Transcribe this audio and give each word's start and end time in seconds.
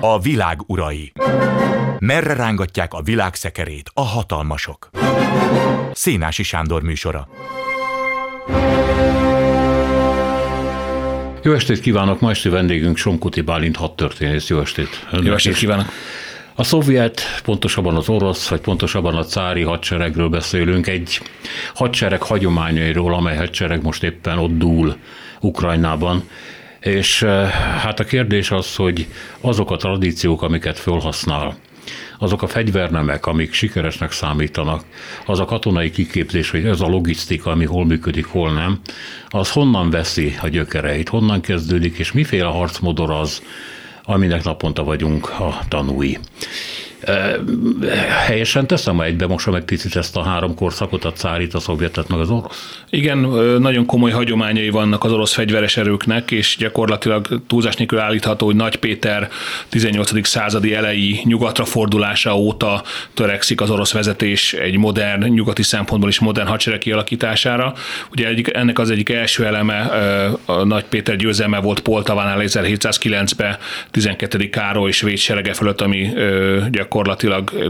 A 0.00 0.18
világ 0.20 0.58
urai. 0.66 1.12
Merre 1.98 2.34
rángatják 2.34 2.92
a 2.94 3.02
világ 3.02 3.34
szekerét 3.34 3.90
a 3.94 4.00
hatalmasok? 4.00 4.90
Szénási 5.92 6.42
Sándor 6.42 6.82
műsora. 6.82 7.28
Jó 11.42 11.52
estét 11.52 11.80
kívánok! 11.80 12.20
Ma 12.20 12.30
esti 12.30 12.48
vendégünk 12.48 12.96
Somkuti 12.96 13.40
Bálint 13.40 13.76
hadtörténész. 13.76 14.48
Jó 14.48 14.60
estét! 14.60 15.06
Önnek 15.10 15.26
Jó 15.26 15.32
estét 15.32 15.52
is. 15.52 15.58
kívánok! 15.58 15.86
A 16.54 16.64
szovjet, 16.64 17.22
pontosabban 17.44 17.96
az 17.96 18.08
orosz, 18.08 18.48
vagy 18.48 18.60
pontosabban 18.60 19.14
a 19.14 19.24
cári 19.24 19.62
hadseregről 19.62 20.28
beszélünk, 20.28 20.86
egy 20.86 21.20
hadsereg 21.74 22.22
hagyományairól, 22.22 23.14
amely 23.14 23.36
hadsereg 23.36 23.82
most 23.82 24.02
éppen 24.02 24.38
ott 24.38 24.58
dúl 24.58 24.96
Ukrajnában. 25.40 26.28
És 26.86 27.22
eh, 27.22 27.50
hát 27.50 28.00
a 28.00 28.04
kérdés 28.04 28.50
az, 28.50 28.76
hogy 28.76 29.06
azok 29.40 29.70
a 29.70 29.76
tradíciók, 29.76 30.42
amiket 30.42 30.78
felhasznál, 30.78 31.56
azok 32.18 32.42
a 32.42 32.46
fegyvernemek, 32.46 33.26
amik 33.26 33.52
sikeresnek 33.52 34.12
számítanak, 34.12 34.84
az 35.26 35.40
a 35.40 35.44
katonai 35.44 35.90
kiképzés, 35.90 36.50
hogy 36.50 36.64
ez 36.64 36.80
a 36.80 36.86
logisztika, 36.86 37.50
ami 37.50 37.64
hol 37.64 37.84
működik, 37.84 38.26
hol 38.26 38.52
nem, 38.52 38.80
az 39.28 39.50
honnan 39.50 39.90
veszi 39.90 40.36
a 40.42 40.48
gyökereit, 40.48 41.08
honnan 41.08 41.40
kezdődik, 41.40 41.98
és 41.98 42.12
miféle 42.12 42.48
harcmodor 42.48 43.10
az, 43.10 43.42
aminek 44.02 44.44
naponta 44.44 44.84
vagyunk 44.84 45.28
a 45.28 45.58
tanúi. 45.68 46.18
Helyesen 48.26 48.66
teszem, 48.66 49.00
egybe 49.00 49.26
mosom 49.26 49.52
meg 49.52 49.64
picit 49.64 49.96
ezt 49.96 50.16
a 50.16 50.22
három 50.22 50.54
korszakot, 50.54 51.04
a 51.04 51.12
cárit, 51.12 51.54
a 51.54 51.58
szovjetet, 51.58 52.08
meg 52.08 52.18
az 52.18 52.30
orosz? 52.30 52.78
Igen, 52.90 53.18
nagyon 53.58 53.86
komoly 53.86 54.10
hagyományai 54.10 54.70
vannak 54.70 55.04
az 55.04 55.12
orosz 55.12 55.32
fegyveres 55.32 55.76
erőknek, 55.76 56.30
és 56.30 56.56
gyakorlatilag 56.58 57.40
túlzás 57.46 57.76
nélkül 57.76 57.98
állítható, 57.98 58.46
hogy 58.46 58.56
Nagy 58.56 58.76
Péter 58.76 59.28
18. 59.68 60.26
századi 60.26 60.74
elejé 60.74 61.20
nyugatra 61.24 61.64
fordulása 61.64 62.36
óta 62.36 62.82
törekszik 63.14 63.60
az 63.60 63.70
orosz 63.70 63.92
vezetés 63.92 64.52
egy 64.52 64.76
modern, 64.76 65.24
nyugati 65.24 65.62
szempontból 65.62 66.10
is 66.10 66.18
modern 66.18 66.48
hadsereg 66.48 66.78
kialakítására. 66.78 67.74
Ugye 68.10 68.28
egyik, 68.28 68.54
ennek 68.54 68.78
az 68.78 68.90
egyik 68.90 69.08
első 69.08 69.44
eleme 69.44 69.80
a 70.44 70.64
Nagy 70.64 70.84
Péter 70.84 71.16
győzelme 71.16 71.58
volt 71.58 71.80
Poltavánál 71.80 72.38
1709-ben 72.40 73.56
12. 73.90 74.50
Károly 74.50 74.90
svéd 74.90 75.16
serege 75.16 75.52
fölött, 75.52 75.80
ami 75.80 76.08
gyakorlatilag 76.70 76.94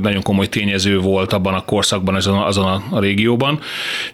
nagyon 0.00 0.22
komoly 0.22 0.46
tényező 0.46 0.98
volt 0.98 1.32
abban 1.32 1.54
a 1.54 1.64
korszakban, 1.64 2.14
azon, 2.14 2.38
azon 2.38 2.82
a 2.90 3.00
régióban. 3.00 3.58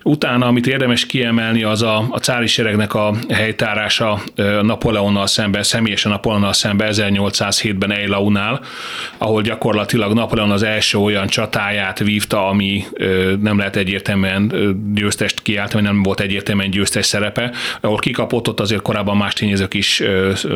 Utána, 0.03 0.47
amit 0.47 0.67
érdemes 0.67 1.07
kiemelni, 1.07 1.63
az 1.63 1.83
a, 1.83 2.07
a 2.11 2.19
cári 2.19 2.47
seregnek 2.47 2.95
a 2.95 3.15
helytárása 3.29 4.21
Napóleonnal 4.63 5.27
szemben, 5.27 5.63
személyesen 5.63 6.11
Napóleonnal 6.11 6.53
szemben 6.53 6.89
1807-ben 6.93 7.93
Eilaunál, 7.93 8.61
ahol 9.19 9.43
gyakorlatilag 9.43 10.13
Napóleon 10.13 10.51
az 10.51 10.63
első 10.63 10.99
olyan 10.99 11.27
csatáját 11.27 11.99
vívta, 11.99 12.49
ami 12.49 12.85
nem 13.41 13.59
lehet 13.59 13.77
egyértelműen 13.77 14.53
győztest 14.95 15.43
kiáltani, 15.43 15.83
nem 15.83 16.03
volt 16.03 16.21
egyértelműen 16.21 16.71
győztes 16.71 17.07
szerepe, 17.07 17.53
ahol 17.81 17.99
kikapott, 17.99 18.49
ott 18.49 18.61
azért 18.61 18.83
korábban 18.83 19.17
más 19.17 19.33
tényezők 19.33 19.75
is 19.75 20.03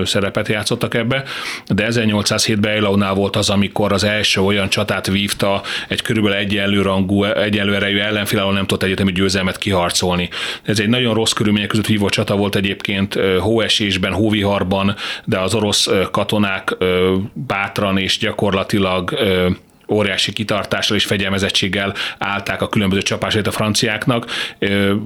szerepet 0.04 0.48
játszottak 0.48 0.94
ebbe, 0.94 1.22
de 1.66 1.86
1807-ben 1.90 2.72
Eilaunál 2.72 3.14
volt 3.14 3.36
az, 3.36 3.50
amikor 3.50 3.92
az 3.92 4.04
első 4.04 4.35
olyan 4.44 4.68
csatát 4.68 5.06
vívta 5.06 5.62
egy 5.88 6.02
körülbelül 6.02 6.38
egyenlő 6.38 6.82
rangú, 6.82 7.24
egyenlő 7.24 7.74
erejű 7.74 7.98
ellenfél, 7.98 8.38
ahol 8.38 8.52
nem 8.52 8.66
tudott 8.66 8.82
egyetemi 8.82 9.12
győzelmet 9.12 9.58
kiharcolni. 9.58 10.28
Ez 10.62 10.80
egy 10.80 10.88
nagyon 10.88 11.14
rossz 11.14 11.32
körülmények 11.32 11.68
között 11.68 11.86
vívó 11.86 12.08
csata 12.08 12.36
volt 12.36 12.56
egyébként 12.56 13.14
hóesésben, 13.38 14.12
hóviharban, 14.12 14.94
de 15.24 15.38
az 15.38 15.54
orosz 15.54 15.88
katonák 16.10 16.76
bátran 17.32 17.98
és 17.98 18.18
gyakorlatilag 18.18 19.18
óriási 19.88 20.32
kitartással 20.32 20.96
és 20.96 21.04
fegyelmezettséggel 21.04 21.94
állták 22.18 22.62
a 22.62 22.68
különböző 22.68 23.02
csapásait 23.02 23.46
a 23.46 23.50
franciáknak. 23.50 24.30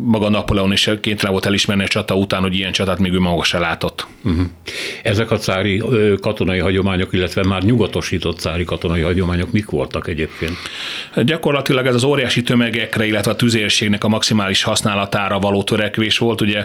Maga 0.03 0.29
Napóleon 0.29 0.73
is 0.73 0.91
kénytelen 1.01 1.33
volt 1.33 1.47
elismerni 1.47 1.85
a 1.85 1.89
csata 1.89 2.15
után, 2.15 2.41
hogy 2.41 2.55
ilyen 2.55 2.73
csatát 2.73 2.99
még 2.99 3.13
ő 3.13 3.19
maga 3.19 3.45
se 3.45 3.59
látott. 3.59 4.07
Uh-huh. 4.25 4.47
Ezek 5.03 5.31
a 5.31 5.37
cári 5.37 5.83
katonai 6.21 6.59
hagyományok, 6.59 7.13
illetve 7.13 7.45
már 7.45 7.63
nyugatosított 7.63 8.39
cári 8.39 8.65
katonai 8.65 9.01
hagyományok 9.01 9.53
mik 9.53 9.71
voltak 9.71 10.09
egyébként? 10.09 10.57
Gyakorlatilag 11.15 11.87
ez 11.87 11.95
az 11.95 12.05
óriási 12.05 12.43
tömegekre, 12.43 13.07
illetve 13.07 13.31
a 13.31 13.37
tüzérségnek 13.37 14.05
a 14.05 14.09
maximális 14.09 14.63
használatára 14.63 15.39
való 15.39 15.63
törekvés 15.63 16.19
volt. 16.19 16.41
Ugye 16.41 16.65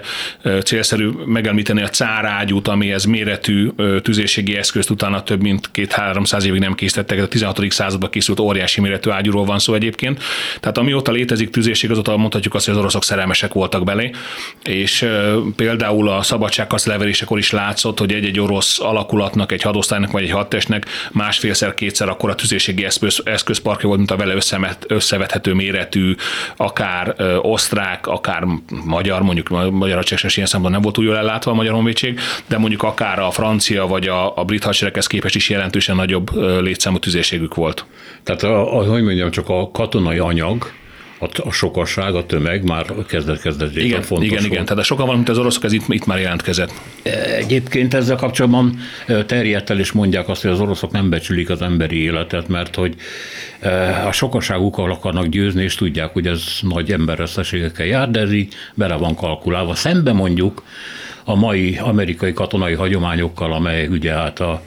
célszerű 0.64 1.10
megemlíteni 1.26 1.82
a 1.82 1.88
cárágyút, 1.88 2.68
amihez 2.68 3.06
méretű 3.06 3.70
tüzérségi 4.02 4.56
eszközt 4.56 4.90
utána 4.90 5.24
több 5.24 5.42
mint 5.42 5.72
két-háromszáz 5.72 6.46
évig 6.46 6.60
nem 6.60 6.74
készítettek. 6.74 7.22
A 7.22 7.28
16. 7.28 7.72
században 7.72 8.05
században 8.06 8.10
készült 8.10 8.40
óriási 8.40 8.82
méretű 8.82 9.10
ágyúról 9.10 9.46
van 9.46 9.60
szó 9.60 9.74
egyébként. 9.74 10.24
Tehát 10.60 10.78
amióta 10.78 11.12
létezik 11.12 11.50
tüzérség, 11.50 11.92
azóta 11.92 12.18
mondhatjuk 12.18 12.54
azt, 12.54 12.66
hogy 12.66 12.74
az 12.74 12.80
oroszok 12.80 13.04
szerelmesek 13.04 13.54
voltak 13.54 13.84
belé, 13.84 14.12
és 14.64 15.06
például 15.56 16.10
a 16.10 16.22
szabadságkasz 16.22 16.86
leverésekor 16.86 17.38
is 17.38 17.52
látszott, 17.52 18.00
hogy 18.00 18.14
egy-egy 18.14 18.40
orosz 18.40 18.80
alakulatnak, 18.80 19.52
egy 19.52 19.62
hadosztálynak 19.62 20.12
vagy 20.12 20.24
egy 20.24 20.32
hadtestnek 20.32 20.86
másfélszer, 21.12 21.74
kétszer 21.74 22.10
akkor 22.10 22.30
a 22.30 22.36
tüzérségi 22.36 22.86
eszköz, 22.86 23.22
eszközparkja 23.26 23.88
volt, 23.88 24.00
mint 24.00 24.12
a 24.12 24.16
vele 24.16 24.34
összevethető 24.88 25.54
méretű, 25.54 26.16
akár 26.56 27.16
osztrák, 27.42 28.08
akár 28.08 28.44
magyar, 28.86 29.22
mondjuk 29.22 29.50
magyar 29.72 29.96
hadsereg 29.96 30.32
ilyen 30.36 30.48
szempontból 30.48 30.72
nem 30.72 30.82
volt 30.82 30.98
úgy 30.98 31.06
jól 31.06 31.18
ellátva 31.18 31.52
a 31.52 31.54
magyar 31.54 31.74
honvédség, 31.74 32.20
de 32.48 32.58
mondjuk 32.58 32.84
akár 32.84 33.20
a 33.20 33.32
francia 33.32 33.88
vagy 33.88 34.08
a, 34.08 34.38
a 34.38 34.44
brit 34.44 34.64
hadsereghez 34.64 35.08
képest 35.08 35.36
is 35.36 35.50
jelentősen 35.50 35.96
nagyobb 35.96 36.32
létszámú 36.62 37.00
tüzérségük 37.00 37.56
volt. 37.56 37.86
Tehát, 38.26 38.44
a, 38.44 38.80
a, 38.80 38.84
hogy 38.92 39.04
mondjam, 39.04 39.32
csak 39.32 39.50
a 39.50 39.72
katonai 39.72 40.18
anyag, 40.18 40.72
a, 41.20 41.48
a 41.48 41.52
sokasság, 41.52 42.16
a 42.16 42.26
tömeg 42.26 42.64
már 42.64 42.86
kezdet 43.08 43.42
kezdet 43.42 43.76
igen, 43.76 44.02
fontos 44.02 44.26
Igen, 44.26 44.40
volt. 44.40 44.52
igen, 44.52 44.66
tehát 44.66 44.84
sokan 44.84 45.06
van, 45.06 45.16
mint 45.16 45.30
az 45.30 45.38
oroszok, 45.38 45.64
ez 45.64 45.72
itt, 45.72 45.84
itt 45.88 46.06
már 46.06 46.20
jelentkezett. 46.20 46.72
Egyébként 47.38 47.94
ezzel 47.94 48.16
kapcsolatban 48.16 48.80
terjedt 49.26 49.70
el, 49.70 49.80
és 49.80 49.92
mondják 49.92 50.30
azt, 50.30 50.42
hogy 50.42 50.52
az 50.52 50.60
oroszok 50.60 50.92
nem 50.92 51.10
becsülik 51.10 51.50
az 51.50 51.62
emberi 51.62 52.02
életet, 52.02 52.48
mert 52.48 52.76
hogy 52.76 52.96
a 54.06 54.12
sokaságukkal 54.12 54.92
akarnak 54.92 55.26
győzni, 55.26 55.64
és 55.64 55.76
tudják, 55.76 56.14
hogy 56.14 56.28
ez 56.28 56.44
nagy 56.62 56.92
emberreszteségekkel 56.92 57.86
jár, 57.86 58.12
de 58.12 58.20
ez 58.20 58.32
így 58.32 58.54
bele 58.74 58.96
van 58.96 59.16
kalkulálva. 59.16 59.76
Szembe 59.76 60.14
mondjuk 60.14 60.64
a 61.26 61.36
mai 61.36 61.78
amerikai 61.78 62.34
katonai 62.34 62.74
hagyományokkal, 62.74 63.54
amely 63.54 63.88
ugye 63.88 64.14
hát 64.14 64.40
a 64.40 64.62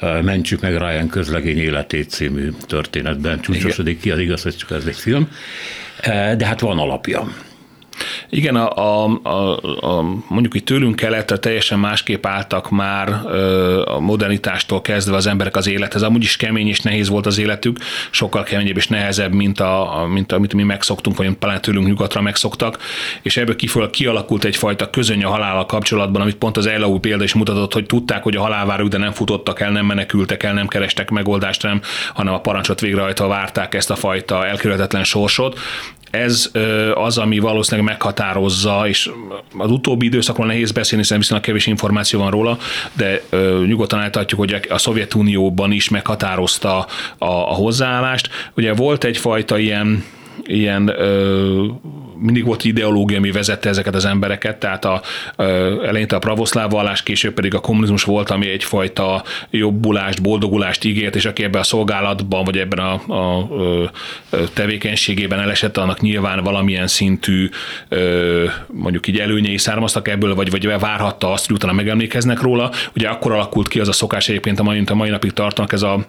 Mentsük 0.00 0.60
meg 0.60 0.76
Ryan 0.76 1.08
közlegény 1.08 1.58
életét 1.58 2.10
című 2.10 2.50
történetben 2.66 3.40
csúcsosodik 3.40 4.00
ki, 4.00 4.10
az 4.10 4.18
igaz, 4.18 4.42
hogy 4.42 4.56
csak 4.56 4.70
ez 4.70 4.84
egy 4.86 4.96
film, 4.96 5.28
de 6.36 6.46
hát 6.46 6.60
van 6.60 6.78
alapja. 6.78 7.32
Igen, 8.30 8.56
a, 8.56 9.04
a, 9.04 9.20
a, 9.22 9.56
a, 9.86 10.04
mondjuk 10.28 10.54
itt 10.54 10.64
tőlünk 10.64 10.96
keletre 10.96 11.36
teljesen 11.36 11.78
másképp 11.78 12.26
álltak 12.26 12.70
már 12.70 13.08
a 13.84 14.00
modernitástól 14.00 14.80
kezdve 14.80 15.16
az 15.16 15.26
emberek 15.26 15.56
az 15.56 15.66
élethez. 15.66 16.02
Amúgy 16.02 16.22
is 16.22 16.36
kemény 16.36 16.68
és 16.68 16.80
nehéz 16.80 17.08
volt 17.08 17.26
az 17.26 17.38
életük, 17.38 17.78
sokkal 18.10 18.42
keményebb 18.42 18.76
és 18.76 18.88
nehezebb, 18.88 19.32
mint, 19.32 19.60
a, 19.60 20.06
mint 20.12 20.32
amit 20.32 20.54
mi 20.54 20.62
megszoktunk, 20.62 21.16
vagy 21.16 21.38
talán 21.38 21.60
tőlünk 21.60 21.86
nyugatra 21.86 22.20
megszoktak, 22.20 22.78
és 23.22 23.36
ebből 23.36 23.56
kifől 23.56 23.90
kialakult 23.90 24.44
egyfajta 24.44 24.90
közöny 24.90 25.24
a 25.24 25.28
halállal 25.28 25.66
kapcsolatban, 25.66 26.22
amit 26.22 26.36
pont 26.36 26.56
az 26.56 26.66
Eilau 26.66 26.98
példa 26.98 27.24
is 27.24 27.34
mutatott, 27.34 27.72
hogy 27.72 27.86
tudták, 27.86 28.22
hogy 28.22 28.36
a 28.36 28.40
halálváruk, 28.40 28.88
de 28.88 28.98
nem 28.98 29.12
futottak 29.12 29.60
el, 29.60 29.70
nem 29.70 29.86
menekültek 29.86 30.42
el, 30.42 30.52
nem 30.52 30.68
kerestek 30.68 31.10
megoldást, 31.10 31.62
nem, 31.62 31.80
hanem 32.14 32.34
a 32.34 32.40
parancsot 32.40 32.80
végrehajtva 32.80 33.26
várták 33.26 33.74
ezt 33.74 33.90
a 33.90 33.94
fajta 33.94 34.46
elkerülhetetlen 34.46 35.04
sorsot, 35.04 35.58
ez 36.12 36.50
az, 36.94 37.18
ami 37.18 37.38
valószínűleg 37.38 37.90
meghatározza, 37.90 38.88
és 38.88 39.10
az 39.58 39.70
utóbbi 39.70 40.06
időszakról 40.06 40.46
nehéz 40.46 40.72
beszélni, 40.72 41.02
hiszen 41.02 41.18
viszonylag 41.18 41.44
kevés 41.46 41.66
információ 41.66 42.18
van 42.20 42.30
róla, 42.30 42.58
de 42.92 43.22
nyugodtan 43.66 44.00
eltartjuk, 44.00 44.40
hogy 44.40 44.66
a 44.68 44.78
Szovjetunióban 44.78 45.72
is 45.72 45.88
meghatározta 45.88 46.78
a, 46.78 46.86
a 47.26 47.54
hozzáállást. 47.54 48.28
Ugye 48.54 48.74
volt 48.74 49.04
egyfajta 49.04 49.58
ilyen 49.58 50.04
ilyen 50.44 50.88
ö, 50.88 51.66
mindig 52.22 52.44
volt 52.44 52.64
ideológia, 52.64 53.16
ami 53.16 53.30
vezette 53.30 53.68
ezeket 53.68 53.94
az 53.94 54.04
embereket, 54.04 54.56
tehát 54.56 54.84
a, 54.84 55.02
eleinte 55.86 56.16
a 56.16 56.18
pravoszláv 56.18 56.70
vallás, 56.70 57.02
később 57.02 57.34
pedig 57.34 57.54
a 57.54 57.60
kommunizmus 57.60 58.04
volt, 58.04 58.30
ami 58.30 58.48
egyfajta 58.48 59.22
jobbulást, 59.50 60.22
boldogulást 60.22 60.84
ígért, 60.84 61.16
és 61.16 61.24
aki 61.24 61.44
ebben 61.44 61.60
a 61.60 61.64
szolgálatban, 61.64 62.44
vagy 62.44 62.58
ebben 62.58 62.78
a, 62.78 63.00
a, 63.06 63.38
a 63.38 63.90
tevékenységében 64.52 65.40
elesett, 65.40 65.76
annak 65.76 66.00
nyilván 66.00 66.42
valamilyen 66.42 66.86
szintű 66.86 67.48
mondjuk 68.66 69.06
így 69.06 69.18
előnyei 69.18 69.58
származtak 69.58 70.08
ebből, 70.08 70.34
vagy, 70.34 70.50
vagy 70.50 70.78
várhatta 70.78 71.32
azt, 71.32 71.46
hogy 71.46 71.54
utána 71.54 71.72
megemlékeznek 71.72 72.40
róla. 72.40 72.70
Ugye 72.96 73.08
akkor 73.08 73.32
alakult 73.32 73.68
ki 73.68 73.80
az 73.80 73.88
a 73.88 73.92
szokás 73.92 74.28
egyébként, 74.28 74.60
a 74.60 74.62
mai, 74.62 74.82
a 74.86 74.94
mai 74.94 75.10
napig 75.10 75.32
tartanak 75.32 75.72
ez 75.72 75.82
a 75.82 76.06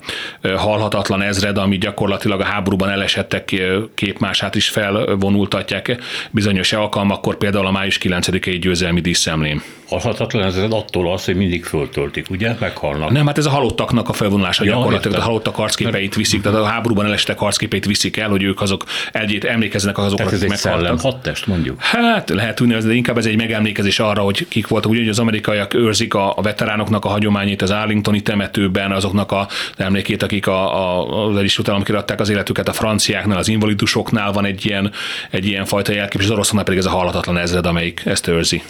halhatatlan 0.56 1.22
ezred, 1.22 1.58
ami 1.58 1.78
gyakorlatilag 1.78 2.40
a 2.40 2.44
háborúban 2.44 2.90
elesettek 2.90 3.54
képmását 3.96 4.56
is 4.56 4.70
felvonultatják 4.70 6.02
bizonyos 6.32 6.74
alkalmakkor, 6.74 7.38
például 7.38 7.66
a 7.66 7.72
május 7.72 8.00
9-i 8.02 8.58
győzelmi 8.62 9.02
díszemlén. 9.02 9.62
Halhatatlan 9.88 10.44
ez 10.44 10.58
attól 10.58 11.12
az, 11.12 11.26
hogy 11.26 11.36
mindig 11.36 11.66
föltöltik, 11.66 12.30
ugye? 12.30 12.56
Meghalnak. 12.60 13.12
Nem, 13.12 13.26
hát 13.26 13.38
ez 13.38 13.46
a 13.46 13.50
halottaknak 13.50 14.10
a 14.10 14.14
felvonulása 14.14 14.64
ja, 14.64 14.76
gyakorlatilag, 14.76 15.18
a 15.18 15.22
halottak 15.22 15.58
arcképeit 15.58 16.16
viszik, 16.16 16.42
tehát 16.42 16.60
a 16.60 16.64
háborúban 16.64 17.06
elestek 17.06 17.42
arcképeit 17.42 17.86
viszik 17.86 18.18
el, 18.18 18.30
hogy 18.30 18.44
ők 18.44 18.62
azok 18.62 18.84
egyét 19.12 19.44
emlékeznek 19.44 19.98
azokra, 19.98 20.26
akik 20.26 20.48
meghaltak. 20.48 21.00
Egy 21.04 21.18
test, 21.18 21.48
mondjuk? 21.48 21.82
Hát 21.82 22.30
lehet 22.30 22.62
úgy 22.62 22.68
de 22.78 22.94
inkább 22.94 23.18
ez 23.18 23.26
egy 23.26 23.38
megemlékezés 23.38 24.00
arra, 24.00 24.22
hogy 24.22 24.48
kik 24.48 24.68
voltak. 24.68 24.92
Ugye 24.92 25.10
az 25.10 25.20
amerikaiak 25.20 25.74
őrzik 25.74 26.14
a, 26.14 26.38
a 26.38 26.42
veteránoknak 26.42 27.06
a 27.06 27.10
hagyományait 27.10 27.62
az 27.62 27.72
Arlingtoni 27.72 28.22
temetőben, 28.22 28.92
azoknak 28.92 29.32
a 29.32 29.48
emlékét, 29.78 30.24
akik 30.24 30.48
a, 30.48 30.76
a, 30.76 31.28
az 31.28 31.38
Egyesült 31.38 31.68
Államok 31.68 31.90
adták 31.90 32.20
az 32.20 32.30
életüket, 32.30 32.68
a 32.68 32.74
franciáknál, 32.74 33.38
az 33.38 33.48
invalidusoknál 33.48 34.32
van 34.32 34.46
egy 34.46 34.66
ilyen, 34.66 34.92
egy 35.30 35.46
ilyen 35.46 35.66
fajta 35.66 35.92
jelkép, 35.92 36.20
és 36.20 36.26
az 36.26 36.32
oroszoknál 36.32 36.64
pedig 36.64 36.80
ez 36.80 36.86
a 36.86 36.90
halhatatlan 36.90 37.38
ezred, 37.38 37.66
amelyik 37.66 38.02
ezt 38.06 38.28
őrzi. 38.28 38.62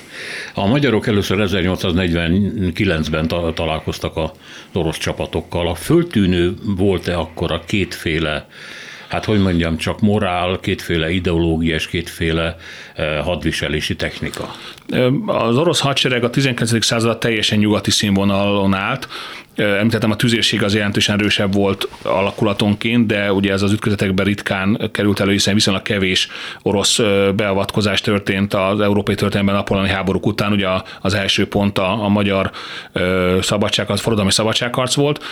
A 0.53 0.67
magyarok 0.67 1.07
először 1.13 1.37
1849-ben 1.41 3.27
találkoztak 3.53 4.17
az 4.17 4.29
orosz 4.73 4.97
csapatokkal. 4.97 5.67
A 5.67 5.75
föltűnő 5.75 6.53
volt-e 6.77 7.17
akkor 7.17 7.51
a 7.51 7.63
kétféle 7.65 8.47
hát 9.13 9.25
hogy 9.25 9.39
mondjam, 9.39 9.77
csak 9.77 9.99
morál, 9.99 10.59
kétféle 10.61 11.09
ideológia 11.09 11.75
és 11.75 11.87
kétféle 11.87 12.55
eh, 12.95 13.19
hadviselési 13.23 13.95
technika. 13.95 14.55
Az 15.25 15.57
orosz 15.57 15.79
hadsereg 15.79 16.23
a 16.23 16.29
19. 16.29 16.85
század 16.85 17.17
teljesen 17.17 17.57
nyugati 17.57 17.91
színvonalon 17.91 18.73
állt, 18.73 19.07
Említettem, 19.55 20.11
a 20.11 20.15
tüzérség 20.15 20.63
az 20.63 20.75
jelentősen 20.75 21.19
erősebb 21.19 21.53
volt 21.53 21.87
alakulatonként, 22.03 23.05
de 23.05 23.33
ugye 23.33 23.51
ez 23.51 23.61
az 23.61 23.71
ütközetekben 23.71 24.25
ritkán 24.25 24.89
került 24.91 25.19
elő, 25.19 25.31
hiszen 25.31 25.53
viszonylag 25.53 25.81
kevés 25.81 26.27
orosz 26.61 26.99
beavatkozás 27.35 28.01
történt 28.01 28.53
az 28.53 28.79
európai 28.79 29.15
történelemben 29.15 29.55
napolani 29.55 29.89
háborúk 29.89 30.25
után. 30.25 30.51
Ugye 30.51 30.67
az 31.01 31.13
első 31.13 31.47
pont 31.47 31.77
a, 31.77 32.03
a 32.03 32.07
magyar 32.07 32.51
szabadság, 33.41 33.89
az 33.89 34.01
forradalmi 34.01 34.31
szabadságharc 34.31 34.93
volt. 34.93 35.23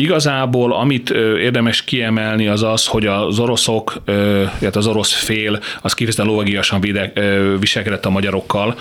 Igazából 0.00 0.72
amit 0.72 1.10
érdemes 1.40 1.84
kiemelni 1.84 2.46
az 2.46 2.62
az, 2.62 2.86
hogy 2.86 3.06
az 3.06 3.38
oroszok, 3.38 4.02
illetve 4.60 4.78
az 4.78 4.86
orosz 4.86 5.12
fél 5.12 5.60
az 5.80 5.94
kifejezetten 5.94 6.30
lovagiasan 6.30 6.80
viselkedett 7.58 8.04
a 8.04 8.10
magyarokkal. 8.10 8.74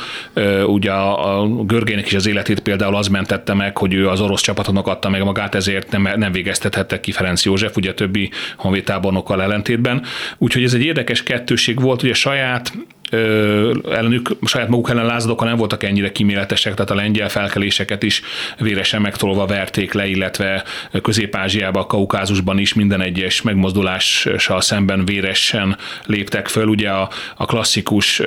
Ugye 0.65 0.91
a, 0.91 1.47
Görgének 1.47 2.05
is 2.05 2.13
az 2.13 2.27
életét 2.27 2.59
például 2.59 2.95
az 2.95 3.07
mentette 3.07 3.53
meg, 3.53 3.77
hogy 3.77 3.93
ő 3.93 4.07
az 4.07 4.21
orosz 4.21 4.41
csapatoknak 4.41 4.87
adta 4.87 5.09
meg 5.09 5.23
magát, 5.23 5.55
ezért 5.55 5.91
nem, 5.91 6.09
nem 6.15 6.31
végeztethette 6.31 6.99
ki 6.99 7.11
Ferenc 7.11 7.45
József, 7.45 7.75
ugye 7.75 7.93
többi 7.93 8.29
honvédtábornokkal 8.57 9.41
ellentétben. 9.41 10.03
Úgyhogy 10.37 10.63
ez 10.63 10.73
egy 10.73 10.83
érdekes 10.83 11.23
kettőség 11.23 11.81
volt, 11.81 12.03
ugye 12.03 12.13
saját 12.13 12.73
ellenük, 13.91 14.29
saját 14.45 14.69
maguk 14.69 14.89
ellen 14.89 15.05
lázadókkal 15.05 15.47
nem 15.47 15.57
voltak 15.57 15.83
ennyire 15.83 16.11
kiméletesek, 16.11 16.73
tehát 16.73 16.91
a 16.91 16.95
lengyel 16.95 17.29
felkeléseket 17.29 18.03
is 18.03 18.21
véresen 18.57 19.01
megtolva 19.01 19.45
verték 19.45 19.93
le, 19.93 20.07
illetve 20.07 20.63
Közép-Ázsiában, 21.01 21.87
Kaukázusban 21.87 22.57
is 22.57 22.73
minden 22.73 23.01
egyes 23.01 23.41
megmozdulással 23.41 24.61
szemben 24.61 25.05
véresen 25.05 25.77
léptek 26.05 26.47
föl. 26.47 26.67
Ugye 26.67 26.89
a, 26.89 27.09
a 27.35 27.45
klasszikus 27.45 28.19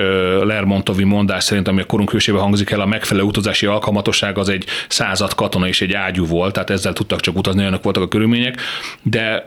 Lermontovi 0.43 1.05
mondás 1.05 1.45
szerint, 1.45 1.69
ami 1.69 1.81
a 1.81 1.85
korunk 1.85 2.11
hősébe 2.11 2.39
hangzik 2.39 2.71
el, 2.71 2.81
a 2.81 2.87
megfelelő 2.87 3.27
utazási 3.27 3.67
alkalmatosság 3.67 4.39
az 4.39 4.49
egy 4.49 4.65
század 4.89 5.35
katona 5.35 5.69
és 5.69 5.81
egy 5.81 5.93
ágyú 5.93 6.27
volt, 6.27 6.53
tehát 6.53 6.71
ezzel 6.71 6.93
tudtak 6.93 7.21
csak 7.21 7.37
utazni, 7.37 7.61
olyanok 7.61 7.83
voltak 7.83 8.03
a 8.03 8.09
körülmények, 8.09 8.61
de 9.03 9.47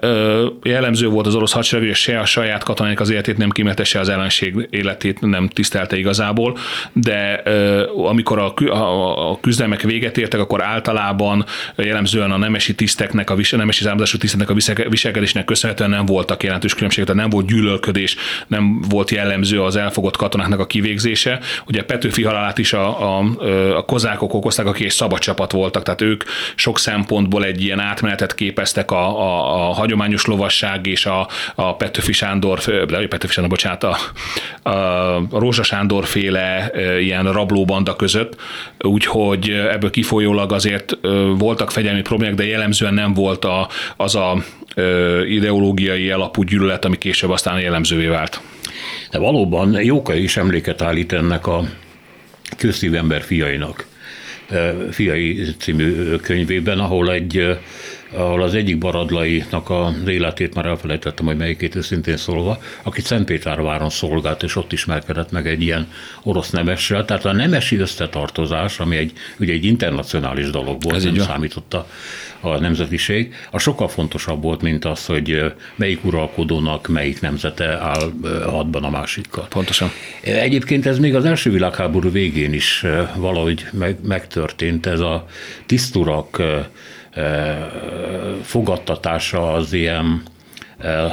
jellemző 0.64 1.08
volt 1.08 1.28
az 1.28 1.36
orosz 1.36 1.52
hadsereg, 1.52 1.86
hogy 1.86 1.96
se 1.96 2.20
a 2.20 2.26
saját 2.26 2.64
katonáik 2.64 3.00
az 3.00 3.10
életét 3.10 3.38
nem 3.38 3.50
kimetesse 3.50 4.00
az 4.00 4.10
ellenség 4.10 4.68
életét 4.70 5.22
nem 5.30 5.48
tisztelte 5.48 5.98
igazából, 5.98 6.58
de 6.94 7.44
amikor 7.96 8.40
a, 8.40 8.54
a, 9.32 9.40
küzdelmek 9.42 9.82
véget 9.82 10.18
értek, 10.18 10.40
akkor 10.40 10.64
általában 10.64 11.46
jellemzően 11.76 12.32
a 12.32 12.38
nemesi 12.38 12.76
tiszteknek, 12.76 13.30
a 13.30 13.36
nemesi 13.52 13.84
származású 13.84 14.18
tiszteknek 14.18 14.50
a 14.50 14.54
viselkedésnek 14.90 15.46
köszönhetően 15.46 15.90
nem 15.90 16.06
voltak 16.06 16.44
jelentős 16.44 16.74
különbségek, 16.74 17.08
tehát 17.08 17.22
nem 17.22 17.30
volt 17.30 17.48
gyűlölködés, 17.48 18.16
nem 18.48 18.82
volt 18.90 19.12
jellemző 19.12 19.62
az 19.62 19.76
elfogott 19.76 20.18
katonáknak 20.18 20.60
a 20.60 20.66
kivégzése. 20.66 21.40
Ugye 21.68 21.84
Petőfi 21.84 22.24
halálát 22.24 22.58
is 22.58 22.74
a, 22.74 23.18
a, 23.18 23.24
a 23.76 23.86
kozákok 23.86 24.34
okozták, 24.34 24.66
akik 24.66 24.86
egy 24.86 24.92
szabad 24.92 25.20
csapat 25.20 25.52
voltak, 25.52 25.84
tehát 25.84 26.02
ők 26.02 26.24
sok 26.56 26.80
szempontból 26.80 27.44
egy 27.46 27.64
ilyen 27.64 27.80
átmenetet 27.80 28.36
képeztek 28.36 28.92
a, 28.92 29.20
a, 29.20 29.70
a 29.70 29.74
hagyományos 29.74 30.26
lovasság 30.26 30.86
és 30.86 31.06
a, 31.06 31.28
a 31.56 31.76
Petőfi 31.76 32.14
Sándor, 32.14 32.60
de 32.60 33.08
Petőfi 33.08 33.34
Sándor, 33.34 33.50
bocsánat, 33.50 33.84
a, 33.84 33.98
a 34.70 35.15
a 35.30 35.40
Rózsa 35.40 35.64
Sándor 35.64 36.06
féle 36.06 36.72
ilyen 37.00 37.32
rablóbanda 37.32 37.96
között, 37.96 38.36
úgyhogy 38.80 39.50
ebből 39.50 39.90
kifolyólag 39.90 40.52
azért 40.52 40.98
voltak 41.38 41.72
fegyelmi 41.72 42.02
problémák, 42.02 42.36
de 42.36 42.46
jellemzően 42.46 42.94
nem 42.94 43.14
volt 43.14 43.46
a, 43.46 43.68
az 43.98 44.16
a 44.16 44.44
ideológiai 45.28 46.10
alapú 46.10 46.44
gyűlölet, 46.44 46.86
ami 46.86 46.98
később 46.98 47.30
aztán 47.30 47.60
jellemzővé 47.60 48.08
vált. 48.08 48.42
De 49.12 49.18
valóban 49.20 49.84
Jóka 49.84 50.14
is 50.14 50.38
emléket 50.38 50.82
állít 50.82 51.14
ennek 51.14 51.48
a 51.48 51.64
közszívember 52.58 53.22
fiainak 53.22 53.86
fiai 54.92 55.44
című 55.58 56.16
könyvében, 56.16 56.80
ahol 56.80 57.12
egy 57.12 57.58
ahol 58.16 58.42
az 58.42 58.54
egyik 58.54 58.78
baradlainak 58.78 59.70
az 59.70 60.08
életét 60.08 60.54
már 60.54 60.66
elfelejtettem, 60.66 61.26
hogy 61.26 61.38
melyikét 61.38 61.76
őszintén 61.76 62.18
szólva, 62.18 62.60
aki 62.84 63.02
Szentpéterváron 63.02 63.90
szolgált, 63.90 64.44
és 64.44 64.56
ott 64.56 64.72
ismerkedett 64.72 65.32
meg 65.32 65.48
egy 65.48 65.62
ilyen 65.62 65.88
orosz 66.24 66.50
nemessel. 66.50 67.06
Tehát 67.06 67.26
a 67.26 67.32
nemesi 67.32 67.78
összetartozás, 67.78 68.80
ami 68.80 68.96
egy, 68.96 69.14
ugye 69.40 69.54
egy 69.54 69.66
internacionális 69.66 70.50
dolog 70.50 70.82
volt, 70.84 70.96
Ez 70.96 71.04
nem 71.04 71.18
számította 71.18 71.88
a 72.40 72.60
nemzetiség, 72.60 73.34
a 73.52 73.60
sokkal 73.60 73.88
fontosabb 73.88 74.42
volt, 74.42 74.62
mint 74.62 74.86
az, 74.86 75.06
hogy 75.06 75.54
melyik 75.76 76.04
uralkodónak 76.04 76.88
melyik 76.88 77.22
nemzete 77.22 77.66
áll 77.66 78.12
hadban 78.46 78.84
a 78.84 78.90
másikkal. 78.90 79.48
Pontosan. 79.50 79.92
Egyébként 80.22 80.86
ez 80.86 81.00
még 81.00 81.16
az 81.16 81.26
első 81.26 81.52
világháború 81.52 82.12
végén 82.12 82.54
is 82.54 82.86
valahogy 83.16 83.66
meg, 83.72 83.98
megtörtént, 84.04 84.86
ez 84.86 85.00
a 85.00 85.26
tiszturak 85.66 86.42
fogadtatása 88.42 89.54
az 89.54 89.74
ilyen 89.74 90.24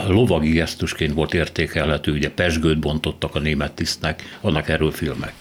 lovagi 0.08 0.50
gesztusként 0.50 1.14
volt 1.14 1.34
értékelhető, 1.34 2.12
ugye 2.12 2.31
pesgőt 2.31 2.78
bontottak 2.78 3.34
a 3.34 3.38
német 3.38 3.72
tisztnek, 3.72 4.38
vannak 4.40 4.69
erről 4.69 4.90
filmek. 4.90 5.32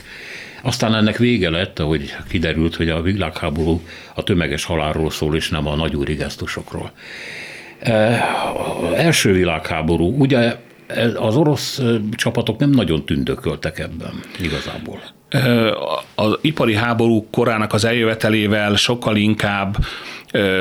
Aztán 0.61 0.95
ennek 0.95 1.17
vége 1.17 1.49
lett, 1.49 1.79
ahogy 1.79 2.15
kiderült, 2.29 2.75
hogy 2.75 2.89
a 2.89 3.01
világháború 3.01 3.81
a 4.15 4.23
tömeges 4.23 4.63
halálról 4.63 5.09
szól, 5.09 5.35
és 5.35 5.49
nem 5.49 5.67
a 5.67 5.75
nagyúri 5.75 6.13
gesztusokról. 6.13 6.91
Első 8.95 9.31
világháború, 9.31 10.15
ugye 10.19 10.55
az 11.15 11.35
orosz 11.35 11.81
csapatok 12.11 12.59
nem 12.59 12.69
nagyon 12.69 13.05
tündököltek 13.05 13.79
ebben 13.79 14.19
igazából 14.39 15.01
az 16.15 16.37
ipari 16.41 16.75
háború 16.75 17.27
korának 17.31 17.73
az 17.73 17.85
eljövetelével 17.85 18.75
sokkal 18.75 19.15
inkább 19.15 19.77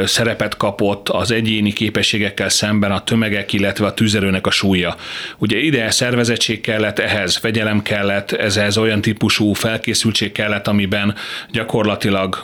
szerepet 0.05 0.57
kapott 0.57 1.09
az 1.09 1.31
egyéni 1.31 1.73
képességekkel 1.73 2.49
szemben 2.49 2.93
a 2.93 3.05
tömegek, 3.05 3.53
illetve 3.53 3.87
a 3.87 3.95
tűzerőnek 3.95 4.47
a 4.47 4.51
súlya. 4.51 4.97
Ugye 5.39 5.59
ide 5.59 5.91
szervezettség 5.91 6.61
kellett, 6.61 6.99
ehhez 6.99 7.37
fegyelem 7.37 7.83
kellett, 7.83 8.33
ehhez 8.33 8.79
olyan 8.79 9.01
típusú 9.01 9.53
felkészültség 9.53 10.33
kellett, 10.33 10.67
amiben 10.67 11.15
gyakorlatilag 11.53 12.43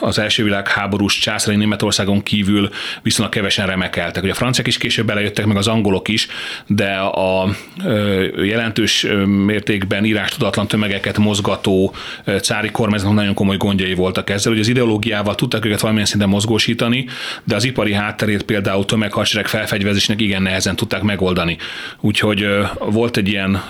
az 0.00 0.18
első 0.18 0.44
világháborús 0.44 1.18
császári 1.18 1.56
Németországon 1.56 2.22
kívül 2.22 2.70
viszonylag 3.02 3.34
kevesen 3.34 3.66
remekeltek. 3.66 4.22
Ugye 4.22 4.32
a 4.32 4.34
franciák 4.34 4.66
is 4.66 4.78
később 4.78 5.06
belejöttek, 5.06 5.46
meg 5.46 5.56
az 5.56 5.66
angolok 5.66 6.08
is, 6.08 6.26
de 6.66 6.90
a 6.96 7.48
jelentős 8.42 9.06
mértékben 9.26 10.04
írástudatlan 10.04 10.68
tömegeket 10.68 11.18
mozgató 11.18 11.94
cári 12.40 12.70
kormányzatnak 12.70 13.16
nagyon 13.18 13.34
komoly 13.34 13.56
gondjai 13.56 13.94
voltak 13.94 14.30
ezzel. 14.30 14.52
Ugye 14.52 14.60
az 14.60 14.68
ideológiával 14.68 15.34
tudták 15.34 15.64
őket 15.64 15.80
valamilyen 15.80 16.06
szinten 16.06 16.28
mozgatni, 16.28 16.48
mozgósítani, 16.50 17.06
de 17.44 17.54
az 17.54 17.64
ipari 17.64 17.92
hátterét 17.92 18.42
például 18.42 18.84
tömeghadsereg 18.84 19.46
felfegyverzésnek 19.46 20.20
igen 20.20 20.42
nehezen 20.42 20.76
tudták 20.76 21.02
megoldani. 21.02 21.56
Úgyhogy 22.00 22.46
volt 22.78 23.16
egy 23.16 23.28
ilyen 23.28 23.62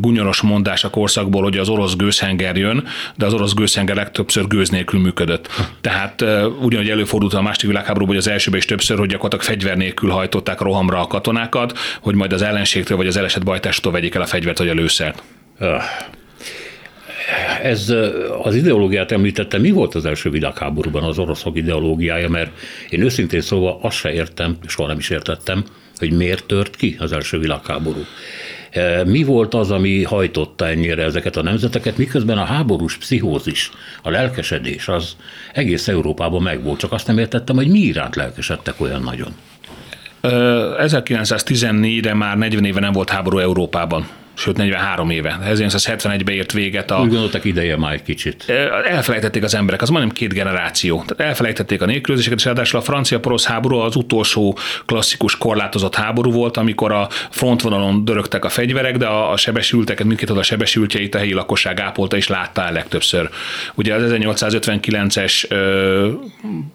gunyoros 0.00 0.40
mondás 0.40 0.84
a 0.84 0.90
korszakból, 0.90 1.42
hogy 1.42 1.56
az 1.56 1.68
orosz 1.68 1.96
gőzhenger 1.96 2.56
jön, 2.56 2.84
de 3.16 3.26
az 3.26 3.32
orosz 3.32 3.54
gőzhenger 3.54 3.96
legtöbbször 3.96 4.46
gőz 4.46 4.68
nélkül 4.68 5.00
működött. 5.00 5.48
Tehát 5.80 6.24
ugyanúgy 6.60 6.90
előfordult 6.90 7.34
a 7.34 7.42
második 7.42 7.66
világháborúban, 7.66 8.14
hogy 8.14 8.24
az 8.24 8.28
elsőben 8.28 8.58
is 8.58 8.64
többször, 8.64 8.98
hogy 8.98 9.08
gyakorlatilag 9.08 9.44
fegyver 9.44 9.76
nélkül 9.76 10.10
hajtották 10.10 10.60
rohamra 10.60 11.00
a 11.00 11.06
katonákat, 11.06 11.78
hogy 12.00 12.14
majd 12.14 12.32
az 12.32 12.42
ellenségtől 12.42 12.96
vagy 12.96 13.06
az 13.06 13.16
elesett 13.16 13.44
bajtástól 13.44 13.92
vegyék 13.92 14.14
el 14.14 14.22
a 14.22 14.26
fegyvert 14.26 14.58
vagy 14.58 14.68
a 14.68 14.74
lőszert. 14.74 15.22
Öh. 15.58 15.82
Ez 17.62 17.94
az 18.42 18.54
ideológiát 18.54 19.12
említette, 19.12 19.58
mi 19.58 19.70
volt 19.70 19.94
az 19.94 20.04
első 20.04 20.30
világháborúban 20.30 21.02
az 21.02 21.18
oroszok 21.18 21.56
ideológiája, 21.56 22.28
mert 22.28 22.50
én 22.88 23.02
őszintén 23.02 23.40
szóval 23.40 23.78
azt 23.82 23.96
se 23.96 24.12
értem, 24.12 24.56
soha 24.66 24.88
nem 24.88 24.98
is 24.98 25.10
értettem, 25.10 25.64
hogy 25.98 26.12
miért 26.12 26.44
tört 26.44 26.76
ki 26.76 26.96
az 26.98 27.12
első 27.12 27.38
világháború. 27.38 28.04
Mi 29.06 29.22
volt 29.22 29.54
az, 29.54 29.70
ami 29.70 30.02
hajtotta 30.02 30.68
ennyire 30.68 31.02
ezeket 31.02 31.36
a 31.36 31.42
nemzeteket, 31.42 31.96
miközben 31.96 32.38
a 32.38 32.44
háborús 32.44 32.96
pszichózis, 32.96 33.70
a 34.02 34.10
lelkesedés 34.10 34.88
az 34.88 35.16
egész 35.52 35.88
Európában 35.88 36.42
megvolt, 36.42 36.78
csak 36.78 36.92
azt 36.92 37.06
nem 37.06 37.18
értettem, 37.18 37.56
hogy 37.56 37.68
mi 37.68 37.78
iránt 37.78 38.16
lelkesedtek 38.16 38.80
olyan 38.80 39.02
nagyon. 39.02 39.34
1914-re 40.22 42.14
már 42.14 42.38
40 42.38 42.64
éve 42.64 42.80
nem 42.80 42.92
volt 42.92 43.10
háború 43.10 43.38
Európában 43.38 44.08
sőt 44.34 44.56
43 44.56 45.10
éve. 45.10 45.38
1971-ben 45.44 46.34
ért 46.34 46.52
véget 46.52 46.90
a... 46.90 47.00
Úgy 47.00 47.08
gondoltak 47.08 47.44
ideje 47.44 47.76
már 47.76 47.92
egy 47.92 48.02
kicsit. 48.02 48.44
Elfelejtették 48.84 49.42
az 49.42 49.54
emberek, 49.54 49.82
az 49.82 49.88
majdnem 49.88 50.14
két 50.14 50.32
generáció. 50.32 51.04
Tehát 51.06 51.30
elfelejtették 51.30 51.82
a 51.82 51.86
nélkülözéseket, 51.86 52.38
és 52.38 52.44
ráadásul 52.44 52.78
a 52.78 52.82
francia-porosz 52.82 53.46
háború 53.46 53.76
az 53.76 53.96
utolsó 53.96 54.58
klasszikus 54.86 55.38
korlátozott 55.38 55.94
háború 55.94 56.32
volt, 56.32 56.56
amikor 56.56 56.92
a 56.92 57.08
frontvonalon 57.30 58.04
dörögtek 58.04 58.44
a 58.44 58.48
fegyverek, 58.48 58.96
de 58.96 59.06
a, 59.06 59.36
sebesülteket, 59.36 60.06
mindkét 60.06 60.30
a 60.30 60.42
sebesültjeit 60.42 61.14
a 61.14 61.18
helyi 61.18 61.32
lakosság 61.32 61.80
ápolta 61.80 62.16
és 62.16 62.28
látta 62.28 62.62
el 62.62 62.72
legtöbbször. 62.72 63.30
Ugye 63.74 63.94
az 63.94 64.12
1859-es 64.14 65.50
ö, 65.50 66.08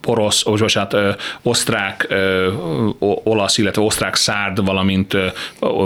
porosz, 0.02 0.46
ó, 0.46 0.54
bocsánat, 0.54 0.94
ö, 0.94 1.12
osztrák, 1.42 2.06
ö, 2.10 2.50
olasz, 3.24 3.58
illetve 3.58 3.82
osztrák 3.82 4.16
szárd, 4.16 4.66
valamint 4.66 5.14
ö, 5.14 5.28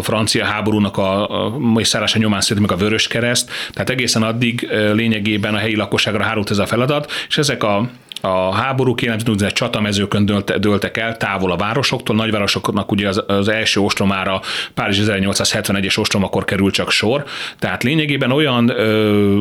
francia 0.01 0.45
háborúnak 0.45 0.97
a, 0.97 1.45
a 1.45 1.57
mai 1.63 1.83
szállása 1.83 2.19
nyomán 2.19 2.41
születik 2.41 2.69
meg 2.69 2.77
a 2.77 2.81
Vörös 2.81 3.07
Kereszt, 3.07 3.51
tehát 3.71 3.89
egészen 3.89 4.23
addig 4.23 4.67
lényegében 4.93 5.53
a 5.53 5.57
helyi 5.57 5.75
lakosságra 5.75 6.23
hárult 6.23 6.49
ez 6.49 6.57
a 6.57 6.65
feladat, 6.65 7.11
és 7.27 7.37
ezek 7.37 7.63
a 7.63 7.89
a 8.25 8.53
háborúk 8.53 9.01
jelentően 9.01 9.31
úgynevezett 9.31 9.57
csatamezőkön 9.57 10.25
dölt, 10.25 10.59
döltek 10.59 10.97
el, 10.97 11.17
távol 11.17 11.51
a 11.51 11.55
városoktól. 11.55 12.15
Nagyvárosoknak 12.15 12.91
ugye 12.91 13.07
az, 13.07 13.23
az 13.27 13.47
első 13.47 13.79
ostromára 13.79 14.41
Párizs 14.73 14.99
1871-es 15.01 15.99
ostromakor 15.99 16.45
került 16.45 16.73
csak 16.73 16.91
sor. 16.91 17.23
Tehát 17.59 17.83
lényegében 17.83 18.31
olyan 18.31 18.69
ö, 18.69 19.39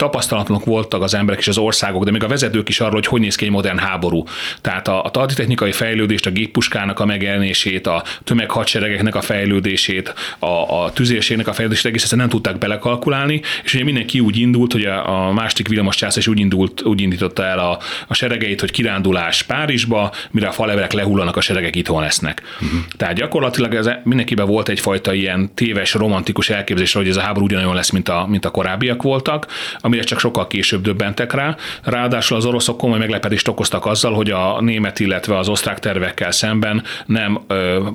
tapasztalatlanok 0.00 0.64
voltak 0.64 1.02
az 1.02 1.14
emberek 1.14 1.40
és 1.40 1.48
az 1.48 1.58
országok, 1.58 2.04
de 2.04 2.10
még 2.10 2.24
a 2.24 2.28
vezetők 2.28 2.68
is 2.68 2.80
arról, 2.80 2.94
hogy 2.94 3.06
hogy 3.06 3.20
néz 3.20 3.34
ki 3.34 3.44
egy 3.44 3.50
modern 3.50 3.78
háború. 3.78 4.24
Tehát 4.60 4.88
a, 4.88 5.04
a 5.04 5.26
technikai 5.26 5.72
fejlődést, 5.72 6.26
a 6.26 6.30
géppuskának 6.30 7.00
a 7.00 7.04
megjelenését, 7.04 7.86
a 7.86 8.02
tömeghadseregeknek 8.24 9.14
a 9.14 9.20
fejlődését, 9.20 10.14
a, 10.38 10.82
a 10.82 10.90
tüzérségnek 10.92 11.48
a 11.48 11.52
fejlődését 11.52 11.86
egész 11.86 12.10
nem 12.10 12.28
tudták 12.28 12.58
belekalkulálni, 12.58 13.40
és 13.64 13.74
ugye 13.74 13.84
mindenki 13.84 14.20
úgy 14.20 14.38
indult, 14.38 14.72
hogy 14.72 14.84
a, 14.84 15.26
a 15.26 15.32
második 15.32 15.68
Vilamos 15.68 15.96
csász 15.96 16.16
is 16.16 16.26
úgy, 16.26 16.38
indult, 16.38 16.82
úgy 16.82 17.00
indította 17.00 17.44
el 17.44 17.58
a, 17.58 17.78
a 18.06 18.14
seregeit, 18.14 18.60
hogy 18.60 18.70
kirándulás 18.70 19.42
Párizsba, 19.42 20.12
mire 20.30 20.48
a 20.48 20.52
falevelek 20.52 20.92
lehullanak, 20.92 21.36
a 21.36 21.40
seregek 21.40 21.76
itthon 21.76 22.00
lesznek. 22.00 22.42
Uh-huh. 22.54 22.80
Tehát 22.96 23.14
gyakorlatilag 23.14 23.74
ez 23.74 23.90
mindenkiben 24.04 24.46
volt 24.46 24.68
egyfajta 24.68 25.12
ilyen 25.12 25.54
téves, 25.54 25.94
romantikus 25.94 26.50
elképzelés, 26.50 26.92
hogy 26.92 27.08
ez 27.08 27.16
a 27.16 27.20
háború 27.20 27.44
ugyanolyan 27.44 27.74
lesz, 27.74 27.90
mint 27.90 28.08
a, 28.08 28.26
mint 28.28 28.44
a 28.44 28.50
korábbiak 28.50 29.02
voltak, 29.02 29.46
amire 29.90 30.04
csak 30.04 30.18
sokkal 30.18 30.46
később 30.46 30.82
döbbentek 30.82 31.32
rá. 31.32 31.56
Ráadásul 31.82 32.36
az 32.36 32.44
oroszok 32.44 32.76
komoly 32.76 32.98
meglepetést 32.98 33.48
okoztak 33.48 33.86
azzal, 33.86 34.12
hogy 34.12 34.30
a 34.30 34.60
német, 34.60 35.00
illetve 35.00 35.38
az 35.38 35.48
osztrák 35.48 35.78
tervekkel 35.78 36.30
szemben 36.30 36.82
nem 37.06 37.40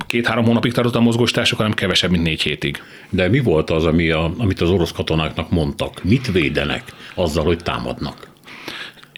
két-három 0.07 0.45
hónapig 0.45 0.73
tartott 0.73 0.95
a 0.95 0.99
mozgósítások, 0.99 1.57
hanem 1.57 1.73
kevesebb, 1.73 2.11
mint 2.11 2.23
négy 2.23 2.41
hétig. 2.41 2.81
De 3.09 3.29
mi 3.29 3.39
volt 3.39 3.69
az, 3.69 3.85
ami 3.85 4.09
a, 4.09 4.31
amit 4.37 4.61
az 4.61 4.69
orosz 4.69 4.91
katonáknak 4.91 5.49
mondtak? 5.49 6.03
Mit 6.03 6.31
védenek 6.31 6.83
azzal, 7.13 7.45
hogy 7.45 7.57
támadnak? 7.63 8.27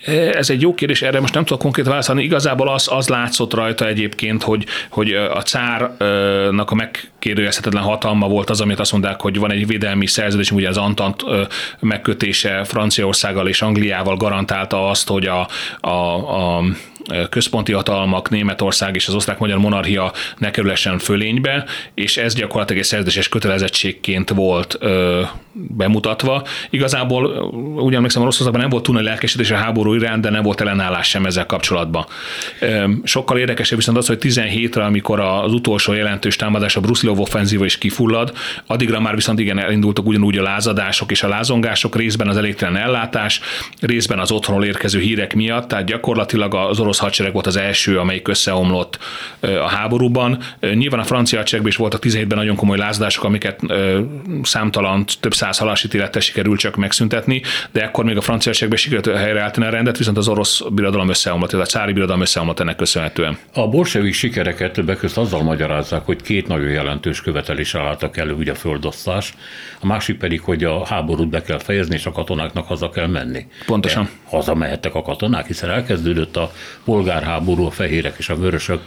Ez 0.07 0.49
egy 0.49 0.61
jó 0.61 0.73
kérdés, 0.73 1.01
erre 1.01 1.19
most 1.19 1.33
nem 1.33 1.45
tudok 1.45 1.61
konkrét 1.61 1.85
válaszolni. 1.85 2.23
Igazából 2.23 2.69
az, 2.69 2.87
az 2.91 3.07
látszott 3.07 3.53
rajta 3.53 3.87
egyébként, 3.87 4.43
hogy, 4.43 4.65
hogy 4.89 5.13
a 5.13 5.41
cárnak 5.41 6.71
a 6.71 6.75
megkérdőjelezhetetlen 6.75 7.83
hatalma 7.83 8.27
volt 8.27 8.49
az, 8.49 8.61
amit 8.61 8.79
azt 8.79 8.91
mondták, 8.91 9.21
hogy 9.21 9.37
van 9.37 9.51
egy 9.51 9.67
védelmi 9.67 10.07
szerződés, 10.07 10.51
ugye 10.51 10.67
az 10.67 10.77
Antant 10.77 11.23
megkötése 11.79 12.63
Franciaországgal 12.63 13.47
és 13.47 13.61
Angliával 13.61 14.15
garantálta 14.15 14.89
azt, 14.89 15.07
hogy 15.07 15.25
a, 15.25 15.47
a, 15.79 16.57
a 16.57 16.63
központi 17.29 17.71
hatalmak, 17.71 18.29
Németország 18.29 18.95
és 18.95 19.07
az 19.07 19.13
osztrák-magyar 19.13 19.57
monarchia 19.57 20.11
ne 20.37 20.51
kerülhessen 20.51 20.99
fölénybe, 20.99 21.65
és 21.93 22.17
ez 22.17 22.33
gyakorlatilag 22.33 22.81
egy 22.81 22.87
szerződéses 22.87 23.29
kötelezettségként 23.29 24.29
volt 24.29 24.77
bemutatva. 25.57 26.43
Igazából 26.69 27.25
úgy 27.79 27.93
emlékszem, 27.93 28.21
Oroszországban 28.21 28.61
nem 28.61 28.69
volt 28.69 28.83
túl 28.83 28.95
nagy 28.95 29.03
lelkesedés 29.03 29.51
a 29.51 29.55
háború 29.55 29.93
iránt, 29.93 30.21
de 30.21 30.29
nem 30.29 30.43
volt 30.43 30.61
ellenállás 30.61 31.07
sem 31.07 31.25
ezzel 31.25 31.45
kapcsolatban. 31.45 32.05
Sokkal 33.03 33.37
érdekesebb 33.37 33.77
viszont 33.77 33.97
az, 33.97 34.07
hogy 34.07 34.17
17-re, 34.21 34.83
amikor 34.83 35.19
az 35.19 35.53
utolsó 35.53 35.93
jelentős 35.93 36.35
támadás 36.35 36.75
a 36.75 36.81
Bruszilov 36.81 37.19
offenzíva 37.19 37.65
is 37.65 37.77
kifullad, 37.77 38.33
addigra 38.65 38.99
már 38.99 39.15
viszont 39.15 39.39
igen 39.39 39.59
elindultak 39.59 40.05
ugyanúgy 40.07 40.37
a 40.37 40.43
lázadások 40.43 41.11
és 41.11 41.23
a 41.23 41.27
lázongások, 41.27 41.95
részben 41.95 42.27
az 42.27 42.37
elégtelen 42.37 42.75
ellátás, 42.75 43.41
részben 43.79 44.19
az 44.19 44.31
otthonról 44.31 44.65
érkező 44.65 44.99
hírek 44.99 45.35
miatt, 45.35 45.67
tehát 45.67 45.85
gyakorlatilag 45.85 46.55
az 46.55 46.79
orosz 46.79 46.99
hadsereg 46.99 47.33
volt 47.33 47.47
az 47.47 47.57
első, 47.57 47.99
amelyik 47.99 48.27
összeomlott 48.27 48.99
a 49.39 49.67
háborúban. 49.67 50.37
Nyilván 50.73 50.99
a 50.99 51.03
francia 51.03 51.37
hadseregben 51.37 51.71
is 51.71 51.77
voltak 51.77 52.03
17-ben 52.05 52.37
nagyon 52.37 52.55
komoly 52.55 52.77
lázadások, 52.77 53.23
amiket 53.23 53.59
számtalan, 54.41 55.05
több 55.19 55.33
száz 55.33 55.46
halásítélettel 55.53 56.21
sikerült 56.21 56.59
csak 56.59 56.75
megszüntetni, 56.75 57.41
de 57.71 57.81
ekkor 57.83 58.03
még 58.05 58.17
a 58.17 58.21
francia 58.21 58.51
hadseregben 58.51 58.79
sikerült 58.79 59.17
helyreállítani 59.17 59.65
a 59.65 59.69
rendet, 59.69 59.97
viszont 59.97 60.17
az 60.17 60.27
orosz 60.27 60.61
birodalom 60.69 61.09
összeomlott, 61.09 61.53
a 61.53 61.65
cári 61.65 61.93
birodalom 61.93 62.21
összeomlott 62.21 62.59
ennek 62.59 62.75
köszönhetően. 62.75 63.37
A 63.53 63.67
bolsevik 63.67 64.13
sikereket 64.13 64.73
többek 64.73 64.97
között 64.97 65.17
azzal 65.17 65.43
magyarázzák, 65.43 66.05
hogy 66.05 66.21
két 66.21 66.47
nagyon 66.47 66.69
jelentős 66.69 67.21
követelés 67.21 67.75
álltak 67.75 68.17
elő, 68.17 68.33
ugye 68.33 68.51
a 68.51 68.55
földosztás, 68.55 69.33
a 69.79 69.85
másik 69.85 70.17
pedig, 70.17 70.41
hogy 70.41 70.63
a 70.63 70.85
háborút 70.85 71.29
be 71.29 71.41
kell 71.41 71.59
fejezni, 71.59 71.95
és 71.95 72.05
a 72.05 72.11
katonáknak 72.11 72.67
haza 72.67 72.89
kell 72.89 73.07
menni. 73.07 73.45
Pontosan. 73.65 74.03
De 74.03 74.09
haza 74.23 74.55
mehettek 74.55 74.95
a 74.95 75.01
katonák, 75.01 75.47
hiszen 75.47 75.69
elkezdődött 75.69 76.37
a 76.37 76.51
polgárháború, 76.83 77.65
a 77.65 77.71
fehérek 77.71 78.15
és 78.17 78.29
a 78.29 78.35
vörösök 78.35 78.81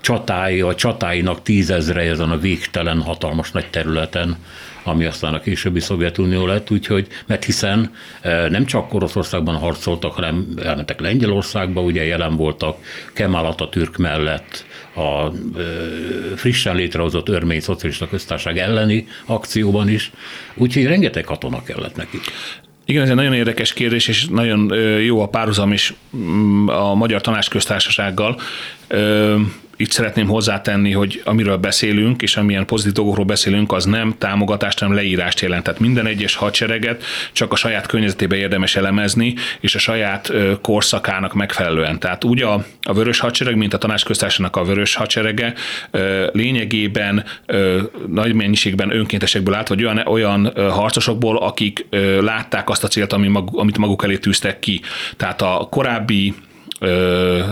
csatái, 0.00 0.60
a 0.60 0.74
csatáinak 0.74 1.42
tízezre 1.42 2.00
ezen 2.00 2.30
a 2.30 2.38
végtelen, 2.38 3.00
hatalmas 3.00 3.50
nagy 3.50 3.70
területen, 3.70 4.36
ami 4.84 5.04
aztán 5.04 5.34
a 5.34 5.40
későbbi 5.40 5.80
Szovjetunió 5.80 6.46
lett, 6.46 6.70
úgyhogy, 6.70 7.06
mert 7.26 7.44
hiszen 7.44 7.90
e, 8.20 8.48
nem 8.48 8.64
csak 8.64 8.94
Oroszországban 8.94 9.54
harcoltak, 9.54 10.12
hanem 10.12 10.46
elmentek 10.62 11.00
Lengyelországba, 11.00 11.80
ugye 11.80 12.04
jelen 12.04 12.36
voltak 12.36 12.76
Kemal 13.12 13.46
Atatürk 13.46 13.96
mellett 13.96 14.64
a 14.94 15.00
e, 15.00 15.30
frissen 16.36 16.76
létrehozott 16.76 17.28
örmény 17.28 17.60
szocialista 17.60 18.08
köztársaság 18.08 18.58
elleni 18.58 19.06
akcióban 19.26 19.88
is, 19.88 20.10
úgyhogy 20.54 20.84
rengeteg 20.84 21.24
katona 21.24 21.62
kellett 21.62 21.96
nekik. 21.96 22.20
Igen, 22.86 23.02
ez 23.02 23.08
egy 23.08 23.14
nagyon 23.14 23.34
érdekes 23.34 23.72
kérdés, 23.72 24.08
és 24.08 24.26
nagyon 24.26 24.74
jó 25.00 25.20
a 25.20 25.28
párhuzam 25.28 25.72
is 25.72 25.94
mm, 26.16 26.68
a 26.68 26.94
Magyar 26.94 27.20
Tanácsköztársasággal 27.20 28.40
itt 29.76 29.90
szeretném 29.90 30.26
hozzátenni, 30.26 30.92
hogy 30.92 31.22
amiről 31.24 31.56
beszélünk, 31.56 32.22
és 32.22 32.36
amilyen 32.36 32.66
pozitív 32.66 32.92
dolgokról 32.92 33.24
beszélünk, 33.24 33.72
az 33.72 33.84
nem 33.84 34.14
támogatást, 34.18 34.78
hanem 34.78 34.94
leírást 34.94 35.40
jelent. 35.40 35.64
Tehát 35.64 35.80
minden 35.80 36.06
egyes 36.06 36.34
hadsereget 36.34 37.04
csak 37.32 37.52
a 37.52 37.56
saját 37.56 37.86
környezetébe 37.86 38.36
érdemes 38.36 38.76
elemezni, 38.76 39.34
és 39.60 39.74
a 39.74 39.78
saját 39.78 40.32
korszakának 40.60 41.34
megfelelően. 41.34 41.98
Tehát 41.98 42.24
úgy 42.24 42.42
a, 42.42 42.64
a 42.82 42.92
vörös 42.92 43.18
hadsereg, 43.18 43.56
mint 43.56 43.74
a 43.74 43.78
tanácsköztársanak 43.78 44.56
a 44.56 44.64
vörös 44.64 44.94
hadserege 44.94 45.54
lényegében 46.32 47.24
nagy 48.08 48.34
mennyiségben 48.34 48.96
önkéntesekből 48.96 49.54
állt, 49.54 49.68
vagy 49.68 49.84
olyan, 49.84 49.98
olyan 50.06 50.52
harcosokból, 50.70 51.36
akik 51.36 51.86
látták 52.20 52.68
azt 52.68 52.84
a 52.84 52.88
célt, 52.88 53.12
amit 53.52 53.78
maguk 53.78 54.04
elé 54.04 54.16
tűztek 54.16 54.58
ki. 54.58 54.80
Tehát 55.16 55.42
a 55.42 55.66
korábbi 55.70 56.34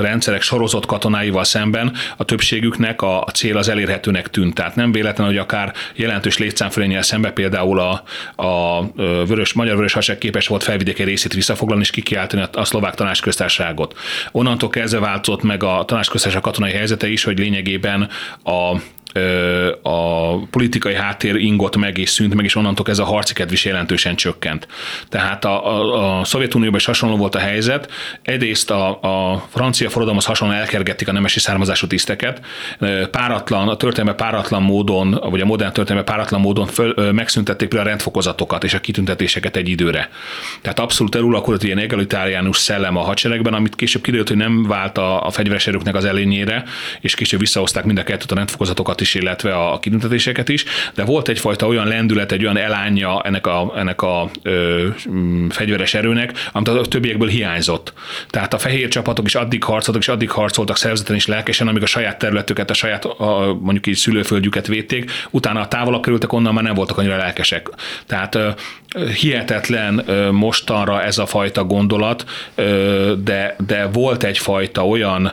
rendszerek 0.00 0.42
sorozott 0.42 0.86
katonáival 0.86 1.44
szemben 1.44 1.92
a 2.16 2.24
többségüknek 2.24 3.02
a, 3.02 3.24
cél 3.34 3.56
az 3.56 3.68
elérhetőnek 3.68 4.30
tűnt. 4.30 4.54
Tehát 4.54 4.74
nem 4.76 4.92
véletlen, 4.92 5.26
hogy 5.26 5.36
akár 5.36 5.72
jelentős 5.94 6.38
létszámfölényel 6.38 7.02
szembe 7.02 7.30
például 7.30 7.80
a, 7.80 8.02
a 8.46 8.82
vörös, 9.26 9.52
magyar 9.52 9.76
vörös 9.76 9.92
hasság 9.92 10.18
képes 10.18 10.46
volt 10.46 10.62
felvidéki 10.62 11.02
részét 11.02 11.32
visszafoglalni 11.32 11.82
és 11.82 11.90
kikiáltani 11.90 12.42
a, 12.42 12.48
a 12.52 12.64
szlovák 12.64 12.94
tanácsköztárságot. 12.94 13.98
Onnantól 14.32 14.68
kezdve 14.68 14.98
változott 15.00 15.42
meg 15.42 15.62
a 15.62 15.84
tanácsköztársaság 15.86 16.42
katonai 16.42 16.72
helyzete 16.72 17.08
is, 17.08 17.24
hogy 17.24 17.38
lényegében 17.38 18.08
a 18.44 18.76
a 19.82 20.38
politikai 20.46 20.94
háttér 20.94 21.36
ingott 21.36 21.76
meg 21.76 21.98
és 21.98 22.10
szűnt 22.10 22.34
meg, 22.34 22.44
és 22.44 22.54
onnantól 22.54 22.86
ez 22.88 22.98
a 22.98 23.04
harci 23.04 23.34
kedv 23.34 23.52
is 23.52 23.64
jelentősen 23.64 24.16
csökkent. 24.16 24.68
Tehát 25.08 25.44
a, 25.44 25.66
a, 25.66 26.18
a 26.20 26.24
Szovjetunióban 26.24 26.78
is 26.78 26.84
hasonló 26.84 27.16
volt 27.16 27.34
a 27.34 27.38
helyzet. 27.38 27.90
Egyrészt 28.22 28.70
a, 28.70 29.00
a 29.00 29.46
francia 29.50 29.86
forradalomhoz 29.88 30.24
hasonlóan 30.24 30.60
elkergették 30.60 31.08
a 31.08 31.12
nemesi 31.12 31.40
származású 31.40 31.86
tiszteket. 31.86 32.40
Páratlan, 33.10 33.68
a 33.68 33.76
történelme 33.76 34.14
páratlan 34.14 34.62
módon, 34.62 35.20
vagy 35.30 35.40
a 35.40 35.44
modern 35.44 35.72
történelme 35.72 36.10
páratlan 36.10 36.40
módon 36.40 36.66
föl, 36.66 37.12
megszüntették 37.12 37.68
például 37.68 37.86
a 37.86 37.90
rendfokozatokat 37.90 38.64
és 38.64 38.74
a 38.74 38.80
kitüntetéseket 38.80 39.56
egy 39.56 39.68
időre. 39.68 40.08
Tehát 40.62 40.78
abszolút 40.78 41.14
eluralkodott 41.14 41.62
ilyen 41.62 41.78
egalitáriánus 41.78 42.56
szellem 42.56 42.96
a 42.96 43.00
hadseregben, 43.00 43.54
amit 43.54 43.74
később 43.74 44.02
kiderült, 44.02 44.28
hogy 44.28 44.36
nem 44.36 44.62
vált 44.62 44.98
a, 44.98 45.26
a 45.26 45.30
fegyveres 45.30 45.66
erőknek 45.66 45.94
az 45.94 46.04
elényére, 46.04 46.64
és 47.00 47.14
később 47.14 47.40
visszahozták 47.40 47.84
mind 47.84 47.98
a 47.98 48.02
kettőt 48.02 48.30
a 48.30 48.34
rendfokozatokat 48.34 49.00
is, 49.02 49.14
illetve 49.14 49.54
a 49.54 49.78
kitüntetéseket 49.78 50.48
is, 50.48 50.64
de 50.94 51.04
volt 51.04 51.28
egyfajta 51.28 51.66
olyan 51.66 51.86
lendület, 51.86 52.32
egy 52.32 52.42
olyan 52.42 52.56
elánja 52.56 53.22
ennek 53.24 53.46
a, 53.46 53.72
ennek 53.76 54.02
a 54.02 54.30
ö, 54.42 54.86
fegyveres 55.48 55.94
erőnek, 55.94 56.32
amit 56.52 56.68
a 56.68 56.80
többiekből 56.80 57.28
hiányzott. 57.28 57.92
Tehát 58.28 58.54
a 58.54 58.58
fehér 58.58 58.88
csapatok 58.88 59.26
is 59.26 59.34
addig 59.34 59.62
harcoltak, 59.62 60.02
és 60.02 60.08
addig 60.08 60.30
harcoltak 60.30 60.76
szervezeten 60.76 61.16
is 61.16 61.26
lelkesen, 61.26 61.68
amíg 61.68 61.82
a 61.82 61.86
saját 61.86 62.18
területüket, 62.18 62.70
a 62.70 62.74
saját 62.74 63.04
a, 63.04 63.58
mondjuk 63.60 63.86
így 63.86 63.96
szülőföldjüket 63.96 64.66
védték, 64.66 65.10
utána 65.30 65.60
a 65.60 65.68
távolabb 65.68 66.02
kerültek, 66.02 66.32
onnan 66.32 66.54
már 66.54 66.64
nem 66.64 66.74
voltak 66.74 66.98
annyira 66.98 67.16
lelkesek. 67.16 67.68
Tehát 68.06 68.38
hihetetlen 69.20 70.04
mostanra 70.32 71.02
ez 71.02 71.18
a 71.18 71.26
fajta 71.26 71.64
gondolat, 71.64 72.24
de, 73.24 73.56
de 73.66 73.86
volt 73.92 74.24
egyfajta 74.24 74.86
olyan 74.86 75.32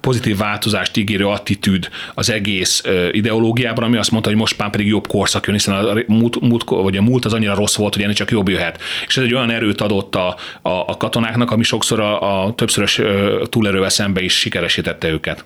pozitív 0.00 0.36
változást 0.36 0.96
ígérő 0.96 1.26
attitűd 1.26 1.88
az 2.14 2.30
egész 2.30 2.77
ideológiában, 3.10 3.84
ami 3.84 3.96
azt 3.96 4.10
mondta, 4.10 4.28
hogy 4.28 4.38
most 4.38 4.58
már 4.58 4.70
pedig 4.70 4.86
jobb 4.86 5.06
korszak 5.06 5.46
jön, 5.46 5.54
hiszen 5.54 5.74
a 5.74 5.94
múlt, 6.06 6.40
múlt, 6.40 6.64
vagy 6.64 6.96
a 6.96 7.02
múlt 7.02 7.24
az 7.24 7.32
annyira 7.32 7.54
rossz 7.54 7.76
volt, 7.76 7.94
hogy 7.94 8.02
ennek 8.02 8.16
csak 8.16 8.30
jobb 8.30 8.48
jöhet. 8.48 8.80
És 9.06 9.16
ez 9.16 9.24
egy 9.24 9.34
olyan 9.34 9.50
erőt 9.50 9.80
adott 9.80 10.14
a, 10.14 10.36
a, 10.62 10.70
a 10.70 10.96
katonáknak, 10.96 11.50
ami 11.50 11.62
sokszor 11.62 12.00
a, 12.00 12.44
a 12.44 12.54
többszörös 12.54 13.00
túlerővel 13.48 13.88
szembe 13.88 14.20
is 14.20 14.38
sikeresítette 14.38 15.08
őket. 15.08 15.44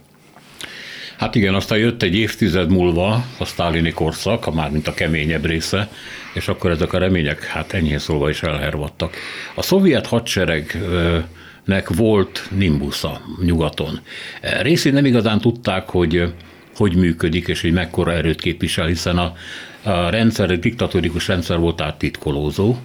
Hát 1.22 1.34
igen, 1.34 1.54
aztán 1.54 1.78
jött 1.78 2.02
egy 2.02 2.14
évtized 2.14 2.70
múlva 2.70 3.24
a 3.38 3.44
sztálini 3.44 3.90
korszak, 3.90 4.46
a 4.46 4.50
már 4.50 4.70
mint 4.70 4.88
a 4.88 4.94
keményebb 4.94 5.44
része, 5.44 5.88
és 6.34 6.48
akkor 6.48 6.70
ezek 6.70 6.92
a 6.92 6.98
remények 6.98 7.44
hát 7.44 7.72
enyhén 7.72 7.98
szólva 7.98 8.28
is 8.28 8.42
elhervadtak. 8.42 9.16
A 9.54 9.62
szovjet 9.62 10.06
hadseregnek 10.06 11.88
volt 11.96 12.48
nimbusza 12.50 13.20
nyugaton. 13.44 14.00
Részén 14.60 14.92
nem 14.92 15.04
igazán 15.04 15.40
tudták, 15.40 15.88
hogy 15.88 16.32
hogy 16.76 16.96
működik, 16.96 17.48
és 17.48 17.60
hogy 17.60 17.72
mekkora 17.72 18.12
erőt 18.12 18.40
képvisel, 18.40 18.86
hiszen 18.86 19.18
a, 19.18 19.32
a 19.82 20.08
rendszer, 20.08 20.50
egy 20.50 20.58
diktatórikus 20.58 21.28
rendszer 21.28 21.58
volt 21.58 21.80
áttitkolózó, 21.80 22.76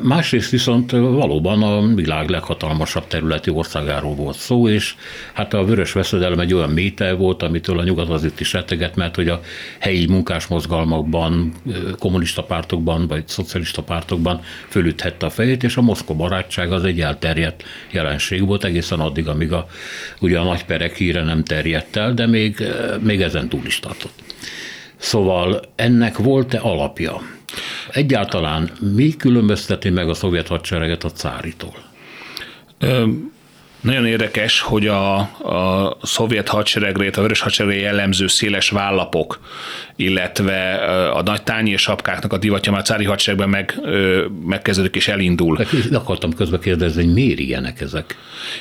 Másrészt 0.00 0.50
viszont 0.50 0.90
valóban 0.90 1.62
a 1.62 1.94
világ 1.94 2.28
leghatalmasabb 2.28 3.06
területi 3.06 3.50
országáról 3.50 4.14
volt 4.14 4.36
szó, 4.36 4.68
és 4.68 4.94
hát 5.32 5.54
a 5.54 5.64
vörös 5.64 5.92
veszedelem 5.92 6.38
egy 6.38 6.54
olyan 6.54 6.70
méter 6.70 7.16
volt, 7.16 7.42
amitől 7.42 7.78
a 7.78 7.82
nyugat 7.82 8.08
azért 8.08 8.40
is 8.40 8.52
retteget, 8.52 8.96
mert 8.96 9.14
hogy 9.14 9.28
a 9.28 9.40
helyi 9.78 10.06
munkásmozgalmakban, 10.06 11.52
kommunista 11.98 12.42
pártokban 12.42 13.06
vagy 13.06 13.28
szocialista 13.28 13.82
pártokban 13.82 14.40
fölüthette 14.68 15.26
a 15.26 15.30
fejét, 15.30 15.62
és 15.62 15.76
a 15.76 15.82
Moszkva 15.82 16.14
barátság 16.14 16.72
az 16.72 16.84
egy 16.84 17.00
elterjedt 17.00 17.62
jelenség 17.90 18.46
volt 18.46 18.64
egészen 18.64 19.00
addig, 19.00 19.28
amíg 19.28 19.52
a, 19.52 19.66
ugye 20.20 20.38
a 20.38 20.44
nagyperek 20.44 20.96
híre 20.96 21.22
nem 21.22 21.44
terjedt 21.44 21.96
el, 21.96 22.14
de 22.14 22.26
még, 22.26 22.62
még 23.00 23.22
ezen 23.22 23.48
túl 23.48 23.66
is 23.66 23.80
tartott. 23.80 24.22
Szóval 24.96 25.60
ennek 25.76 26.18
volt-e 26.18 26.58
alapja? 26.62 27.20
Egyáltalán 27.90 28.70
mi 28.94 29.16
különbözteti 29.16 29.90
meg 29.90 30.08
a 30.08 30.14
szovjet 30.14 30.46
hadsereget 30.46 31.04
a 31.04 31.10
cáritól? 31.10 31.74
Nagyon 33.84 34.06
érdekes, 34.06 34.60
hogy 34.60 34.86
a, 34.86 35.16
a 35.18 35.96
szovjet 36.02 36.48
hadseregre, 36.48 37.10
a 37.14 37.20
vörös 37.20 37.40
hadseregre 37.40 37.80
jellemző 37.80 38.26
széles 38.26 38.70
vállapok, 38.70 39.40
illetve 39.96 40.74
a 41.14 41.22
nagy 41.22 41.42
tányi 41.42 41.76
sapkáknak 41.76 42.32
a 42.32 42.38
divatja 42.38 42.72
már 42.72 42.80
a 42.80 42.84
cári 42.84 43.04
hadseregben 43.04 43.48
meg, 43.48 43.80
megkezdődik 44.46 44.96
és 44.96 45.08
elindul. 45.08 45.58
De 45.90 45.96
akartam 45.96 46.34
közbe 46.34 46.58
kérdezni, 46.58 47.04
hogy 47.04 47.12
miért 47.12 47.38
ilyenek 47.38 47.80
ezek? 47.80 48.16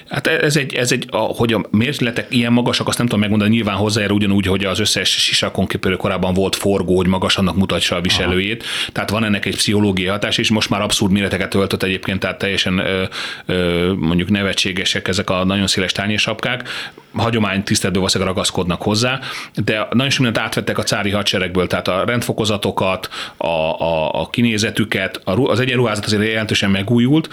Hát 0.10 0.28
ez 0.28 0.56
egy, 0.56 0.74
ez 0.74 0.92
egy 0.92 1.06
a, 1.10 1.18
hogy 1.18 1.54
a 1.54 1.66
mérletek 1.72 2.28
ilyen 2.30 2.54
magasak, 2.54 2.88
azt 2.88 2.98
nem 2.98 3.06
tudom 3.06 3.22
megmondani, 3.22 3.56
nyilván 3.56 3.76
hozzájár 3.76 4.12
ugyanúgy, 4.12 4.46
hogy 4.46 4.66
az 4.66 4.80
összes 4.80 5.10
sisakon 5.10 5.68
kipörő 5.68 5.96
korábban 5.96 6.34
volt 6.34 6.56
forgó, 6.56 6.96
hogy 6.96 7.08
magas 7.08 7.38
annak 7.38 7.56
mutatsa 7.56 7.96
a 7.96 8.02
viselőjét. 8.02 8.62
Aha. 8.64 8.92
Tehát 8.92 9.10
van 9.10 9.24
ennek 9.24 9.46
egy 9.46 9.56
pszichológiai 9.56 10.08
hatás, 10.08 10.38
és 10.38 10.50
most 10.50 10.70
már 10.70 10.82
abszurd 10.82 11.12
méreteket 11.12 11.54
öltött 11.54 11.84
egyébként, 11.84 12.20
tehát 12.20 12.38
teljesen 12.38 12.78
ö, 12.78 13.04
ö, 13.46 13.94
mondjuk 13.98 14.30
nevetségesek 14.30 15.08
ezek 15.14 15.30
a 15.30 15.44
nagyon 15.44 15.68
széles 15.68 15.92
tányérsapkák, 15.92 16.70
hagyomány 17.16 17.64
tiszteletből 17.64 18.02
valószínűleg 18.02 18.34
ragaszkodnak 18.34 18.82
hozzá, 18.82 19.20
de 19.56 19.88
nagyon 19.92 20.10
sok 20.10 20.24
mindent 20.24 20.46
átvettek 20.46 20.78
a 20.78 20.84
cári 20.84 21.10
hadseregből, 21.10 21.68
tehát 21.68 21.88
a 21.88 22.04
rendfokozatokat, 22.06 23.10
a, 23.38 23.48
a, 23.48 24.22
a 24.22 24.30
kinézetüket, 24.30 25.22
az 25.26 25.60
egyenruházat 25.60 26.06
azért 26.06 26.28
jelentősen 26.28 26.70
megújult. 26.70 27.30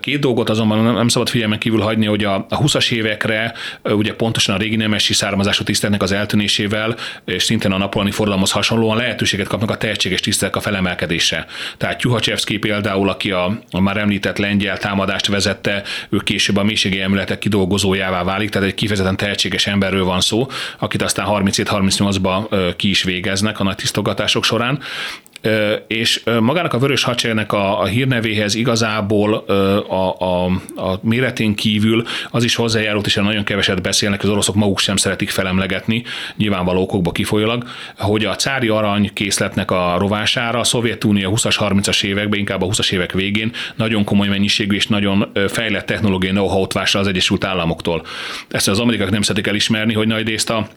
Két 0.00 0.18
dolgot 0.18 0.50
azonban 0.50 0.94
nem 0.94 1.08
szabad 1.08 1.28
figyelmen 1.28 1.58
kívül 1.58 1.80
hagyni, 1.80 2.06
hogy 2.06 2.24
a, 2.24 2.34
a 2.34 2.58
20-as 2.58 2.92
évekre 2.92 3.52
ugye 3.82 4.14
pontosan 4.14 4.54
a 4.54 4.58
régi 4.58 4.76
nemesi 4.76 5.14
származású 5.14 5.64
tisztelnek 5.64 6.02
az 6.02 6.12
eltűnésével, 6.12 6.96
és 7.24 7.42
szintén 7.42 7.72
a 7.72 7.78
napolani 7.78 8.10
forradalomhoz 8.10 8.50
hasonlóan 8.50 8.96
lehetőséget 8.96 9.48
kapnak 9.48 9.70
a 9.70 9.76
tehetséges 9.76 10.20
tisztelek 10.20 10.56
a 10.56 10.60
felemelkedése. 10.60 11.46
Tehát 11.76 12.02
Juhacevski 12.02 12.58
például, 12.58 13.08
aki 13.08 13.30
a, 13.30 13.60
a 13.70 13.80
már 13.80 13.96
említett 13.96 14.38
lengyel 14.38 14.78
támadást 14.78 15.26
vezette, 15.26 15.82
ő 16.08 16.16
később 16.16 16.56
a 16.56 16.64
mélységi 16.64 17.00
emléletek 17.16 17.38
kidolgozójává 17.38 18.24
válik, 18.24 18.50
tehát 18.50 18.68
egy 18.68 18.74
kifejezetten 18.74 19.16
tehetséges 19.16 19.66
emberről 19.66 20.04
van 20.04 20.20
szó, 20.20 20.46
akit 20.78 21.02
aztán 21.02 21.26
37-38-ba 21.28 22.74
ki 22.76 22.88
is 22.88 23.02
végeznek 23.02 23.60
a 23.60 23.64
nagy 23.64 23.76
tisztogatások 23.76 24.44
során, 24.44 24.80
és 25.86 26.22
magának 26.40 26.72
a 26.72 26.78
Vörös 26.78 27.02
Hadseregnek 27.02 27.52
a, 27.52 27.80
a 27.80 27.84
hírnevéhez 27.84 28.54
igazából 28.54 29.34
a, 29.34 30.16
a, 30.18 30.44
a 30.76 30.98
méretén 31.02 31.54
kívül 31.54 32.04
az 32.30 32.44
is 32.44 32.54
hozzájárult, 32.54 33.06
és 33.06 33.14
nagyon 33.14 33.44
keveset 33.44 33.82
beszélnek, 33.82 34.22
az 34.22 34.28
oroszok 34.28 34.54
maguk 34.54 34.78
sem 34.78 34.96
szeretik 34.96 35.30
felemlegetni, 35.30 36.02
nyilvánvaló 36.36 36.82
okokba 36.82 37.12
kifolyólag, 37.12 37.64
hogy 37.96 38.24
a 38.24 38.34
cári 38.36 38.68
arany 38.68 39.10
készletnek 39.12 39.70
a 39.70 39.96
rovására 39.98 40.58
a 40.58 40.64
Szovjetunió 40.64 41.32
20-as, 41.36 41.56
30-as 41.58 42.04
években, 42.04 42.38
inkább 42.38 42.62
a 42.62 42.66
20-as 42.66 42.92
évek 42.92 43.12
végén 43.12 43.52
nagyon 43.74 44.04
komoly 44.04 44.28
mennyiségű 44.28 44.74
és 44.74 44.86
nagyon 44.86 45.32
fejlett 45.48 45.86
technológiai 45.86 46.32
know-how-t 46.32 46.74
az 46.74 47.06
Egyesült 47.06 47.44
Államoktól. 47.44 48.02
Ezt 48.48 48.68
az 48.68 48.78
amerikák 48.78 49.10
nem 49.10 49.22
szeretik 49.22 49.46
elismerni, 49.46 49.92
hogy 49.92 50.06
nagy 50.06 50.26
részt 50.26 50.50
a 50.50 50.68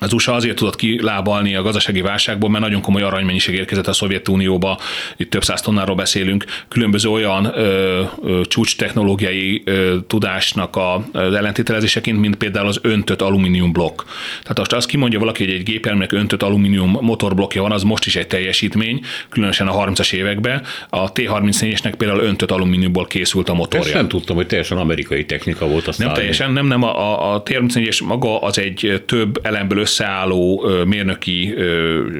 az 0.00 0.12
USA 0.12 0.34
azért 0.34 0.56
tudott 0.56 0.76
kilábalni 0.76 1.54
a 1.54 1.62
gazdasági 1.62 2.00
válságból, 2.00 2.50
mert 2.50 2.64
nagyon 2.64 2.80
komoly 2.80 3.02
aranymennyiség 3.02 3.54
érkezett 3.54 3.86
a 3.86 3.92
Szovjetunióba, 3.92 4.78
itt 5.16 5.30
több 5.30 5.44
száz 5.44 5.60
tonnáról 5.60 5.96
beszélünk, 5.96 6.44
különböző 6.68 7.08
olyan 7.08 7.44
ö, 7.44 8.02
ö, 8.22 8.40
csúcs 8.44 8.76
technológiai 8.76 9.62
ö, 9.64 9.96
tudásnak 10.06 10.76
a, 10.76 10.94
az 11.12 11.34
ellentételezéseként, 11.34 12.20
mint 12.20 12.36
például 12.36 12.66
az 12.66 12.78
öntött 12.82 13.22
alumínium 13.22 13.72
blokk. 13.72 14.02
Tehát 14.42 14.58
most 14.58 14.72
azt 14.72 14.86
kimondja 14.88 15.18
valaki, 15.18 15.44
hogy 15.44 15.54
egy 15.54 15.62
gépjárműnek 15.62 16.12
öntött 16.12 16.42
alumínium 16.42 16.98
motorblokja 17.00 17.62
van, 17.62 17.72
az 17.72 17.82
most 17.82 18.06
is 18.06 18.16
egy 18.16 18.26
teljesítmény, 18.26 19.00
különösen 19.28 19.68
a 19.68 19.84
30-as 19.84 20.12
években. 20.12 20.62
A 20.88 21.12
T-34-esnek 21.12 21.94
például 21.98 22.20
öntött 22.20 22.50
alumíniumból 22.50 23.06
készült 23.06 23.48
a 23.48 23.54
motorja. 23.54 23.86
Ezt 23.86 23.94
nem 23.94 24.08
tudtam, 24.08 24.36
hogy 24.36 24.46
teljesen 24.46 24.78
amerikai 24.78 25.24
technika 25.24 25.66
volt. 25.66 25.98
Nem 25.98 26.12
teljesen, 26.12 26.52
nem, 26.52 26.66
nem. 26.66 26.82
A, 26.82 26.98
a, 26.98 27.34
a 27.34 27.42
T-34-es 27.42 28.04
maga 28.04 28.38
az 28.40 28.58
egy 28.58 29.02
több 29.06 29.40
elemből 29.42 29.78
összeálló 29.88 30.68
mérnöki 30.86 31.54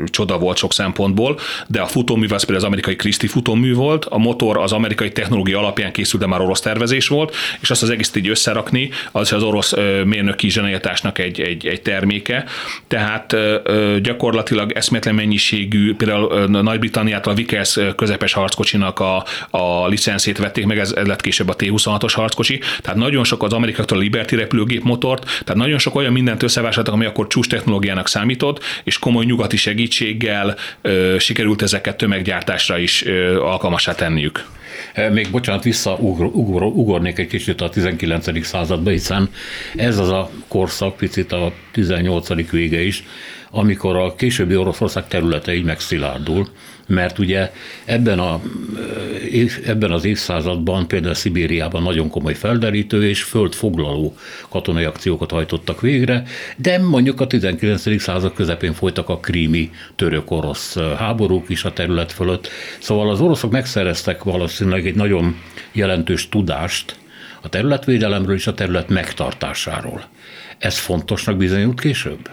csoda 0.05 0.39
volt 0.39 0.57
sok 0.57 0.73
szempontból, 0.73 1.39
de 1.67 1.81
a 1.81 1.87
futómű 1.87 2.25
az 2.25 2.45
például 2.45 2.57
az 2.57 2.65
amerikai 2.65 2.97
Christie 2.97 3.29
futómű 3.29 3.75
volt, 3.75 4.05
a 4.05 4.19
motor 4.19 4.59
az 4.59 4.73
amerikai 4.73 5.13
technológia 5.13 5.59
alapján 5.59 5.93
készült, 5.93 6.23
de 6.23 6.29
már 6.29 6.41
orosz 6.41 6.61
tervezés 6.61 7.09
volt, 7.09 7.37
és 7.61 7.71
azt 7.71 7.83
az 7.83 7.91
egészet 7.91 8.17
így 8.17 8.29
összerakni, 8.29 8.91
az 9.13 9.33
az 9.33 9.43
orosz 9.43 9.75
mérnöki 10.05 10.51
zsenialitásnak 10.51 11.19
egy, 11.19 11.41
egy, 11.41 11.67
egy 11.67 11.83
terméke. 11.83 12.45
Tehát 12.89 13.37
gyakorlatilag 14.03 14.73
eszméletlen 14.73 15.15
mennyiségű, 15.15 15.95
például 15.95 16.47
Nagy-Britanniától 16.47 17.33
a 17.33 17.37
Vickers 17.37 17.79
közepes 17.97 18.33
harckocsinak 18.33 19.01
a, 19.01 19.25
a 19.51 19.87
licenszét 19.89 20.39
vették 20.39 20.67
meg, 20.67 20.79
ez, 20.79 20.93
ez 20.93 21.07
lett 21.07 21.21
később 21.21 21.49
a 21.49 21.57
T-26-os 21.57 22.13
harckocsi, 22.15 22.61
tehát 22.81 22.99
nagyon 22.99 23.25
sok 23.25 23.43
az 23.43 23.53
amerikaktól 23.53 23.99
a 23.99 24.01
Liberty 24.01 24.35
repülőgép 24.35 24.83
motort, 24.83 25.25
tehát 25.25 25.55
nagyon 25.55 25.79
sok 25.79 25.95
olyan 25.95 26.13
mindent 26.13 26.43
összevásároltak, 26.43 26.95
ami 26.95 27.05
akkor 27.05 27.27
csúcs 27.27 27.49
technológiának 27.59 28.09
számított, 28.09 28.65
és 28.85 28.99
komoly 28.99 29.25
nyugati 29.25 29.57
segítséggel 29.57 30.57
ö, 30.83 31.17
sikerült 31.19 31.63
ezeket 31.63 31.97
tömeggyártásra 31.97 32.79
is 32.79 33.05
ö, 33.05 33.41
alkalmasá 33.41 33.95
tenniük. 33.95 34.45
Még 35.13 35.31
bocsánat, 35.31 35.63
visszaugornék 35.63 37.19
egy 37.19 37.27
kicsit 37.27 37.61
a 37.61 37.69
19. 37.69 38.47
századba, 38.47 38.91
hiszen 38.91 39.31
ez 39.77 39.99
az 39.99 40.09
a 40.09 40.31
korszak, 40.49 40.97
picit 40.97 41.33
a 41.33 41.53
18. 41.73 42.51
vége 42.51 42.81
is, 42.81 43.05
amikor 43.51 43.97
a 43.97 44.15
későbbi 44.15 44.57
Oroszország 44.57 45.09
területe 45.09 45.55
így 45.55 45.65
megszilárdul, 45.65 46.49
mert 46.89 47.19
ugye 47.19 47.53
ebben, 47.85 48.19
a, 48.19 48.41
ebben 49.65 49.91
az 49.91 50.05
évszázadban 50.05 50.89
például 50.89 51.15
Szibériában 51.15 51.83
nagyon 51.83 52.11
komoly 52.11 52.35
felderítő 52.35 53.09
és 53.09 53.23
földfoglaló 53.23 54.17
katonai 54.49 54.85
akciókat 54.85 55.31
hajtottak 55.31 55.81
végre, 55.81 56.23
de 56.57 56.79
mondjuk 56.79 57.21
a 57.21 57.27
19. 57.27 58.01
század 58.01 58.33
közepén 58.33 58.73
folytak 58.73 59.09
a 59.09 59.19
krími 59.19 59.71
török-orosz 59.97 60.77
háborúk 60.97 61.49
is 61.49 61.65
a 61.65 61.73
terület 61.73 62.13
fölött. 62.13 62.49
Szóval 62.79 63.11
az 63.11 63.21
oroszok 63.21 63.51
megszereztek 63.51 64.23
valószínűleg 64.23 64.87
egy 64.87 64.95
nagyon 64.95 65.37
jelentős 65.73 66.29
tudást 66.29 66.97
a 67.43 67.49
területvédelemről 67.49 68.35
és 68.35 68.47
a 68.47 68.55
terület 68.55 68.89
megtartásáról. 68.89 70.05
Ez 70.59 70.79
fontosnak 70.79 71.37
bizonyult 71.37 71.81
később? 71.81 72.31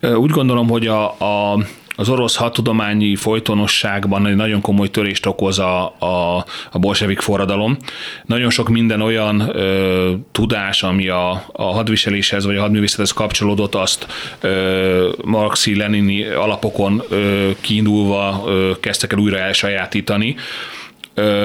Úgy 0.00 0.30
gondolom, 0.30 0.68
hogy 0.68 0.86
a, 0.86 1.04
a 1.20 1.58
az 1.96 2.08
orosz 2.08 2.36
hadtudományi 2.36 3.16
folytonosságban 3.16 4.26
egy 4.26 4.36
nagyon 4.36 4.60
komoly 4.60 4.90
törést 4.90 5.26
okoz 5.26 5.58
a, 5.58 5.94
a, 5.98 6.44
a 6.70 6.78
bolsevik 6.78 7.20
forradalom. 7.20 7.76
Nagyon 8.24 8.50
sok 8.50 8.68
minden 8.68 9.00
olyan 9.00 9.40
ö, 9.40 10.12
tudás, 10.32 10.82
ami 10.82 11.08
a, 11.08 11.44
a 11.52 11.62
hadviseléshez 11.62 12.44
vagy 12.44 12.56
a 12.56 12.60
hadművészethez 12.60 13.12
kapcsolódott, 13.12 13.74
azt 13.74 14.06
ö, 14.40 15.12
marxi-lenini 15.24 16.24
alapokon 16.24 17.02
ö, 17.08 17.50
kiindulva 17.60 18.42
ö, 18.46 18.70
kezdtek 18.80 19.12
el 19.12 19.18
újra 19.18 19.38
elsajátítani 19.38 20.36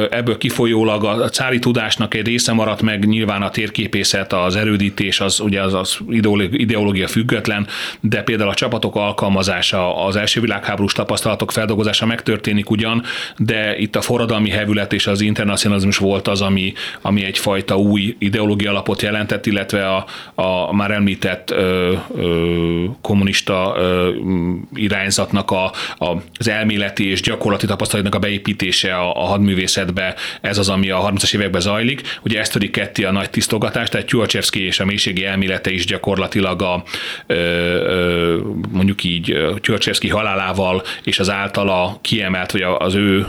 ebből 0.09 0.37
kifolyólag 0.37 1.03
a 1.03 1.29
cári 1.29 1.59
tudásnak 1.59 2.13
egy 2.13 2.25
része 2.25 2.53
maradt 2.53 2.81
meg, 2.81 3.05
nyilván 3.05 3.41
a 3.41 3.49
térképészet, 3.49 4.33
az 4.33 4.55
erődítés, 4.55 5.19
az 5.19 5.39
ugye 5.39 5.61
az, 5.61 5.73
az 5.73 5.97
ideológia 6.51 7.07
független, 7.07 7.67
de 7.99 8.23
például 8.23 8.49
a 8.49 8.53
csapatok 8.53 8.95
alkalmazása, 8.95 10.05
az 10.05 10.15
első 10.15 10.41
világháborús 10.41 10.93
tapasztalatok 10.93 11.51
feldolgozása 11.51 12.05
megtörténik 12.05 12.69
ugyan, 12.69 13.03
de 13.37 13.77
itt 13.77 13.95
a 13.95 14.01
forradalmi 14.01 14.49
hevület 14.49 14.93
és 14.93 15.07
az 15.07 15.21
internacionalizmus 15.21 15.97
volt 15.97 16.27
az, 16.27 16.41
ami, 16.41 16.73
ami 17.01 17.23
egyfajta 17.23 17.77
új 17.77 18.15
ideológia 18.19 18.69
alapot 18.69 19.01
jelentett, 19.01 19.45
illetve 19.45 19.87
a, 19.87 20.05
a 20.35 20.73
már 20.73 20.91
említett 20.91 21.51
ö, 21.51 21.93
ö, 22.15 22.83
kommunista 23.01 23.75
ö, 23.77 24.09
irányzatnak 24.73 25.51
a, 25.51 25.71
a, 25.97 26.15
az 26.33 26.47
elméleti 26.47 27.09
és 27.09 27.21
gyakorlati 27.21 27.65
tapasztalatnak 27.65 28.15
a 28.15 28.19
beépítése 28.19 28.95
a, 28.95 29.13
a 29.13 29.25
hadművészetbe 29.25 29.58
művészetbe 29.59 30.15
ez 30.41 30.57
az, 30.57 30.69
ami 30.69 30.89
a 30.89 31.11
30-as 31.13 31.33
években 31.33 31.61
zajlik. 31.61 32.01
Ugye 32.23 32.39
ezt 32.39 32.51
törik 32.51 32.71
ketté 32.71 33.03
a 33.03 33.11
nagy 33.11 33.29
tisztogatás, 33.29 33.89
tehát 33.89 34.07
Tyuacsevszki 34.07 34.65
és 34.65 34.79
a 34.79 34.85
mélységi 34.85 35.25
elmélete 35.25 35.71
is 35.71 35.85
gyakorlatilag 35.85 36.61
a 36.61 36.83
ö, 37.27 38.37
mondjuk 38.69 39.03
így 39.03 39.37
Tyuacsevszki 39.61 40.09
halálával 40.09 40.83
és 41.03 41.19
az 41.19 41.29
általa 41.29 41.99
kiemelt, 42.01 42.51
vagy 42.51 42.65
az 42.77 42.93
ő 42.93 43.25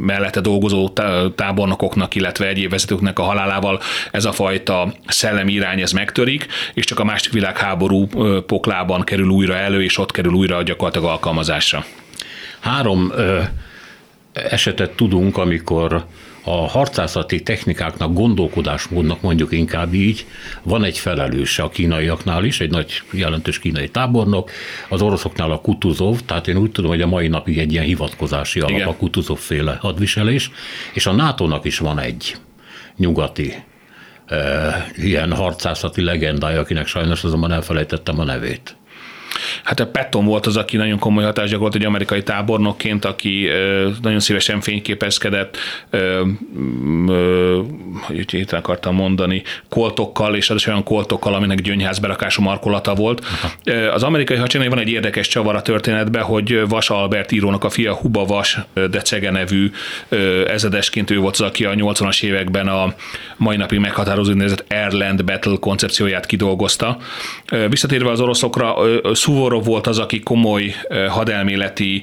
mellette 0.00 0.40
dolgozó 0.40 0.88
tábornokoknak, 1.34 2.14
illetve 2.14 2.46
egyéb 2.46 2.70
vezetőknek 2.70 3.18
a 3.18 3.22
halálával 3.22 3.80
ez 4.10 4.24
a 4.24 4.32
fajta 4.32 4.94
szellemi 5.06 5.52
irány 5.52 5.80
ez 5.80 5.92
megtörik, 5.92 6.46
és 6.74 6.84
csak 6.84 6.98
a 6.98 7.04
második 7.04 7.32
világháború 7.32 8.06
poklában 8.40 9.02
kerül 9.02 9.28
újra 9.28 9.56
elő, 9.56 9.82
és 9.82 9.98
ott 9.98 10.12
kerül 10.12 10.32
újra 10.32 10.62
gyakorlatilag 10.62 11.08
alkalmazásra. 11.08 11.84
Három 12.60 13.12
ö, 13.16 13.40
esetet 14.48 14.90
tudunk, 14.90 15.36
amikor 15.36 16.04
a 16.44 16.68
harcászati 16.68 17.42
technikáknak, 17.42 18.12
gondolkodásmódnak 18.12 19.20
mondjuk 19.20 19.52
inkább 19.52 19.94
így, 19.94 20.26
van 20.62 20.84
egy 20.84 20.98
felelős 20.98 21.58
a 21.58 21.68
kínaiaknál 21.68 22.44
is, 22.44 22.60
egy 22.60 22.70
nagy 22.70 23.02
jelentős 23.10 23.58
kínai 23.58 23.88
tábornok, 23.88 24.50
az 24.88 25.02
oroszoknál 25.02 25.50
a 25.50 25.60
Kutuzov, 25.60 26.20
tehát 26.26 26.48
én 26.48 26.56
úgy 26.56 26.70
tudom, 26.70 26.90
hogy 26.90 27.00
a 27.00 27.06
mai 27.06 27.28
napig 27.28 27.58
egy 27.58 27.72
ilyen 27.72 27.84
hivatkozási 27.84 28.60
alap 28.60 28.70
Igen. 28.70 28.88
a 28.88 28.96
Kutuzov 28.96 29.38
féle 29.38 29.78
hadviselés, 29.80 30.50
és 30.92 31.06
a 31.06 31.12
NATO-nak 31.12 31.64
is 31.64 31.78
van 31.78 31.98
egy 31.98 32.36
nyugati 32.96 33.54
e, 34.26 34.86
ilyen 34.96 35.32
harcászati 35.32 36.02
legendája, 36.02 36.60
akinek 36.60 36.86
sajnos 36.86 37.24
azonban 37.24 37.52
elfelejtettem 37.52 38.18
a 38.18 38.24
nevét. 38.24 38.76
Hát 39.62 39.80
a 39.80 39.86
Patton 39.86 40.24
volt 40.24 40.46
az, 40.46 40.56
aki 40.56 40.76
nagyon 40.76 40.98
komoly 40.98 41.24
hatást 41.24 41.50
gyakorolt 41.50 41.74
egy 41.74 41.84
amerikai 41.84 42.22
tábornokként, 42.22 43.04
aki 43.04 43.48
nagyon 44.02 44.20
szívesen 44.20 44.60
fényképezkedett, 44.60 45.56
hogy 48.00 48.34
itt 48.34 48.52
akartam 48.52 48.94
mondani, 48.94 49.42
koltokkal, 49.68 50.34
és 50.34 50.50
az 50.50 50.68
olyan 50.68 50.82
koltokkal, 50.82 51.34
aminek 51.34 51.60
gyöngyházberakású 51.60 52.42
markolata 52.42 52.94
volt. 52.94 53.24
Aha. 53.24 53.88
Az 53.92 54.02
amerikai 54.02 54.36
hadseregnek 54.36 54.74
van 54.76 54.84
egy 54.84 54.92
érdekes 54.92 55.28
csavar 55.28 55.54
a 55.54 55.62
történetben, 55.62 56.22
hogy 56.22 56.68
Vas 56.68 56.90
Albert 56.90 57.32
írónak 57.32 57.64
a 57.64 57.70
fia 57.70 57.94
Huba 57.94 58.24
Vas, 58.24 58.58
de 58.90 59.00
Cege 59.00 59.30
nevű 59.30 59.70
ezedesként 60.46 61.10
ő 61.10 61.18
volt 61.18 61.34
az, 61.34 61.40
aki 61.40 61.64
a 61.64 61.72
80-as 61.72 62.22
években 62.22 62.68
a 62.68 62.94
mai 63.36 63.56
napig 63.56 63.78
meghatározó 63.78 64.30
úgynevezett 64.30 64.64
Airland 64.68 65.24
Battle 65.24 65.56
koncepcióját 65.60 66.26
kidolgozta. 66.26 66.98
Visszatérve 67.68 68.10
az 68.10 68.20
oroszokra, 68.20 68.76
Suvorov 69.20 69.64
volt 69.64 69.86
az, 69.86 69.98
aki 69.98 70.20
komoly 70.20 70.74
hadelméleti 71.08 72.02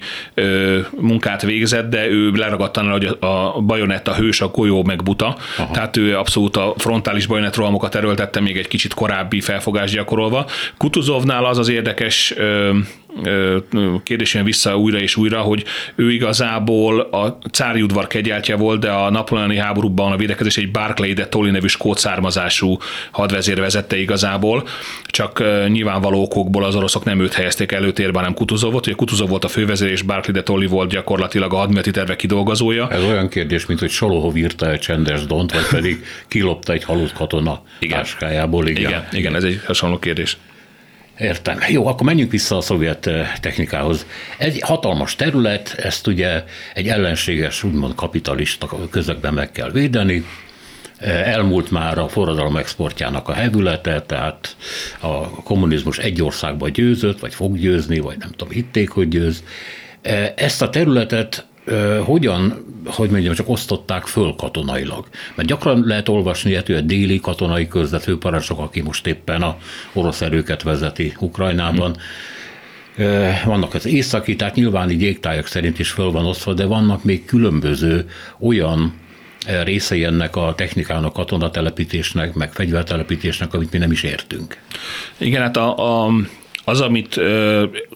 munkát 1.00 1.42
végzett, 1.42 1.90
de 1.90 2.08
ő 2.08 2.32
leragadtan, 2.32 2.92
hogy 2.92 3.18
a 3.20 3.62
bajonetta 3.62 4.16
hős, 4.16 4.42
a 4.42 4.48
golyó 4.48 4.84
meg 4.84 5.04
buta, 5.04 5.38
Aha. 5.58 5.74
tehát 5.74 5.98
ő 5.98 6.18
abszolút 6.18 6.58
a 6.58 6.74
frontális 6.78 7.26
bajonett 7.26 7.56
rohamokat 7.56 7.96
erőltette 7.96 8.40
még 8.40 8.58
egy 8.58 8.68
kicsit 8.68 8.94
korábbi 8.94 9.42
felfogást 9.42 9.94
gyakorolva. 9.94 10.46
Kutuzovnál 10.78 11.46
az 11.46 11.58
az 11.58 11.70
érdekes 11.70 12.34
kérdésen 14.04 14.44
vissza 14.44 14.78
újra 14.78 15.00
és 15.00 15.16
újra, 15.16 15.40
hogy 15.40 15.64
ő 15.96 16.12
igazából 16.12 17.00
a 17.00 17.38
cári 17.52 17.82
udvar 17.82 18.08
kegyeltje 18.08 18.56
volt, 18.56 18.80
de 18.80 18.90
a 18.90 19.10
napoleoni 19.10 19.58
háborúban 19.58 20.12
a 20.12 20.18
védekezés 20.18 20.58
egy 20.58 20.72
Barclay 20.72 21.14
de 21.14 21.28
Tolly 21.28 21.52
nevű 21.52 21.68
skót 21.68 21.98
származású 21.98 22.78
hadvezér 23.12 23.60
vezette 23.60 23.98
igazából, 23.98 24.68
csak 25.06 25.44
nyilvánvaló 25.68 26.22
okokból 26.22 26.64
az 26.64 26.76
oroszok 26.76 27.04
nem 27.04 27.20
őt 27.20 27.34
helyezték 27.34 27.72
előtérbe, 27.72 28.18
hanem 28.18 28.34
Kutuzovot. 28.34 28.86
Ugye 28.86 28.96
Kutuzov 28.96 29.30
volt 29.30 29.44
a 29.44 29.48
fővezér, 29.48 29.92
és 29.92 30.02
Barclay 30.02 30.34
de 30.36 30.44
Tolly 30.44 30.66
volt 30.66 30.90
gyakorlatilag 30.90 31.54
a 31.54 31.56
hadműveleti 31.56 31.92
terve 31.92 32.16
kidolgozója. 32.16 32.90
Ez 32.90 33.04
olyan 33.04 33.30
kérdés, 33.30 33.66
mint 33.66 33.80
hogy 33.80 33.90
Solohov 33.90 34.36
írta 34.36 34.72
egy 34.72 34.80
csendes 34.80 35.26
dont, 35.26 35.54
vagy 35.54 35.68
pedig 35.70 36.04
kilopta 36.28 36.74
egy 36.74 36.84
halott 36.84 37.14
katona 37.14 37.62
igen. 37.80 37.98
táskájából. 37.98 38.68
Igen. 38.68 38.82
Igen, 38.82 39.06
igen, 39.12 39.36
ez 39.36 39.44
egy 39.44 39.62
hasonló 39.66 40.00
kérdés. 40.00 40.38
Értem. 41.20 41.60
Jó, 41.70 41.88
akkor 41.88 42.06
menjünk 42.06 42.32
vissza 42.32 42.58
a 42.58 42.62
szovjet 42.62 43.08
eh, 43.08 43.32
technikához. 43.40 44.06
Egy 44.38 44.60
hatalmas 44.62 45.16
terület, 45.16 45.76
ezt 45.78 46.08
ugye 46.08 46.44
egy 46.74 46.88
ellenséges, 46.88 47.64
úgymond 47.64 47.96
kapitalista 47.96 48.70
közökben 48.90 49.34
meg 49.34 49.52
kell 49.52 49.72
védeni. 49.72 50.26
Eh, 50.98 51.34
elmúlt 51.34 51.72
már 51.72 51.98
a 51.98 52.08
forradalom 52.08 52.58
exportjának 52.58 53.30
a 53.30 53.34
hevülete, 53.34 54.02
tehát 54.02 54.56
a 55.00 55.30
kommunizmus 55.30 55.98
egy 55.98 56.22
országba 56.22 56.70
győzött, 56.70 57.20
vagy 57.20 57.34
fog 57.34 57.58
győzni, 57.58 58.00
vagy 58.00 58.18
nem 58.18 58.30
tudom, 58.30 58.54
hitték, 58.54 58.90
hogy 58.90 59.08
győz. 59.08 59.44
Eh, 60.02 60.34
ezt 60.36 60.62
a 60.62 60.70
területet 60.70 61.47
hogyan, 62.04 62.66
hogy 62.86 63.10
mondjam, 63.10 63.34
csak 63.34 63.50
osztották 63.50 64.06
föl 64.06 64.34
katonailag. 64.38 65.08
Mert 65.36 65.48
gyakran 65.48 65.84
lehet 65.86 66.10
olvasni 66.10 66.54
hogy 66.54 66.76
a 66.76 66.82
déli 66.82 67.20
katonai 67.20 67.68
körzet 67.68 68.04
főparancsok, 68.04 68.60
aki 68.60 68.82
most 68.82 69.08
éppen 69.08 69.42
a 69.42 69.58
orosz 69.94 70.22
erőket 70.22 70.64
vezeti 70.64 71.14
Ukrajnában, 71.20 71.96
vannak 73.46 73.74
az 73.74 73.86
északi, 73.86 74.36
tehát 74.36 74.56
nyilván 74.56 74.90
így 74.90 75.02
égtájak 75.02 75.48
szerint 75.48 75.80
is 75.80 75.90
föl 75.90 76.12
van 76.12 76.26
osztva, 76.26 76.54
de 76.54 76.66
vannak 76.66 77.04
még 77.04 77.26
különböző 77.26 78.10
olyan 78.40 78.94
részei 79.64 80.04
ennek 80.04 80.36
a 80.36 80.54
technikának, 80.56 81.14
katonatelepítésnek, 81.14 82.34
meg 82.34 82.54
fegyvertelepítésnek, 82.54 83.54
amit 83.54 83.72
mi 83.72 83.78
nem 83.78 83.92
is 83.92 84.04
értünk. 84.04 84.58
Igen, 85.18 85.42
hát 85.42 85.58
a, 85.58 86.06
a 86.06 86.12
az, 86.70 86.82
amit 86.82 87.20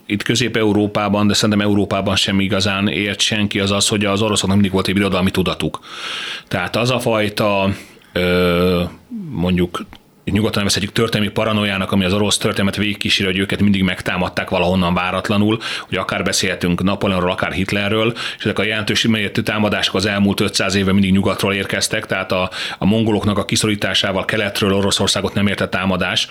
itt 0.05 0.23
Közép-Európában, 0.23 1.27
de 1.27 1.33
szerintem 1.33 1.67
Európában 1.67 2.15
sem 2.15 2.39
igazán 2.39 2.87
ért 2.87 3.19
senki, 3.19 3.59
az 3.59 3.71
az, 3.71 3.87
hogy 3.87 4.05
az 4.05 4.21
oroszoknak 4.21 4.55
mindig 4.55 4.73
volt 4.73 4.87
egy 4.87 4.93
birodalmi 4.93 5.31
tudatuk. 5.31 5.79
Tehát 6.47 6.75
az 6.75 6.91
a 6.91 6.99
fajta 6.99 7.69
mondjuk 9.29 9.85
nyugodtan 10.23 10.57
nevezhetjük 10.57 10.91
történelmi 10.91 11.33
paranoiának, 11.33 11.91
ami 11.91 12.05
az 12.05 12.13
orosz 12.13 12.37
történelmet 12.37 12.75
végigkísér, 12.75 13.25
hogy 13.25 13.37
őket 13.37 13.61
mindig 13.61 13.83
megtámadták 13.83 14.49
valahonnan 14.49 14.93
váratlanul, 14.93 15.59
hogy 15.87 15.97
akár 15.97 16.23
beszélhetünk 16.23 16.83
Napoleonról, 16.83 17.31
akár 17.31 17.51
Hitlerről, 17.51 18.13
és 18.37 18.43
ezek 18.43 18.59
a 18.59 18.63
jelentős 18.63 19.07
méretű 19.07 19.41
támadások 19.41 19.95
az 19.95 20.05
elmúlt 20.05 20.39
500 20.39 20.75
éve 20.75 20.91
mindig 20.91 21.11
nyugatról 21.11 21.53
érkeztek, 21.53 22.05
tehát 22.05 22.31
a, 22.31 22.49
a 22.77 22.85
mongoloknak 22.85 23.37
a 23.37 23.45
kiszorításával 23.45 24.25
keletről 24.25 24.73
Oroszországot 24.73 25.33
nem 25.33 25.47
érte 25.47 25.67
támadás, 25.67 26.27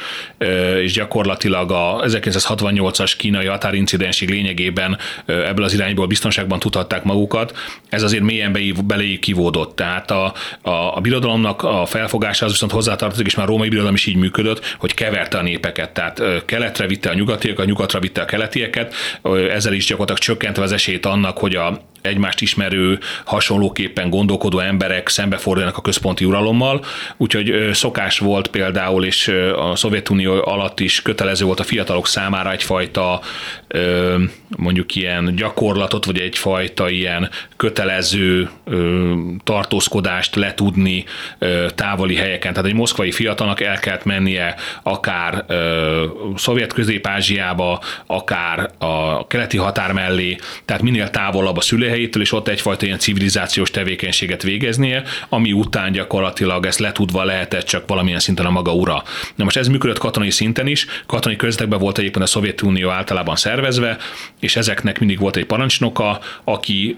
és 0.83 0.93
gyakorlatilag 0.93 1.71
a 1.71 2.01
1968-as 2.07 3.13
kínai 3.19 3.47
határincidensig 3.47 4.31
lényegében 4.31 4.99
ebből 5.27 5.65
az 5.65 5.73
irányból 5.73 6.07
biztonságban 6.07 6.59
tudhatták 6.59 7.03
magukat. 7.05 7.59
Ez 7.89 8.03
azért 8.03 8.23
mélyen 8.23 8.53
beléjük 8.85 9.21
kivódott. 9.21 9.77
Tehát 9.77 10.11
a, 10.11 10.35
a, 10.63 10.71
a 10.71 11.01
birodalomnak 11.01 11.63
a 11.63 11.87
felfogása 11.87 12.45
az 12.45 12.51
viszont 12.51 12.73
hozzátartozik, 12.73 13.27
és 13.27 13.35
már 13.35 13.47
római 13.47 13.69
birodalom 13.81 13.95
is 13.95 14.07
így 14.07 14.17
működött, 14.17 14.77
hogy 14.79 14.95
keverte 14.95 15.39
a 15.39 15.43
népeket, 15.43 15.91
tehát 15.91 16.45
keletre 16.45 16.87
vitte 16.87 17.11
a 17.11 17.15
nyugatiak, 17.15 17.59
a 17.59 17.65
nyugatra 17.65 18.01
vitte 18.01 18.21
a 18.21 18.25
keletieket, 18.25 18.95
ezzel 19.51 19.73
is 19.73 19.85
gyakorlatilag 19.85 20.21
csökkentve 20.21 20.63
az 20.63 20.73
esélyt 20.73 21.07
annak, 21.07 21.39
hogy 21.39 21.55
a, 21.55 21.81
egymást 22.03 22.41
ismerő, 22.41 22.99
hasonlóképpen 23.25 24.11
gondolkodó 24.11 24.59
emberek 24.59 25.09
szembefordulnak 25.09 25.77
a 25.77 25.81
központi 25.81 26.25
uralommal, 26.25 26.85
úgyhogy 27.17 27.71
szokás 27.73 28.19
volt 28.19 28.49
például, 28.49 29.05
és 29.05 29.29
a 29.57 29.77
Szovjetunió 29.77 30.43
alatt 30.45 30.81
is 30.81 31.03
kötelező 31.03 31.45
volt 31.45 31.61
a 31.61 31.65
fiatalok 31.65 32.07
számára 32.07 32.53
egyfajta 32.53 33.21
mondjuk 34.57 34.95
ilyen 34.95 35.35
gyakorlatot, 35.37 36.05
vagy 36.05 36.19
egyfajta 36.19 36.89
ilyen 36.89 37.31
kötelező 37.57 38.51
tartózkodást 39.45 40.35
letudni 40.35 41.05
távoli 41.75 42.17
helyeken. 42.17 42.53
Tehát 42.53 42.69
egy 42.69 42.77
moszkvai 42.77 43.13
fiatalnak 43.13 43.61
el 43.61 43.79
kellett 43.79 44.05
mennie 44.05 44.55
akár 44.83 45.45
Szovjet-Közép-Ázsiába, 46.37 47.81
akár 48.07 48.71
a 48.79 49.27
keleti 49.27 49.57
határ 49.57 49.93
mellé, 49.93 50.37
tehát 50.65 50.83
minél 50.83 51.11
távolabb 51.11 51.57
a 51.57 51.61
szülőhelyétől, 51.91 52.23
és 52.23 52.33
ott 52.33 52.49
egyfajta 52.49 52.87
ilyen 52.87 52.99
civilizációs 52.99 53.71
tevékenységet 53.71 54.43
végeznie, 54.43 55.03
ami 55.29 55.53
után 55.53 55.93
gyakorlatilag 55.93 56.67
ezt 56.67 56.79
letudva 56.79 57.25
lehetett 57.25 57.65
csak 57.65 57.85
valamilyen 57.87 58.19
szinten 58.19 58.47
a 58.47 58.51
maga 58.51 58.75
ura. 58.75 59.03
Na 59.35 59.45
most 59.45 59.57
ez 59.57 59.69
működött 59.69 59.99
katonai 59.99 60.31
szinten 60.31 60.67
is, 60.67 60.87
katonai 61.07 61.37
közletekben 61.37 61.79
volt 61.79 61.99
egyébként 61.99 62.25
a 62.25 62.29
Szovjetunió 62.29 62.91
általában 62.91 63.37
szervezve, 63.37 63.97
és 64.41 64.57
ezeknek 64.57 64.99
mindig 64.99 65.19
volt 65.19 65.37
egy 65.37 65.45
parancsnoka, 65.47 66.21
aki 66.45 66.95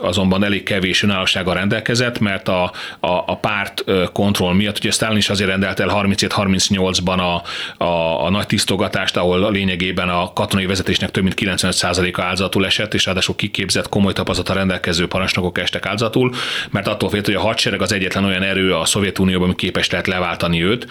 azonban 0.00 0.44
elég 0.44 0.62
kevés 0.62 1.02
önállósággal 1.02 1.54
rendelkezett, 1.54 2.18
mert 2.18 2.48
a, 2.48 2.62
a, 3.00 3.08
a 3.26 3.36
párt 3.36 3.84
kontroll 4.12 4.54
miatt, 4.54 4.78
ugye 4.78 4.90
Stalin 4.90 5.16
is 5.16 5.28
azért 5.28 5.50
rendelt 5.50 5.80
el 5.80 5.90
37-38-ban 5.92 7.18
a, 7.18 7.84
a, 7.84 8.24
a 8.24 8.30
nagy 8.30 8.46
tisztogatást, 8.46 9.16
ahol 9.16 9.50
lényegében 9.50 10.08
a 10.08 10.32
katonai 10.32 10.66
vezetésnek 10.66 11.10
több 11.10 11.22
mint 11.22 11.34
95%-a 11.40 12.20
áldozatul 12.22 12.66
esett, 12.66 12.94
és 12.94 13.04
ráadásul 13.04 13.34
kiképzett 13.34 13.88
komoly 13.88 14.12
tapasztalata 14.32 14.58
rendelkező 14.58 15.06
parancsnokok 15.06 15.58
estek 15.58 15.86
áldozatul, 15.86 16.34
mert 16.70 16.86
attól 16.86 17.08
félt, 17.08 17.26
hogy 17.26 17.34
a 17.34 17.40
hadsereg 17.40 17.82
az 17.82 17.92
egyetlen 17.92 18.24
olyan 18.24 18.42
erő 18.42 18.74
a 18.74 18.84
Szovjetunióban, 18.84 19.44
ami 19.44 19.54
képes 19.54 19.90
lehet 19.90 20.06
leváltani 20.06 20.64
őt, 20.64 20.86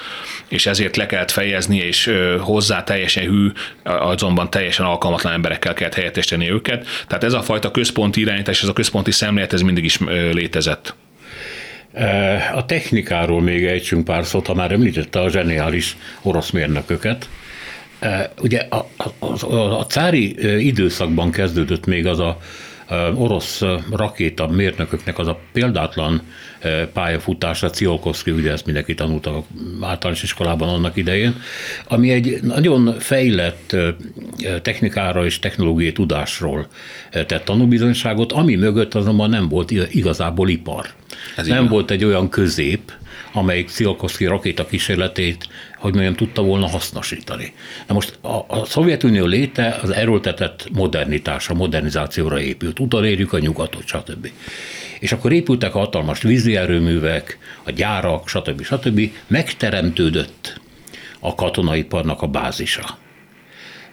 és 0.47 0.65
ezért 0.65 0.97
le 0.97 1.05
kellett 1.05 1.31
fejezni, 1.31 1.77
és 1.77 2.11
hozzá 2.39 2.83
teljesen 2.83 3.23
hű, 3.23 3.51
azonban 3.83 4.49
teljesen 4.49 4.85
alkalmatlan 4.85 5.33
emberekkel 5.33 5.73
kellett 5.73 5.93
helyettesíteni 5.93 6.51
őket. 6.51 6.87
Tehát 7.07 7.23
ez 7.23 7.33
a 7.33 7.41
fajta 7.41 7.71
központi 7.71 8.19
irányítás, 8.19 8.61
ez 8.61 8.67
a 8.67 8.73
központi 8.73 9.11
szemlélet, 9.11 9.53
ez 9.53 9.61
mindig 9.61 9.83
is 9.83 9.99
létezett. 10.31 10.95
A 12.53 12.65
technikáról 12.65 13.41
még 13.41 13.65
ejtsünk 13.65 14.05
pár 14.05 14.25
szót, 14.25 14.47
ha 14.47 14.53
már 14.53 14.71
említette 14.71 15.19
a 15.19 15.29
zseniális 15.29 15.97
orosz 16.21 16.49
mérnököket. 16.49 17.29
Ugye 18.41 18.67
a, 18.69 18.87
a, 18.97 19.45
a, 19.45 19.79
a 19.79 19.85
cári 19.85 20.35
időszakban 20.65 21.31
kezdődött 21.31 21.85
még 21.85 22.07
az 22.07 22.19
a 22.19 22.37
orosz 23.15 23.61
rakéta 23.91 24.47
mérnököknek 24.47 25.19
az 25.19 25.27
a 25.27 25.39
példátlan 25.53 26.21
pályafutása, 26.93 27.69
Ciolkovszki, 27.69 28.31
ugye 28.31 28.51
ezt 28.51 28.65
mindenki 28.65 28.93
tanulta 28.93 29.37
a 29.37 29.43
általános 29.81 30.23
iskolában 30.23 30.69
annak 30.69 30.95
idején, 30.95 31.35
ami 31.87 32.11
egy 32.11 32.39
nagyon 32.41 32.95
fejlett 32.99 33.75
technikára 34.61 35.25
és 35.25 35.39
technológiai 35.39 35.91
tudásról 35.91 36.67
tett 37.11 37.43
tanúbizonyságot, 37.45 38.31
ami 38.31 38.55
mögött 38.55 38.95
azonban 38.95 39.29
nem 39.29 39.49
volt 39.49 39.71
igazából 39.71 40.49
ipar. 40.49 40.85
Ez 41.35 41.47
nem 41.47 41.57
igen. 41.57 41.69
volt 41.69 41.91
egy 41.91 42.03
olyan 42.03 42.29
közép, 42.29 42.91
amelyik 43.33 43.67
Tsiolkovszki 43.67 44.25
rakéta 44.25 44.65
kísérletét, 44.65 45.47
hogy 45.81 45.93
mondjam, 45.93 46.15
tudta 46.15 46.41
volna 46.41 46.67
hasznosítani. 46.67 47.53
Na 47.87 47.93
most 47.93 48.17
a, 48.21 48.45
a 48.47 48.65
Szovjetunió 48.65 49.25
léte 49.25 49.79
az 49.81 49.89
erőltetett 49.89 50.67
modernitásra, 50.71 51.55
modernizációra 51.55 52.41
épült. 52.41 52.79
Utolérjük 52.79 53.33
a 53.33 53.39
nyugatot, 53.39 53.87
stb. 53.87 54.31
És 54.99 55.11
akkor 55.11 55.31
épültek 55.31 55.75
a 55.75 55.79
hatalmas 55.79 56.21
vízi 56.21 56.55
erőművek, 56.55 57.37
a 57.63 57.71
gyárak, 57.71 58.27
stb. 58.27 58.63
stb. 58.63 59.11
Megteremtődött 59.27 60.59
a 61.19 61.35
katonaiparnak 61.35 62.21
a 62.21 62.27
bázisa. 62.27 62.97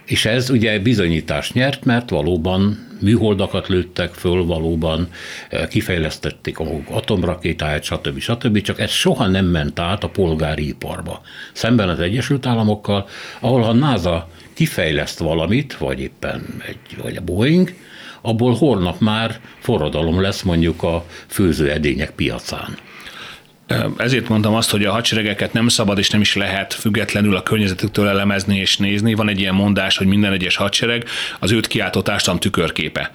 És 0.05 0.25
ez 0.25 0.51
ugye 0.51 0.79
bizonyítást 0.79 1.55
nyert, 1.55 1.85
mert 1.85 2.11
valóban 2.11 2.88
műholdakat 3.01 3.69
lőttek 3.69 4.13
föl, 4.13 4.45
valóban 4.45 5.09
eh, 5.49 5.67
kifejlesztették 5.67 6.59
a 6.59 6.65
atomrakétáját, 6.91 7.83
stb. 7.83 8.19
stb. 8.19 8.61
Csak 8.61 8.81
ez 8.81 8.91
soha 8.91 9.27
nem 9.27 9.47
ment 9.47 9.79
át 9.79 10.05
a 10.05 10.09
polgári 10.09 10.69
iparba. 10.69 11.21
Szemben 11.53 11.89
az 11.89 12.01
Egyesült 12.01 12.47
Államokkal, 12.47 13.09
ahol 13.41 13.65
a 13.65 13.73
NASA 13.73 14.29
kifejleszt 14.55 15.19
valamit, 15.19 15.77
vagy 15.77 16.01
éppen 16.01 16.63
egy, 16.67 17.03
vagy 17.03 17.17
a 17.17 17.21
Boeing, 17.21 17.75
abból 18.21 18.55
holnap 18.55 19.01
már 19.01 19.41
forradalom 19.59 20.21
lesz 20.21 20.43
mondjuk 20.43 20.83
a 20.83 21.05
főzőedények 21.27 22.11
piacán. 22.11 22.77
Ezért 23.97 24.29
mondtam 24.29 24.55
azt, 24.55 24.71
hogy 24.71 24.85
a 24.85 24.93
hadseregeket 24.93 25.53
nem 25.53 25.69
szabad 25.69 25.99
és 25.99 26.11
nem 26.11 26.21
is 26.21 26.35
lehet 26.35 26.75
függetlenül 26.75 27.37
a 27.37 27.43
környezetüktől 27.43 28.09
elemezni 28.09 28.59
és 28.59 28.77
nézni. 28.77 29.15
Van 29.15 29.29
egy 29.29 29.41
ilyen 29.41 29.55
mondás, 29.55 29.97
hogy 29.97 30.07
minden 30.07 30.33
egyes 30.33 30.57
hadsereg 30.57 31.05
az 31.39 31.53
őt 31.53 31.67
kiáltó 31.67 32.01
társadalom 32.01 32.41
tükörképe. 32.41 33.11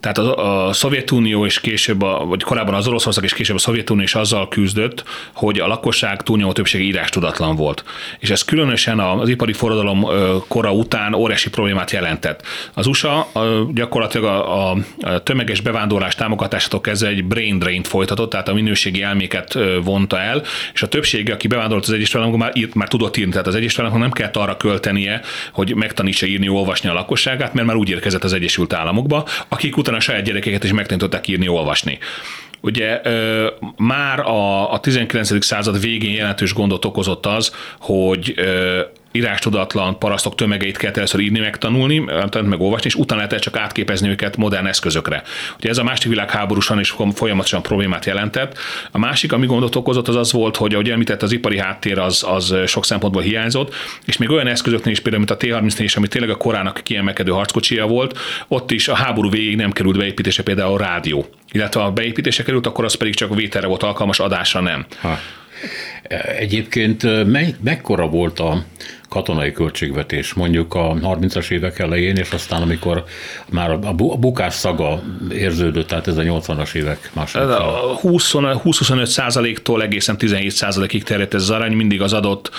Tehát 0.00 0.18
a, 0.18 0.66
a 0.66 0.72
Szovjetunió 0.72 1.44
és 1.46 1.60
később, 1.60 2.02
a, 2.02 2.24
vagy 2.24 2.42
korábban 2.42 2.74
az 2.74 2.86
Oroszország 2.86 3.24
és 3.24 3.32
később 3.34 3.56
a 3.56 3.58
Szovjetunió 3.58 4.04
is 4.04 4.14
azzal 4.14 4.48
küzdött, 4.48 5.04
hogy 5.34 5.58
a 5.58 5.66
lakosság 5.66 6.22
túlnyomó 6.22 6.52
többsége 6.52 6.84
írás 6.84 7.08
tudatlan 7.08 7.56
volt. 7.56 7.84
És 8.18 8.30
ez 8.30 8.42
különösen 8.42 9.00
az 9.00 9.28
ipari 9.28 9.52
forradalom 9.52 10.06
kora 10.48 10.72
után 10.72 11.14
óriási 11.14 11.50
problémát 11.50 11.90
jelentett. 11.90 12.42
Az 12.74 12.86
USA 12.86 13.28
gyakorlatilag 13.74 14.26
a, 14.26 14.70
a, 14.70 14.76
tömeges 15.22 15.60
bevándorlás 15.60 16.14
támogatásától 16.14 16.80
kezdve 16.80 17.08
egy 17.08 17.24
brain 17.24 17.58
drain 17.58 17.82
folytatott, 17.82 18.30
tehát 18.30 18.48
a 18.48 18.54
minőségi 18.54 19.02
elméket 19.02 19.58
vonta 19.82 20.20
el, 20.20 20.42
és 20.74 20.82
a 20.82 20.88
többsége, 20.88 21.32
aki 21.32 21.46
bevándorolt 21.46 21.84
az 21.84 21.92
Egyesült 21.92 22.22
Államokba, 22.22 22.44
már, 22.44 22.56
írt, 22.56 22.74
már 22.74 22.88
tudott 22.88 23.16
írni, 23.16 23.30
tehát 23.30 23.46
az 23.46 23.54
Egyesült 23.54 23.80
Államoknak 23.86 24.08
nem 24.08 24.16
kellett 24.16 24.48
arra 24.48 24.56
költenie, 24.56 25.20
hogy 25.52 25.74
megtanítsa 25.74 26.26
írni, 26.26 26.48
olvasni 26.48 26.88
a 26.88 26.92
lakosságát, 26.92 27.54
mert 27.54 27.66
már 27.66 27.76
úgy 27.76 27.90
érkezett 27.90 28.24
az 28.24 28.32
Egyesült 28.32 28.72
Államokba, 28.72 29.26
akik 29.48 29.76
utána 29.76 29.96
a 29.96 30.00
saját 30.00 30.24
gyerekeket 30.24 30.64
is 30.64 30.72
megtanították 30.72 31.28
írni, 31.28 31.48
olvasni. 31.48 31.98
Ugye 32.60 33.00
már 33.76 34.20
a, 34.20 34.72
a 34.72 34.80
19. 34.80 35.44
század 35.44 35.80
végén 35.80 36.14
jelentős 36.14 36.54
gondot 36.54 36.84
okozott 36.84 37.26
az, 37.26 37.54
hogy 37.78 38.34
írástudatlan 39.12 39.98
parasztok 39.98 40.34
tömegeit 40.34 40.76
kell 40.76 40.92
először 40.94 41.20
írni, 41.20 41.38
megtanulni, 41.38 41.98
meg 42.42 42.60
olvasni, 42.60 42.86
és 42.86 42.94
utána 42.94 43.22
lehet 43.22 43.42
csak 43.42 43.56
átképezni 43.56 44.08
őket 44.08 44.36
modern 44.36 44.66
eszközökre. 44.66 45.22
Ugye 45.58 45.68
ez 45.68 45.78
a 45.78 45.82
második 45.82 46.08
világháborúsan 46.08 46.80
is 46.80 46.94
folyamatosan 47.14 47.62
problémát 47.62 48.04
jelentett. 48.04 48.58
A 48.90 48.98
másik, 48.98 49.32
ami 49.32 49.46
gondot 49.46 49.76
okozott, 49.76 50.08
az 50.08 50.16
az 50.16 50.32
volt, 50.32 50.56
hogy 50.56 50.74
ahogy 50.74 50.90
említett, 50.90 51.22
az 51.22 51.32
ipari 51.32 51.58
háttér 51.58 51.98
az, 51.98 52.24
az 52.28 52.54
sok 52.66 52.84
szempontból 52.84 53.22
hiányzott, 53.22 53.74
és 54.04 54.16
még 54.16 54.30
olyan 54.30 54.46
eszközöknél 54.46 54.92
is, 54.92 55.00
például, 55.00 55.24
mint 55.26 55.42
a 55.42 55.46
T-34 55.46 55.78
is, 55.78 55.96
ami 55.96 56.08
tényleg 56.08 56.30
a 56.30 56.36
korának 56.36 56.80
kiemelkedő 56.82 57.30
harckocsia 57.30 57.86
volt, 57.86 58.18
ott 58.48 58.70
is 58.70 58.88
a 58.88 58.94
háború 58.94 59.30
végig 59.30 59.56
nem 59.56 59.70
került 59.72 59.96
beépítése 59.96 60.42
például 60.42 60.74
a 60.74 60.78
rádió. 60.78 61.26
Illetve 61.52 61.82
a 61.82 61.92
beépítése 61.92 62.42
került, 62.42 62.66
akkor 62.66 62.84
az 62.84 62.94
pedig 62.94 63.14
csak 63.14 63.34
vételre 63.34 63.66
volt 63.66 63.82
alkalmas, 63.82 64.18
adásra 64.18 64.60
nem. 64.60 64.86
Ha. 65.00 65.18
Egyébként 66.38 67.26
me, 67.26 67.46
mekkora 67.60 68.06
volt 68.06 68.40
a 68.40 68.64
katonai 69.12 69.52
költségvetés 69.52 70.32
mondjuk 70.32 70.74
a 70.74 70.94
30-as 70.94 71.50
évek 71.50 71.78
elején, 71.78 72.16
és 72.16 72.30
aztán 72.30 72.62
amikor 72.62 73.04
már 73.50 73.70
a 73.70 73.94
bukás 74.18 74.54
szaga 74.54 75.02
érződött, 75.32 75.86
tehát 75.86 76.06
ez 76.06 76.16
a 76.16 76.22
80-as 76.22 76.74
évek 76.74 77.10
második. 77.12 77.48
20-25 78.02 79.04
százaléktól 79.04 79.82
egészen 79.82 80.18
17 80.18 80.50
százalékig 80.50 81.02
terjedt 81.02 81.34
ez 81.34 81.42
az 81.42 81.50
arány, 81.50 81.72
mindig 81.72 82.02
az 82.02 82.12
adott 82.12 82.50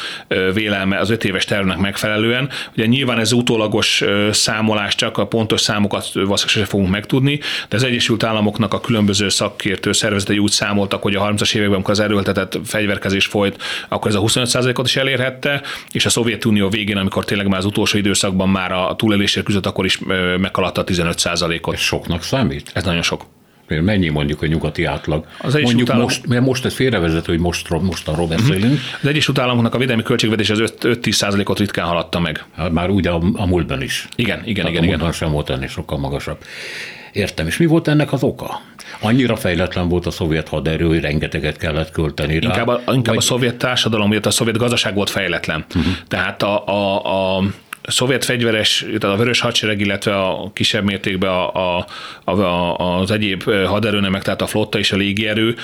vélelme 0.54 1.00
az 1.00 1.10
5 1.10 1.24
éves 1.24 1.46
tervnek 1.46 1.78
megfelelően. 1.78 2.50
Ugye 2.76 2.86
nyilván 2.86 3.20
ez 3.20 3.32
utólagos 3.32 4.04
számolás, 4.32 4.96
csak 4.96 5.18
a 5.18 5.28
pontos 5.28 5.62
számokat 5.62 6.14
valószínűleg 6.14 6.70
fogunk 6.70 6.90
megtudni, 6.90 7.40
de 7.70 7.76
az 7.76 7.84
Egyesült 7.84 8.24
Államoknak 8.24 8.74
a 8.74 8.82
különböző 8.82 9.30
szakértő 9.30 9.92
szervezetei 9.92 10.38
úgy 10.38 10.52
számoltak, 10.52 11.02
hogy 11.02 11.16
a 11.16 11.22
30-as 11.22 11.56
években, 11.56 11.76
amikor 11.76 11.94
az 11.94 12.00
erőltetett 12.00 12.60
fegyverkezés 12.66 13.26
folyt, 13.26 13.62
akkor 13.90 14.12
ez 14.12 14.18
a 14.18 14.20
25 14.20 14.78
ot 14.80 14.86
is 14.86 14.96
elérhette, 14.96 15.62
és 15.92 16.06
a 16.06 16.10
szovjet 16.10 16.42
Szovjetunió 16.44 16.70
végén, 16.70 16.98
amikor 16.98 17.26
tényleg 17.26 17.48
már 17.48 17.60
az 17.60 17.66
utolsó 17.66 17.98
időszakban 17.98 18.50
már 18.50 18.72
a 18.72 18.96
túlélésért 18.96 19.46
küzdött, 19.46 19.66
akkor 19.66 19.86
is 19.86 20.00
meghaladta 20.38 20.82
a 20.82 20.84
15% 20.84 21.62
ot 21.62 21.74
Ez 21.74 21.80
soknak 21.80 22.24
számít? 22.24 22.72
Ez 22.74 22.84
nagyon 22.84 23.02
sok. 23.02 23.26
Mennyi 23.68 24.10
mondjuk 24.10 24.42
a 24.42 24.46
nyugati 24.46 24.84
átlag? 24.84 25.26
Az 25.40 25.54
mondjuk 25.54 25.90
Állam... 25.90 26.04
most, 26.04 26.28
mert 26.28 26.46
most 26.46 26.66
ez 26.66 26.74
félrevezető, 26.74 27.32
hogy 27.32 27.42
most, 27.42 27.70
most 27.70 28.08
arról 28.08 28.26
mhm. 28.26 28.36
beszélünk. 28.36 28.80
Az 29.02 29.08
Egyesült 29.08 29.40
Államoknak 29.40 29.76
a 29.76 29.78
védelmi 29.78 30.04
költségvetés 30.04 30.50
az 30.50 30.74
5-10 30.82 31.12
százalékot 31.12 31.60
ritkán 31.60 31.86
haladta 31.86 32.20
meg. 32.20 32.46
Hát 32.56 32.72
már 32.72 32.90
úgy 32.90 33.08
a, 33.08 33.22
a 33.34 33.46
múltban 33.46 33.82
is. 33.82 34.08
Igen, 34.16 34.42
igen, 34.46 34.66
Tehát 34.66 34.84
igen. 34.84 35.00
A 35.00 35.02
igen. 35.02 35.12
sem 35.12 35.32
volt 35.32 35.50
ennél 35.50 35.68
sokkal 35.68 35.98
magasabb. 35.98 36.38
Értem. 37.12 37.48
És 37.48 37.58
mi 37.58 37.66
volt 37.66 37.88
ennek 37.88 38.14
az 38.14 38.24
oka? 38.24 38.62
Annyira 39.00 39.36
fejletlen 39.36 39.88
volt 39.88 40.06
a 40.06 40.12
szovjet 40.12 40.48
haderő, 40.48 40.88
hogy 40.88 41.00
rengeteget 41.00 41.58
kellett 41.58 41.92
költeni 41.92 42.40
rá. 42.40 42.48
Inkább 42.48 42.68
a, 42.68 42.78
inkább 42.78 43.06
vagy... 43.06 43.18
a 43.18 43.22
szovjet 43.22 43.56
társadalom, 43.56 44.12
illetve 44.12 44.30
a 44.30 44.34
szovjet 44.34 44.58
gazdaság 44.58 44.94
volt 44.94 45.10
fejletlen. 45.10 45.66
Uh-huh. 45.76 45.94
Tehát 46.08 46.44
a, 46.44 46.68
a, 46.68 47.38
a 47.38 47.44
szovjet 47.88 48.26
fegyveres, 48.26 48.86
tehát 49.00 49.16
a 49.16 49.18
vörös 49.18 49.40
hadsereg, 49.40 49.80
illetve 49.80 50.20
a 50.20 50.52
kisebb 50.54 50.84
mértékben 50.84 51.30
a, 51.30 51.78
a, 51.78 51.86
a, 52.32 53.00
az 53.00 53.12
egyéb 53.12 53.44
haderőnemek, 53.66 54.24
tehát 54.24 54.42
a 54.42 54.48
flotta 54.48 54.78
és 54.80 54.92
a 54.92 54.98
légierő, 54.98 55.56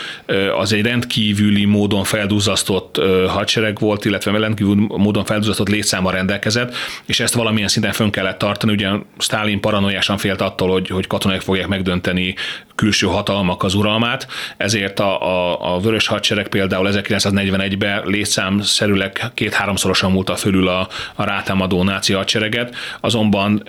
az 0.58 0.74
egy 0.74 0.82
rendkívüli 0.82 1.66
módon 1.66 2.04
feldúzasztott 2.04 3.02
hadsereg 3.28 3.80
volt, 3.80 4.06
illetve 4.06 4.38
rendkívüli 4.38 4.86
módon 4.88 5.26
feldúzasztott 5.26 5.70
létszáma 5.70 6.12
rendelkezett, 6.12 6.76
és 7.06 7.20
ezt 7.20 7.34
valamilyen 7.34 7.68
szinten 7.68 7.92
fönn 7.92 8.10
kellett 8.10 8.38
tartani. 8.38 8.72
Ugye 8.72 8.90
Stalin 9.18 9.60
paranoiásan 9.60 10.18
félt 10.18 10.42
attól, 10.42 10.70
hogy, 10.70 10.88
hogy 10.88 11.08
katonák 11.08 11.42
fogják 11.42 11.68
megdönteni 11.68 12.36
külső 12.76 13.08
hatalmak 13.08 13.64
az 13.64 13.74
uralmát, 13.74 14.28
ezért 14.58 15.00
a, 15.00 15.22
a, 15.22 15.74
a 15.76 15.80
vörös 15.80 16.08
hadsereg 16.08 16.48
például 16.48 16.90
1941-ben 16.92 18.02
létszámszerűleg 18.06 19.32
két-háromszorosan 19.34 20.12
múlta 20.12 20.36
fölül 20.36 20.68
a, 20.68 20.88
a 21.16 21.24
rátámadó 21.24 21.84
náci 21.84 22.09
hadsereget, 22.14 22.76
azonban 23.00 23.64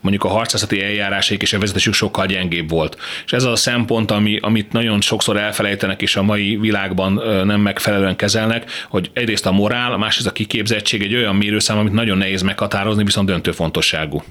mondjuk 0.00 0.24
a 0.24 0.28
harcászati 0.28 0.82
eljárásaik 0.82 1.42
és 1.42 1.52
a 1.52 1.58
vezetésük 1.58 1.94
sokkal 1.94 2.26
gyengébb 2.26 2.70
volt. 2.70 2.96
És 3.24 3.32
ez 3.32 3.44
az 3.44 3.52
a 3.52 3.56
szempont, 3.56 4.10
ami, 4.10 4.38
amit 4.40 4.72
nagyon 4.72 5.00
sokszor 5.00 5.36
elfelejtenek 5.36 6.02
és 6.02 6.16
a 6.16 6.22
mai 6.22 6.56
világban 6.56 7.22
nem 7.46 7.60
megfelelően 7.60 8.16
kezelnek, 8.16 8.70
hogy 8.88 9.10
egyrészt 9.12 9.46
a 9.46 9.52
morál, 9.52 9.96
másrészt 9.96 10.26
a 10.26 10.32
kiképzettség 10.32 11.02
egy 11.02 11.14
olyan 11.14 11.36
mérőszám, 11.36 11.78
amit 11.78 11.92
nagyon 11.92 12.18
nehéz 12.18 12.42
meghatározni, 12.42 13.04
viszont 13.04 13.28
döntő 13.28 13.52
fontosságú. 13.52 14.22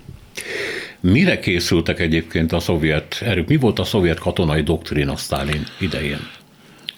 Mire 1.00 1.40
készültek 1.40 2.00
egyébként 2.00 2.52
a 2.52 2.60
szovjet 2.60 3.22
erők? 3.26 3.48
Mi 3.48 3.56
volt 3.56 3.80
a 3.80 3.84
szovjet 3.84 4.20
katonai 4.20 4.62
doktrína 4.62 5.16
Stalin 5.16 5.66
idején? 5.80 6.20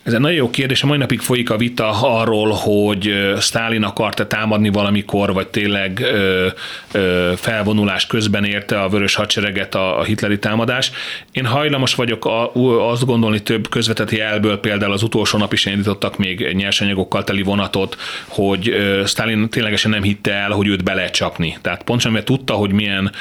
Ez 0.05 0.13
egy 0.13 0.19
nagyon 0.19 0.37
jó 0.37 0.49
kérdés. 0.49 0.83
A 0.83 0.87
mai 0.87 0.97
napig 0.97 1.19
folyik 1.19 1.49
a 1.49 1.57
vita 1.57 1.89
arról, 2.01 2.51
hogy 2.51 3.13
Stálin 3.39 3.83
akart-e 3.83 4.25
támadni 4.25 4.69
valamikor, 4.69 5.33
vagy 5.33 5.47
tényleg 5.47 5.99
ö, 5.99 6.47
ö, 6.91 7.31
felvonulás 7.35 8.07
közben 8.07 8.45
érte 8.45 8.81
a 8.81 8.89
vörös 8.89 9.15
hadsereget 9.15 9.75
a, 9.75 9.99
a 9.99 10.03
hitleri 10.03 10.39
támadás. 10.39 10.91
Én 11.31 11.45
hajlamos 11.45 11.95
vagyok 11.95 12.25
a, 12.25 12.53
azt 12.89 13.05
gondolni 13.05 13.41
több 13.43 13.69
közvetett 13.69 14.11
jelből, 14.11 14.59
például 14.59 14.91
az 14.91 15.03
utolsó 15.03 15.37
nap 15.37 15.53
is 15.53 15.65
indítottak 15.65 16.17
még 16.17 16.51
nyersanyagokkal 16.53 17.23
teli 17.23 17.41
vonatot, 17.41 17.97
hogy 18.27 18.75
Stalin 19.05 19.49
ténylegesen 19.49 19.91
nem 19.91 20.03
hitte 20.03 20.33
el, 20.33 20.51
hogy 20.51 20.67
őt 20.67 20.83
be 20.83 20.93
lehet 20.93 21.13
csapni. 21.13 21.57
Tehát 21.61 21.83
pontosan 21.83 22.11
mert 22.11 22.25
tudta, 22.25 22.53
hogy 22.53 22.71
milyen 22.71 23.11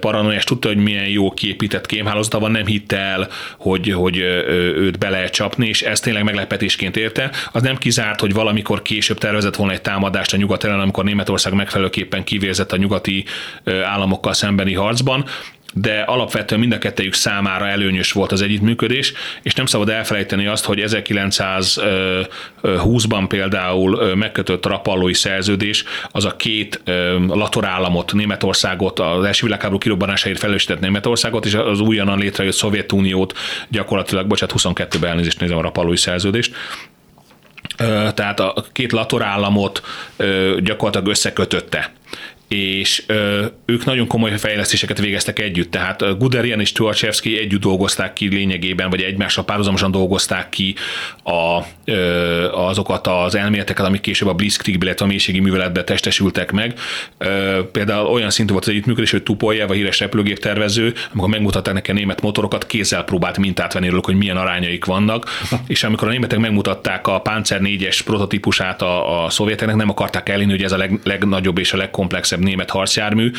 paranoiás, 0.00 0.44
tudta, 0.44 0.68
hogy 0.68 0.76
milyen 0.76 1.08
jó 1.08 1.30
kiépített 1.30 1.86
kémhálózata 1.86 2.38
van, 2.38 2.50
nem 2.50 2.66
hitte 2.66 2.96
el, 2.96 3.28
hogy, 3.56 3.92
hogy 3.92 4.16
őt 4.76 4.98
be 4.98 5.08
lehet 5.08 5.32
csapni, 5.32 5.68
és 5.68 5.82
ez 5.82 6.00
tényleg 6.00 6.26
meglepetésként 6.28 6.96
érte. 6.96 7.30
Az 7.52 7.62
nem 7.62 7.76
kizárt, 7.76 8.20
hogy 8.20 8.32
valamikor 8.32 8.82
később 8.82 9.18
tervezett 9.18 9.56
volna 9.56 9.72
egy 9.72 9.82
támadást 9.82 10.32
a 10.32 10.36
nyugat 10.36 10.64
ellen, 10.64 10.80
amikor 10.80 11.04
Németország 11.04 11.52
megfelelőképpen 11.52 12.24
kivérzett 12.24 12.72
a 12.72 12.76
nyugati 12.76 13.24
államokkal 13.64 14.32
szembeni 14.32 14.74
harcban 14.74 15.24
de 15.74 16.00
alapvetően 16.00 16.60
mind 16.60 16.72
a 16.72 16.78
kettejük 16.78 17.14
számára 17.14 17.66
előnyös 17.66 18.12
volt 18.12 18.32
az 18.32 18.42
együttműködés, 18.42 19.12
és 19.42 19.54
nem 19.54 19.66
szabad 19.66 19.88
elfelejteni 19.88 20.46
azt, 20.46 20.64
hogy 20.64 20.82
1920-ban 20.86 23.24
például 23.28 24.14
megkötött 24.14 24.66
rapallói 24.66 25.14
szerződés, 25.14 25.84
az 26.10 26.24
a 26.24 26.36
két 26.36 26.82
latorállamot, 27.28 28.12
Németországot, 28.12 28.98
az 28.98 29.24
első 29.24 29.46
világháború 29.46 29.78
kirobbanásáért 29.78 30.38
felelősített 30.38 30.80
Németországot, 30.80 31.46
és 31.46 31.54
az 31.54 31.80
újonnan 31.80 32.18
létrejött 32.18 32.54
Szovjetuniót 32.54 33.38
gyakorlatilag, 33.68 34.26
bocsánat, 34.26 34.54
22-ben 34.58 35.10
elnézést 35.10 35.40
nézem 35.40 35.58
a 35.58 35.62
rapallói 35.62 35.96
szerződést, 35.96 36.54
tehát 38.14 38.40
a 38.40 38.64
két 38.72 38.92
latorállamot 38.92 39.82
gyakorlatilag 40.58 41.08
összekötötte 41.08 41.92
és 42.48 43.02
ö, 43.06 43.46
ők 43.64 43.84
nagyon 43.84 44.06
komoly 44.06 44.38
fejlesztéseket 44.38 44.98
végeztek 44.98 45.38
együtt, 45.38 45.70
tehát 45.70 46.18
Guderian 46.18 46.60
és 46.60 46.72
Tuachevsky 46.72 47.38
együtt 47.38 47.60
dolgozták 47.60 48.12
ki 48.12 48.28
lényegében, 48.28 48.90
vagy 48.90 49.02
egymással 49.02 49.44
párhuzamosan 49.44 49.90
dolgozták 49.90 50.48
ki 50.48 50.74
a, 51.22 51.60
ö, 51.84 52.52
azokat 52.52 53.06
az 53.06 53.34
elméleteket, 53.34 53.86
amik 53.86 54.00
később 54.00 54.28
a 54.28 54.34
Blitzkrieg, 54.34 54.82
illetve 54.82 55.04
a 55.04 55.08
mélységi 55.08 55.40
műveletbe 55.40 55.84
testesültek 55.84 56.52
meg. 56.52 56.78
Ö, 57.18 57.60
például 57.72 58.06
olyan 58.06 58.30
szintű 58.30 58.52
volt 58.52 58.64
az 58.64 58.70
együttműködés, 58.70 59.10
hogy 59.10 59.22
Tupoljev, 59.22 59.70
a 59.70 59.74
híres 59.74 60.00
repülőgép 60.00 60.38
tervező, 60.38 60.94
amikor 61.12 61.28
megmutatták 61.28 61.74
nekem 61.74 61.94
német 61.94 62.20
motorokat, 62.20 62.66
kézzel 62.66 63.04
próbált 63.04 63.38
mintát 63.38 63.72
venni 63.72 63.88
róluk, 63.88 64.04
hogy 64.04 64.16
milyen 64.16 64.36
arányaik 64.36 64.84
vannak, 64.84 65.26
és 65.66 65.82
amikor 65.82 66.08
a 66.08 66.10
németek 66.10 66.38
megmutatták 66.38 67.06
a 67.06 67.18
Panzer 67.18 67.60
4-es 67.62 68.00
prototípusát 68.04 68.82
a, 68.82 69.24
a 69.24 69.30
szovjeteknek, 69.30 69.76
nem 69.76 69.90
akarták 69.90 70.28
elhinni, 70.28 70.50
hogy 70.50 70.62
ez 70.62 70.72
a 70.72 70.76
leg, 70.76 71.00
legnagyobb 71.04 71.58
és 71.58 71.72
a 71.72 71.76
legkomplexebb 71.76 72.37
legkisebb 72.38 72.42
német 72.42 72.70
harcjármű 72.70 73.30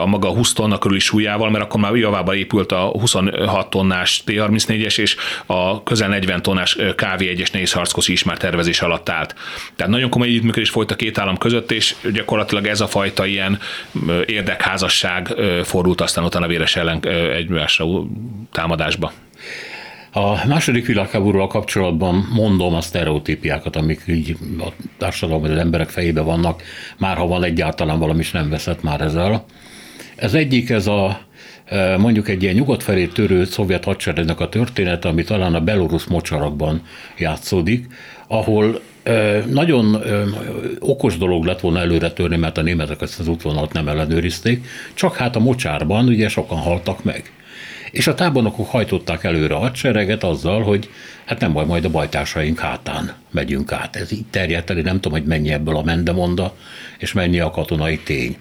a 0.00 0.06
maga 0.06 0.28
20 0.28 0.52
tonna 0.52 0.78
körüli 0.78 1.00
súlyával, 1.00 1.50
mert 1.50 1.64
akkor 1.64 1.80
már 1.80 1.94
javába 1.94 2.34
épült 2.34 2.72
a 2.72 2.80
26 2.80 3.70
tonnás 3.70 4.22
T-34-es 4.26 4.98
és 4.98 5.16
a 5.46 5.82
közel 5.82 6.08
40 6.08 6.42
tonnás 6.42 6.76
KV-1-es 6.78 7.52
nehéz 7.52 7.72
harckoszi 7.72 8.12
is 8.12 8.22
már 8.22 8.36
tervezés 8.36 8.80
alatt 8.80 9.08
állt. 9.08 9.34
Tehát 9.76 9.92
nagyon 9.92 10.10
komoly 10.10 10.28
együttműködés 10.28 10.70
folyt 10.70 10.90
a 10.90 10.96
két 10.96 11.18
állam 11.18 11.38
között, 11.38 11.70
és 11.70 11.94
gyakorlatilag 12.12 12.66
ez 12.66 12.80
a 12.80 12.86
fajta 12.86 13.26
ilyen 13.26 13.58
érdekházasság 14.26 15.34
fordult 15.64 16.00
aztán 16.00 16.24
utána 16.24 16.46
véres 16.46 16.76
ellen 16.76 17.00
egymásra 17.34 17.86
támadásba. 18.52 19.12
A 20.14 20.46
második 20.46 20.86
világháborúval 20.86 21.46
kapcsolatban 21.46 22.28
mondom 22.32 22.74
a 22.74 22.80
sztereotípiákat, 22.80 23.76
amik 23.76 24.02
így 24.08 24.36
a 24.58 24.68
társadalomban 24.98 25.50
az 25.50 25.58
emberek 25.58 25.88
fejébe 25.88 26.20
vannak, 26.20 26.62
már 26.98 27.16
ha 27.16 27.26
van 27.26 27.44
egyáltalán 27.44 27.98
valami, 27.98 28.18
is 28.18 28.30
nem 28.30 28.50
veszett 28.50 28.82
már 28.82 29.00
ezzel. 29.00 29.44
Ez 30.16 30.34
egyik, 30.34 30.70
ez 30.70 30.86
a 30.86 31.20
e, 31.64 31.96
mondjuk 31.96 32.28
egy 32.28 32.42
ilyen 32.42 32.54
nyugat 32.54 32.82
felé 32.82 33.06
törő 33.06 33.44
szovjet 33.44 33.84
hadseregnek 33.84 34.40
a 34.40 34.48
története, 34.48 35.08
ami 35.08 35.24
talán 35.24 35.54
a 35.54 35.60
belorusz 35.60 36.06
mocsarakban 36.06 36.82
játszódik, 37.18 37.86
ahol 38.28 38.80
e, 39.02 39.44
nagyon 39.50 39.94
e, 39.94 40.22
okos 40.78 41.18
dolog 41.18 41.44
lett 41.44 41.60
volna 41.60 41.80
előre 41.80 42.10
törni, 42.10 42.36
mert 42.36 42.58
a 42.58 42.62
németek 42.62 43.00
ezt 43.00 43.20
az 43.20 43.28
útvonalat 43.28 43.72
nem 43.72 43.88
ellenőrizték, 43.88 44.66
csak 44.94 45.16
hát 45.16 45.36
a 45.36 45.40
mocsárban 45.40 46.06
ugye 46.06 46.28
sokan 46.28 46.58
haltak 46.58 47.04
meg. 47.04 47.32
És 47.92 48.06
a 48.06 48.14
tábornokok 48.14 48.70
hajtották 48.70 49.24
előre 49.24 49.54
a 49.54 49.58
hadsereget 49.58 50.24
azzal, 50.24 50.62
hogy 50.62 50.90
hát 51.24 51.40
nem 51.40 51.52
baj, 51.52 51.64
majd 51.64 51.84
a 51.84 51.90
bajtársaink 51.90 52.58
hátán 52.58 53.14
megyünk 53.30 53.72
át. 53.72 53.96
Ez 53.96 54.12
így 54.12 54.24
terjedt 54.30 54.70
el, 54.70 54.76
nem 54.76 55.00
tudom, 55.00 55.18
hogy 55.18 55.28
mennyi 55.28 55.52
ebből 55.52 55.76
a 55.76 55.82
mendemonda, 55.82 56.56
és 56.98 57.12
mennyi 57.12 57.40
a 57.40 57.50
katonai 57.50 57.98
tény. 57.98 58.36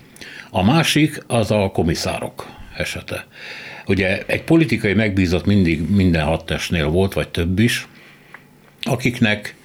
A 0.49 0.63
másik 0.63 1.23
az 1.27 1.51
a 1.51 1.69
komiszárok 1.73 2.47
esete. 2.77 3.25
Ugye 3.87 4.23
egy 4.25 4.43
politikai 4.43 4.93
megbízott 4.93 5.45
mindig 5.45 5.89
minden 5.89 6.23
hadtestnél 6.23 6.87
volt, 6.87 7.13
vagy 7.13 7.29
több 7.29 7.59
is, 7.59 7.87
akiknek, 8.81 9.55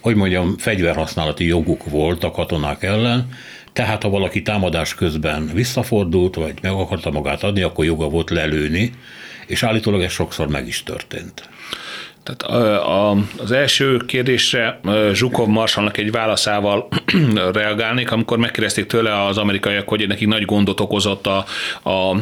hogy 0.00 0.14
mondjam, 0.14 0.58
fegyverhasználati 0.58 1.46
joguk 1.46 1.84
volt 1.90 2.24
a 2.24 2.30
katonák 2.30 2.82
ellen, 2.82 3.28
tehát 3.72 4.02
ha 4.02 4.08
valaki 4.08 4.42
támadás 4.42 4.94
közben 4.94 5.50
visszafordult, 5.54 6.34
vagy 6.34 6.54
meg 6.62 6.72
akarta 6.72 7.10
magát 7.10 7.42
adni, 7.42 7.62
akkor 7.62 7.84
joga 7.84 8.08
volt 8.08 8.30
lelőni, 8.30 8.92
és 9.46 9.62
állítólag 9.62 10.02
ez 10.02 10.12
sokszor 10.12 10.48
meg 10.48 10.66
is 10.66 10.82
történt. 10.82 11.48
Tehát 12.24 12.42
a, 12.82 13.10
az 13.38 13.52
első 13.52 13.96
kérdésre 13.96 14.80
Zsukov 15.12 15.48
Marsalnak 15.48 15.96
egy 15.96 16.10
válaszával 16.10 16.88
reagálnék, 17.52 18.10
amikor 18.10 18.38
megkérdezték 18.38 18.86
tőle 18.86 19.24
az 19.24 19.38
amerikaiak, 19.38 19.88
hogy 19.88 20.06
nekik 20.08 20.28
nagy 20.28 20.44
gondot 20.44 20.80
okozott 20.80 21.26
a, 21.26 21.44
a, 21.82 21.90
a 21.90 22.16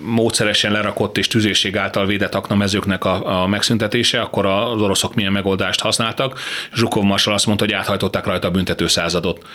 módszeresen 0.00 0.72
lerakott 0.72 1.18
és 1.18 1.26
tüzérség 1.26 1.76
által 1.76 2.06
védett 2.06 2.34
aknamezőknek 2.34 3.04
a, 3.04 3.42
a 3.42 3.46
megszüntetése, 3.46 4.20
akkor 4.20 4.46
az 4.46 4.80
oroszok 4.80 5.14
milyen 5.14 5.32
megoldást 5.32 5.80
használtak. 5.80 6.40
Zsukov 6.74 7.02
Marsal 7.02 7.34
azt 7.34 7.46
mondta, 7.46 7.64
hogy 7.64 7.74
áthajtották 7.74 8.26
rajta 8.26 8.48
a 8.48 8.50
büntető 8.50 8.86
századot. 8.86 9.46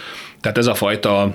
Tehát 0.42 0.58
ez 0.58 0.68
a 0.68 0.74
fajta 0.74 1.34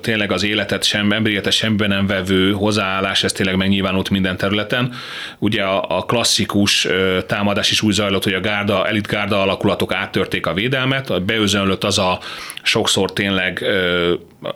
tényleg 0.00 0.32
az 0.32 0.42
életet 0.42 0.84
sem, 0.84 1.12
emberi 1.12 1.34
életet 1.34 1.52
semmiben 1.52 1.88
nem 1.88 2.06
vevő 2.06 2.52
hozzáállás, 2.52 3.24
ez 3.24 3.32
tényleg 3.32 3.56
megnyilvánult 3.56 4.10
minden 4.10 4.36
területen. 4.36 4.94
Ugye 5.38 5.62
a, 5.62 5.96
a 5.96 6.02
klasszikus 6.02 6.88
támadás 7.26 7.70
is 7.70 7.82
úgy 7.82 7.92
zajlott, 7.92 8.24
hogy 8.24 8.32
a 8.32 8.40
gárda, 8.40 8.86
elitgárda 8.86 9.42
alakulatok 9.42 9.94
áttörték 9.94 10.46
a 10.46 10.52
védelmet, 10.52 11.22
beözönlött 11.24 11.84
az 11.84 11.98
a 11.98 12.18
sokszor 12.62 13.12
tényleg 13.12 13.64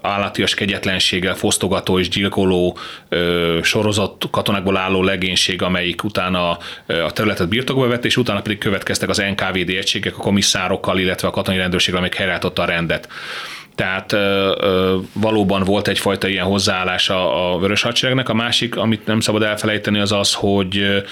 állatias 0.03 0.55
kegyetlenséggel 0.55 1.35
fosztogató 1.35 1.99
és 1.99 2.09
gyilkoló 2.09 2.79
sorozat 3.63 4.25
katonákból 4.31 4.77
álló 4.77 5.03
legénység, 5.03 5.63
amelyik 5.63 6.05
utána 6.05 6.51
a 6.87 7.13
területet 7.13 7.49
birtokba 7.49 7.87
vett, 7.87 8.05
és 8.05 8.17
utána 8.17 8.41
pedig 8.43 8.59
következtek 8.59 9.09
az 9.09 9.23
NKVD 9.37 9.69
egységek 9.69 10.19
a 10.19 10.23
komisszárokkal, 10.23 10.99
illetve 10.99 11.29
a 11.29 11.31
katonai 11.31 11.61
rendőrség, 11.61 11.95
amelyik 11.95 12.15
helyreálltotta 12.15 12.63
a 12.63 12.67
rendet. 12.67 13.09
Tehát 13.75 14.17
valóban 15.13 15.65
volt 15.65 15.89
egyfajta 15.89 16.29
ilyen 16.29 16.45
hozzáállás 16.45 17.09
a, 17.11 17.53
a 17.55 17.59
Vörös 17.59 17.83
Hadseregnek. 17.83 18.29
A 18.29 18.35
másik, 18.35 18.77
amit 18.77 19.07
nem 19.07 19.21
szabad 19.21 19.42
elfelejteni, 19.42 19.99
az 19.99 20.13
az, 20.13 20.35
hogy 20.35 21.03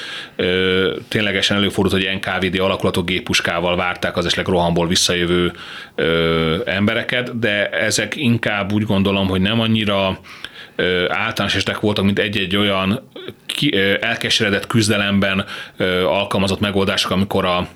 ténylegesen 1.09 1.57
előfordult, 1.57 2.03
hogy 2.03 2.15
NKVD 2.15 2.59
alakulatok 2.61 3.07
géppuskával 3.07 3.77
várták 3.77 4.17
az 4.17 4.25
esetleg 4.25 4.47
rohamból 4.47 4.87
visszajövő 4.87 5.53
embereket, 6.65 7.39
de 7.39 7.69
ezek 7.69 8.17
inkább 8.17 8.73
úgy 8.73 8.85
gondolom, 8.85 9.29
hogy 9.29 9.41
nem 9.41 9.61
annyira 9.61 10.19
általános 11.09 11.55
estek 11.55 11.81
voltak, 11.81 12.05
mint 12.05 12.19
egy-egy 12.19 12.57
olyan 12.57 13.09
elkeseredett 14.01 14.67
küzdelemben 14.67 15.45
alkalmazott 16.05 16.61
megoldások, 16.61 17.11
amikor 17.11 17.45
a 17.45 17.69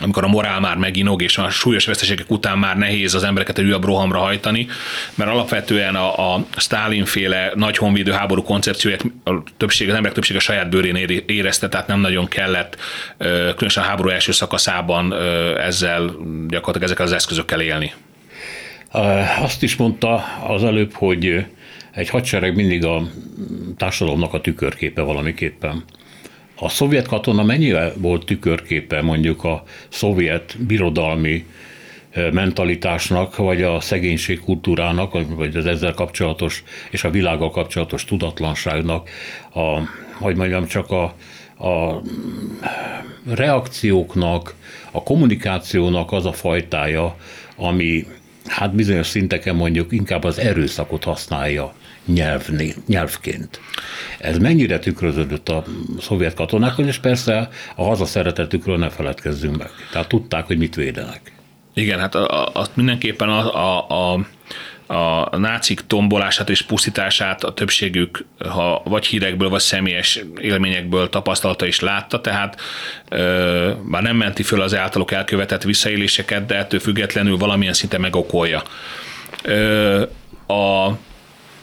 amikor 0.00 0.24
a 0.24 0.28
morál 0.28 0.60
már 0.60 0.76
meginog, 0.76 1.22
és 1.22 1.38
a 1.38 1.50
súlyos 1.50 1.86
veszteségek 1.86 2.30
után 2.30 2.58
már 2.58 2.76
nehéz 2.76 3.14
az 3.14 3.24
embereket 3.24 3.58
egy 3.58 3.64
újabb 3.64 3.84
rohamra 3.84 4.18
hajtani, 4.18 4.66
mert 5.14 5.30
alapvetően 5.30 5.94
a, 5.94 6.34
a 6.34 6.46
Stalin 6.56 7.04
féle 7.04 7.52
nagy 7.54 7.76
honvédő 7.76 8.12
háború 8.12 8.42
koncepcióját 8.42 9.04
a 9.24 9.32
többség, 9.56 9.88
az 9.88 9.94
emberek 9.94 10.14
többsége 10.14 10.38
saját 10.38 10.70
bőrén 10.70 11.22
érezte, 11.26 11.68
tehát 11.68 11.86
nem 11.86 12.00
nagyon 12.00 12.28
kellett, 12.28 12.76
különösen 13.54 13.82
a 13.82 13.86
háború 13.86 14.08
első 14.08 14.32
szakaszában 14.32 15.14
ezzel 15.58 16.04
gyakorlatilag 16.48 16.82
ezekkel 16.82 17.06
az 17.06 17.12
eszközökkel 17.12 17.60
élni. 17.60 17.92
Azt 19.40 19.62
is 19.62 19.76
mondta 19.76 20.24
az 20.46 20.64
előbb, 20.64 20.92
hogy 20.92 21.46
egy 21.92 22.08
hadsereg 22.08 22.54
mindig 22.54 22.84
a 22.84 23.02
társadalomnak 23.76 24.34
a 24.34 24.40
tükörképe 24.40 25.02
valamiképpen. 25.02 25.84
A 26.62 26.68
szovjet 26.68 27.06
katona 27.06 27.42
mennyire 27.42 27.92
volt 27.96 28.24
tükörképe 28.24 29.00
mondjuk 29.00 29.44
a 29.44 29.62
szovjet 29.88 30.56
birodalmi 30.66 31.46
mentalitásnak, 32.32 33.36
vagy 33.36 33.62
a 33.62 33.80
szegénység 33.80 34.40
kultúrának, 34.40 35.34
vagy 35.36 35.56
az 35.56 35.66
ezzel 35.66 35.94
kapcsolatos 35.94 36.62
és 36.90 37.04
a 37.04 37.10
világgal 37.10 37.50
kapcsolatos 37.50 38.04
tudatlanságnak, 38.04 39.08
a, 39.54 39.78
hogy 40.12 40.36
mondjam, 40.36 40.66
csak 40.66 40.90
a, 40.90 41.02
a 41.68 42.02
reakcióknak, 43.34 44.54
a 44.90 45.02
kommunikációnak 45.02 46.12
az 46.12 46.26
a 46.26 46.32
fajtája, 46.32 47.16
ami 47.56 48.06
hát 48.46 48.74
bizonyos 48.74 49.06
szinteken 49.06 49.56
mondjuk 49.56 49.92
inkább 49.92 50.24
az 50.24 50.38
erőszakot 50.38 51.04
használja 51.04 51.74
nyelvni, 52.04 52.74
nyelvként. 52.86 53.60
Ez 54.18 54.38
mennyire 54.38 54.78
tükröződött 54.78 55.48
a 55.48 55.64
szovjet 56.00 56.34
katonákon, 56.34 56.86
és 56.86 56.98
persze 56.98 57.48
a 57.76 57.84
hazaszeretetükről 57.84 58.78
ne 58.78 58.88
feledkezzünk 58.88 59.56
meg. 59.56 59.70
Tehát 59.92 60.08
tudták, 60.08 60.46
hogy 60.46 60.58
mit 60.58 60.74
védenek. 60.74 61.32
Igen, 61.74 61.98
hát 61.98 62.14
azt 62.52 62.76
mindenképpen 62.76 63.28
a, 63.28 63.54
a, 63.54 64.12
a 64.12 64.26
a 64.86 65.36
nácik 65.36 65.80
tombolását 65.86 66.50
és 66.50 66.62
pusztítását 66.62 67.44
a 67.44 67.52
többségük 67.52 68.24
ha 68.48 68.82
vagy 68.84 69.06
hírekből, 69.06 69.48
vagy 69.48 69.60
személyes 69.60 70.20
élményekből 70.40 71.08
tapasztalta 71.08 71.66
és 71.66 71.80
látta, 71.80 72.20
tehát 72.20 72.60
ö, 73.08 73.72
bár 73.90 74.02
nem 74.02 74.16
menti 74.16 74.42
föl 74.42 74.60
az 74.60 74.74
általuk 74.74 75.12
elkövetett 75.12 75.62
visszaéléseket, 75.62 76.46
de 76.46 76.56
ettől 76.56 76.80
függetlenül 76.80 77.36
valamilyen 77.36 77.72
szinte 77.72 77.98
megokolja. 77.98 78.62
Ö, 79.42 80.02
a 80.46 80.90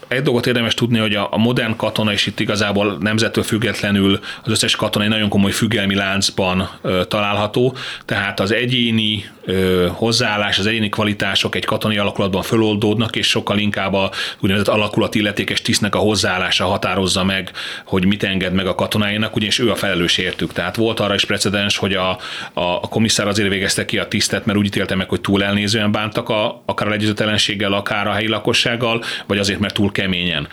egy 0.09 0.21
dolgot 0.21 0.47
érdemes 0.47 0.73
tudni, 0.73 0.97
hogy 0.97 1.15
a, 1.15 1.29
modern 1.37 1.75
katona 1.75 2.13
is 2.13 2.25
itt 2.25 2.39
igazából 2.39 2.97
nemzettől 2.99 3.43
függetlenül 3.43 4.19
az 4.43 4.51
összes 4.51 4.75
katona 4.75 5.03
egy 5.03 5.09
nagyon 5.09 5.29
komoly 5.29 5.51
függelmi 5.51 5.95
láncban 5.95 6.69
ö, 6.81 7.01
található, 7.07 7.75
tehát 8.05 8.39
az 8.39 8.51
egyéni 8.51 9.25
ö, 9.45 9.87
hozzáállás, 9.91 10.59
az 10.59 10.65
egyéni 10.65 10.89
kvalitások 10.89 11.55
egy 11.55 11.65
katonai 11.65 11.97
alakulatban 11.97 12.41
föloldódnak, 12.41 13.15
és 13.15 13.27
sokkal 13.27 13.57
inkább 13.57 13.93
a 13.93 14.11
úgynevezett 14.39 14.73
alakulat 14.73 15.15
illetékes 15.15 15.61
tisztnek 15.61 15.95
a 15.95 15.99
hozzáállása 15.99 16.65
határozza 16.65 17.23
meg, 17.23 17.51
hogy 17.85 18.05
mit 18.05 18.23
enged 18.23 18.53
meg 18.53 18.67
a 18.67 18.75
katonáinak, 18.75 19.35
ugyanis 19.35 19.59
ő 19.59 19.71
a 19.71 19.75
felelős 19.75 20.17
értük. 20.17 20.53
Tehát 20.53 20.75
volt 20.75 20.99
arra 20.99 21.13
is 21.13 21.25
precedens, 21.25 21.77
hogy 21.77 21.93
a, 21.93 22.09
a, 22.53 22.61
a 22.61 22.87
komisszár 22.87 23.27
azért 23.27 23.49
végezte 23.49 23.85
ki 23.85 23.97
a 23.97 24.07
tisztet, 24.07 24.45
mert 24.45 24.57
úgy 24.57 24.65
ítélte 24.65 24.95
meg, 24.95 25.09
hogy 25.09 25.21
túl 25.21 25.43
elnézően 25.43 25.91
bántak 25.91 26.29
a, 26.29 26.61
akár 26.65 26.87
a 26.87 26.89
legyőzőtelenséggel, 26.89 27.73
akár 27.73 28.07
a 28.07 28.11
helyi 28.11 28.27
lakossággal, 28.27 29.03
vagy 29.27 29.37
azért, 29.37 29.59
mert 29.59 29.73
túl 29.73 29.91
keményen. 29.99 30.47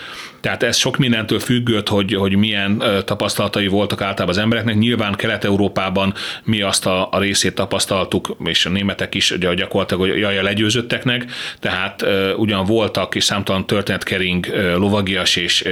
Tehát 0.46 0.62
ez 0.62 0.76
sok 0.76 0.96
mindentől 0.96 1.38
függött, 1.38 1.88
hogy, 1.88 2.14
hogy 2.14 2.36
milyen 2.36 2.82
tapasztalatai 3.04 3.66
voltak 3.66 4.00
általában 4.00 4.28
az 4.28 4.38
embereknek. 4.38 4.76
Nyilván 4.76 5.14
Kelet-Európában 5.14 6.14
mi 6.44 6.60
azt 6.60 6.86
a, 6.86 7.08
a 7.10 7.18
részét 7.18 7.54
tapasztaltuk, 7.54 8.36
és 8.44 8.66
a 8.66 8.70
németek 8.70 9.14
is 9.14 9.34
gyakorlatilag, 9.38 10.02
hogy 10.02 10.18
jaj, 10.18 10.42
legyőzötteknek, 10.42 11.24
tehát 11.60 12.06
ugyan 12.36 12.64
voltak 12.64 13.14
és 13.14 13.24
számtalan 13.24 13.66
történetkering 13.66 14.46
lovagias 14.76 15.36
és 15.36 15.64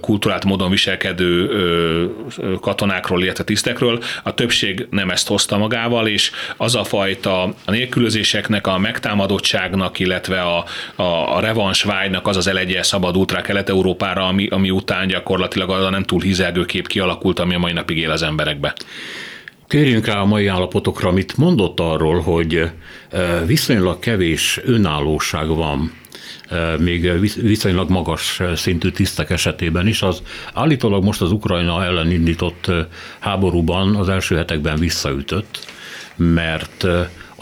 kulturált 0.00 0.44
módon 0.44 0.70
viselkedő 0.70 1.50
katonákról, 2.60 3.22
illetve 3.22 3.44
tisztekről, 3.44 4.02
a 4.22 4.34
többség 4.34 4.86
nem 4.90 5.10
ezt 5.10 5.28
hozta 5.28 5.58
magával, 5.58 6.06
és 6.06 6.30
az 6.56 6.74
a 6.74 6.84
fajta 6.84 7.42
a 7.42 7.70
nélkülözéseknek, 7.70 8.66
a 8.66 8.78
megtámadottságnak, 8.78 9.98
illetve 9.98 10.40
a, 10.40 10.64
a, 10.94 11.36
a 11.36 11.40
revansvágynak 11.40 12.26
az 12.26 12.36
az 12.36 12.46
elegye 12.46 12.82
szabadult 12.82 13.32
rá 13.32 13.40
kelet 13.40 13.68
Európára, 13.80 14.26
ami, 14.26 14.46
ami 14.46 14.70
után 14.70 15.06
gyakorlatilag 15.06 15.70
az 15.70 15.84
a 15.84 15.90
nem 15.90 16.02
túl 16.02 16.20
hizelgő 16.20 16.64
kép 16.64 16.86
kialakult, 16.86 17.38
ami 17.38 17.54
a 17.54 17.58
mai 17.58 17.72
napig 17.72 17.96
él 17.96 18.10
az 18.10 18.22
emberekbe. 18.22 18.74
Kérjünk 19.68 20.06
rá 20.06 20.20
a 20.20 20.24
mai 20.24 20.46
állapotokra, 20.46 21.08
amit 21.08 21.36
mondott 21.36 21.80
arról, 21.80 22.20
hogy 22.20 22.54
eh, 23.10 23.46
viszonylag 23.46 23.98
kevés 23.98 24.60
önállóság 24.64 25.48
van 25.48 25.92
eh, 26.48 26.78
még 26.78 27.10
viszonylag 27.42 27.90
magas 27.90 28.40
szintű 28.54 28.90
tisztek 28.90 29.30
esetében 29.30 29.86
is, 29.86 30.02
az 30.02 30.22
állítólag 30.54 31.04
most 31.04 31.20
az 31.20 31.32
Ukrajna 31.32 31.84
ellen 31.84 32.10
indított 32.10 32.66
eh, 32.68 32.86
háborúban 33.18 33.96
az 33.96 34.08
első 34.08 34.36
hetekben 34.36 34.78
visszaütött, 34.78 35.58
mert 36.16 36.86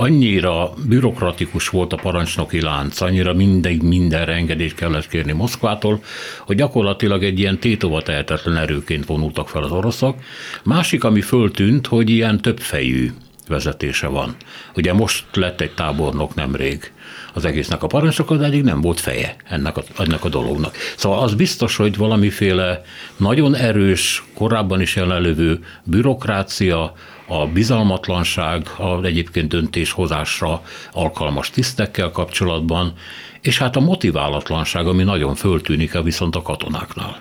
annyira 0.01 0.73
bürokratikus 0.89 1.69
volt 1.69 1.93
a 1.93 1.97
parancsnoki 1.97 2.61
lánc, 2.61 3.01
annyira 3.01 3.35
mindegy 3.35 3.83
mindenre 3.83 4.33
engedélyt 4.33 4.75
kellett 4.75 5.09
kérni 5.09 5.33
Moszkvától, 5.33 6.03
hogy 6.47 6.57
gyakorlatilag 6.57 7.25
egy 7.25 7.39
ilyen 7.39 7.59
tétova 7.59 8.03
tehetetlen 8.03 8.57
erőként 8.57 9.07
vonultak 9.07 9.49
fel 9.49 9.63
az 9.63 9.71
oroszok. 9.71 10.19
Másik, 10.65 11.05
ami 11.05 11.21
föltűnt, 11.21 11.87
hogy 11.87 12.11
ilyen 12.11 12.41
többfejű 12.41 13.13
vezetése 13.49 14.07
van. 14.07 14.37
Ugye 14.77 14.93
most 14.93 15.25
lett 15.33 15.61
egy 15.61 15.75
tábornok 15.75 16.35
nemrég 16.35 16.93
az 17.35 17.45
egésznek 17.45 17.83
a 17.83 17.87
parancsok, 17.87 18.35
de 18.35 18.45
eddig 18.45 18.63
nem 18.63 18.81
volt 18.81 19.01
feje 19.01 19.37
ennek 19.45 19.77
a, 19.77 19.83
ennek 19.99 20.25
a 20.25 20.29
dolognak. 20.29 20.77
Szóval 20.97 21.23
az 21.23 21.35
biztos, 21.35 21.77
hogy 21.77 21.97
valamiféle 21.97 22.83
nagyon 23.17 23.55
erős, 23.55 24.25
korábban 24.35 24.81
is 24.81 24.97
jelenlevő 24.97 25.59
bürokrácia, 25.85 26.93
a 27.29 27.47
bizalmatlanság, 27.47 28.67
a 28.77 29.05
egyébként 29.05 29.49
döntéshozásra 29.49 30.63
alkalmas 30.93 31.51
tisztekkel 31.51 32.11
kapcsolatban, 32.11 32.93
és 33.41 33.59
hát 33.59 33.77
a 33.77 33.81
motiválatlanság, 33.81 34.87
ami 34.87 35.03
nagyon 35.03 35.35
föltűnik 35.35 35.95
a 35.95 36.03
viszont 36.03 36.37
a 36.37 36.43
katonáknál. 36.43 37.21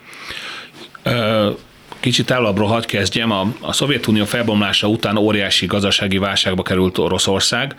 Kicsit 2.00 2.26
távolabbról 2.26 2.68
hadd 2.68 2.86
kezdjem. 2.86 3.32
A, 3.32 3.54
a 3.62 3.74
Szovjetunió 3.74 4.26
felbomlása 4.26 4.88
után 4.88 5.18
óriási 5.18 5.66
gazdasági 5.66 6.18
válságba 6.18 6.64
került 6.64 6.98
Oroszország, 6.98 7.76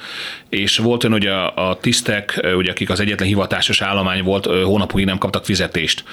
és 0.49 0.79
volt 0.79 1.05
olyan, 1.05 1.17
hogy 1.19 1.27
a, 1.27 1.69
a 1.69 1.77
tisztek, 1.77 2.41
ugye, 2.57 2.71
akik 2.71 2.91
az 2.91 3.01
egyetlen 3.01 3.29
hivatásos 3.29 3.81
állomány 3.81 4.23
volt, 4.23 4.47
hónapokig 4.47 5.05
nem 5.05 5.19
kaptak 5.19 5.45
fizetést. 5.45 6.05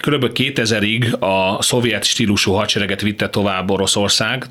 Körülbelül 0.00 0.34
2000-ig 0.34 1.18
a 1.18 1.62
szovjet 1.62 2.04
stílusú 2.04 2.52
hadsereget 2.52 3.00
vitte 3.00 3.28
tovább 3.28 3.70
Oroszország, 3.70 4.46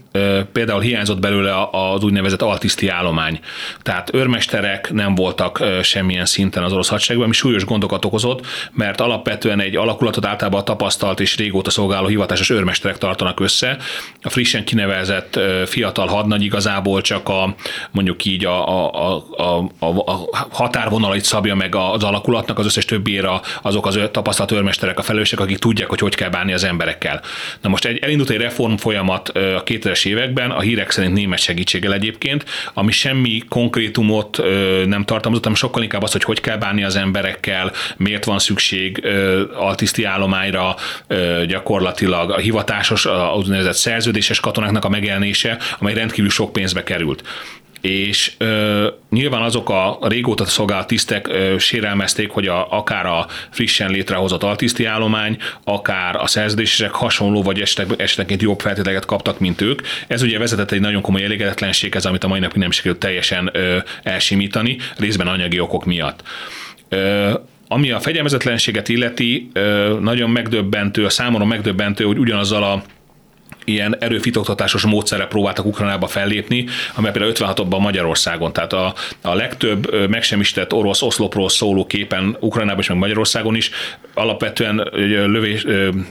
például 0.52 0.82
hiányzott 0.82 1.20
belőle 1.20 1.68
az 1.72 2.04
úgynevezett 2.04 2.42
altiszti 2.42 2.88
állomány. 2.88 3.40
Tehát 3.82 4.14
őrmesterek 4.14 4.92
nem 4.92 5.16
voltak 5.16 5.64
semmilyen 5.82 6.26
szinten 6.26 6.64
az 6.64 6.74
orosz 6.74 6.88
hadseregben, 6.88 7.26
ami 7.26 7.36
súlyos 7.36 7.66
gondokat 7.66 8.06
okozott, 8.06 8.46
mert 8.72 9.02
alapvetően 9.02 9.60
egy 9.60 9.76
alakulatot 9.76 10.26
általában 10.26 10.66
tapasztalt 10.66 11.20
és 11.20 11.38
régóta 11.38 11.70
szolgáló 11.70 12.08
hivatásos 12.08 12.50
őrmesterek 12.50 12.98
tartanak 12.98 13.40
össze. 13.40 13.78
A 14.22 14.30
frissen 14.30 14.64
kinevezett 14.64 15.40
fiatal 15.66 16.08
hadnagy 16.08 16.44
igazából 16.44 17.02
csak 17.02 17.30
a 17.30 17.56
mondjuk 17.92 18.26
így 18.26 18.46
a, 18.46 18.68
a, 18.68 19.16
a, 19.38 19.70
a, 19.80 19.86
a 19.86 20.48
határvonalait 20.52 21.24
szabja 21.24 21.56
meg 21.56 21.76
az 21.76 22.04
alakulatnak, 22.04 22.60
az 22.60 22.66
összes 22.66 22.86
többére 22.86 23.30
azok 23.62 23.86
az 23.86 24.00
tapasztalt 24.12 24.52
őrmesterek 24.52 24.89
emberek 24.90 24.98
a 25.00 25.04
felelősek, 25.04 25.40
akik 25.40 25.58
tudják, 25.58 25.90
hogy 25.90 26.00
hogy 26.00 26.16
kell 26.16 26.30
bánni 26.30 26.54
az 26.54 26.64
emberekkel. 26.64 27.22
Na 27.62 27.70
most 27.70 27.86
egy, 27.86 27.98
elindult 27.98 28.30
egy 28.30 28.38
reform 28.38 28.76
folyamat 28.76 29.30
a 29.30 29.64
2000-es 29.64 30.06
években, 30.06 30.52
a 30.52 30.60
hírek 30.60 30.92
szerint 30.92 31.14
német 31.14 31.40
segítséggel 31.40 31.94
egyébként, 31.94 32.46
ami 32.74 32.92
semmi 32.92 33.44
konkrétumot 33.50 34.38
nem 34.86 35.04
tartalmazott, 35.04 35.44
hanem 35.44 35.58
sokkal 35.58 35.84
inkább 35.84 36.04
az, 36.04 36.12
hogy 36.12 36.24
hogy 36.24 36.42
kell 36.42 36.58
bánni 36.58 36.84
az 36.84 36.96
emberekkel, 36.96 37.72
miért 37.98 38.26
van 38.26 38.40
szükség 38.40 39.06
altiszti 39.56 40.04
állományra, 40.04 40.76
gyakorlatilag 41.48 42.32
a 42.32 42.38
hivatásos, 42.38 43.06
az 43.06 43.38
úgynevezett 43.38 43.74
szerződéses 43.74 44.40
katonáknak 44.40 44.86
a 44.86 44.90
megjelenése, 44.90 45.58
amely 45.80 45.94
rendkívül 45.94 46.30
sok 46.30 46.54
pénzbe 46.54 46.84
került 46.84 47.24
és 47.82 48.32
ö, 48.38 48.88
nyilván 49.10 49.42
azok 49.42 49.70
a 49.70 49.98
régóta 50.02 50.46
szolgált 50.46 50.88
tisztek 50.88 51.28
ö, 51.28 51.56
sérelmezték, 51.58 52.30
hogy 52.30 52.48
a, 52.48 52.72
akár 52.72 53.06
a 53.06 53.28
frissen 53.50 53.92
létrehozott 53.92 54.44
altiszti 54.44 54.86
állomány, 54.86 55.38
akár 55.64 56.16
a 56.16 56.28
szerződések 56.28 56.92
hasonló 56.92 57.42
vagy 57.42 57.60
esetenként 57.98 58.42
jobb 58.42 58.60
feltételeket 58.60 59.06
kaptak, 59.06 59.40
mint 59.40 59.62
ők. 59.62 59.82
Ez 60.08 60.22
ugye 60.22 60.40
vezetett 60.40 60.72
egy 60.72 60.80
nagyon 60.80 61.02
komoly 61.02 61.24
elégedetlenséghez, 61.24 62.06
amit 62.06 62.24
a 62.24 62.28
mai 62.28 62.40
napig 62.40 62.58
nem 62.58 62.72
sikerült 62.72 63.00
teljesen 63.00 63.50
ö, 63.54 63.78
elsimítani, 64.04 64.78
részben 64.98 65.28
anyagi 65.28 65.60
okok 65.60 65.86
miatt. 65.86 66.24
Ö, 66.90 67.32
ami 67.72 67.92
a 67.92 68.00
fegyelmezetlenséget 68.00 68.90
illeti, 68.90 69.52
nagyon 70.00 70.30
megdöbbentő, 70.30 71.06
a 71.06 71.10
számomra 71.10 71.46
megdöbbentő, 71.46 72.04
hogy 72.04 72.18
ugyanazzal 72.18 72.64
a 72.64 72.84
ilyen 73.70 73.96
erőfitoktatásos 74.00 74.86
módszerre 74.86 75.26
próbáltak 75.26 75.66
Ukrajnába 75.66 76.08
fellépni, 76.08 76.66
amely 76.96 77.12
például 77.12 77.34
56-ban 77.36 77.80
Magyarországon. 77.80 78.54
Tehát 78.54 78.74
a, 78.74 78.94
a 79.22 79.34
legtöbb 79.34 80.10
megsemmisített 80.10 80.74
orosz 80.74 81.02
oszlopról 81.02 81.50
szóló 81.50 81.86
képen 81.86 82.38
Ukrajnában 82.40 82.82
és 82.82 82.88
meg 82.88 82.98
Magyarországon 82.98 83.56
is 83.56 83.72
alapvetően 84.14 84.88
lövés, 85.28 85.66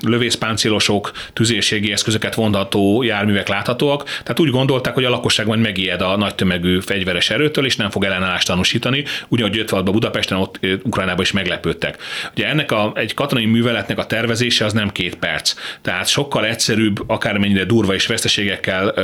lövészpáncélosok, 0.06 1.12
tüzérségi 1.32 1.92
eszközöket 1.92 2.34
vonható 2.34 3.02
járművek 3.02 3.48
láthatóak. 3.48 4.04
Tehát 4.04 4.40
úgy 4.40 4.50
gondolták, 4.50 4.94
hogy 4.94 5.04
a 5.04 5.11
lakosság 5.11 5.46
majd 5.46 5.61
megijed 5.61 6.00
a 6.00 6.16
nagy 6.16 6.34
tömegű 6.34 6.80
fegyveres 6.80 7.30
erőtől, 7.30 7.64
és 7.64 7.76
nem 7.76 7.90
fog 7.90 8.04
ellenállást 8.04 8.46
tanúsítani, 8.46 9.04
ugyanúgy 9.28 9.64
56-ban 9.66 9.88
Budapesten, 9.92 10.38
ott 10.38 10.59
Ukrajnában 10.82 11.22
is 11.22 11.32
meglepődtek. 11.32 11.96
Ugye 12.32 12.48
ennek 12.48 12.72
a, 12.72 12.92
egy 12.94 13.14
katonai 13.14 13.46
műveletnek 13.46 13.98
a 13.98 14.06
tervezése 14.06 14.64
az 14.64 14.72
nem 14.72 14.90
két 14.90 15.14
perc. 15.14 15.54
Tehát 15.82 16.09
sokkal 16.09 16.46
egyszerűbb, 16.46 17.11
akár 17.11 17.38
bármennyire 17.49 17.64
durva 17.64 17.94
és 17.94 18.07
veszteségekkel 18.07 18.94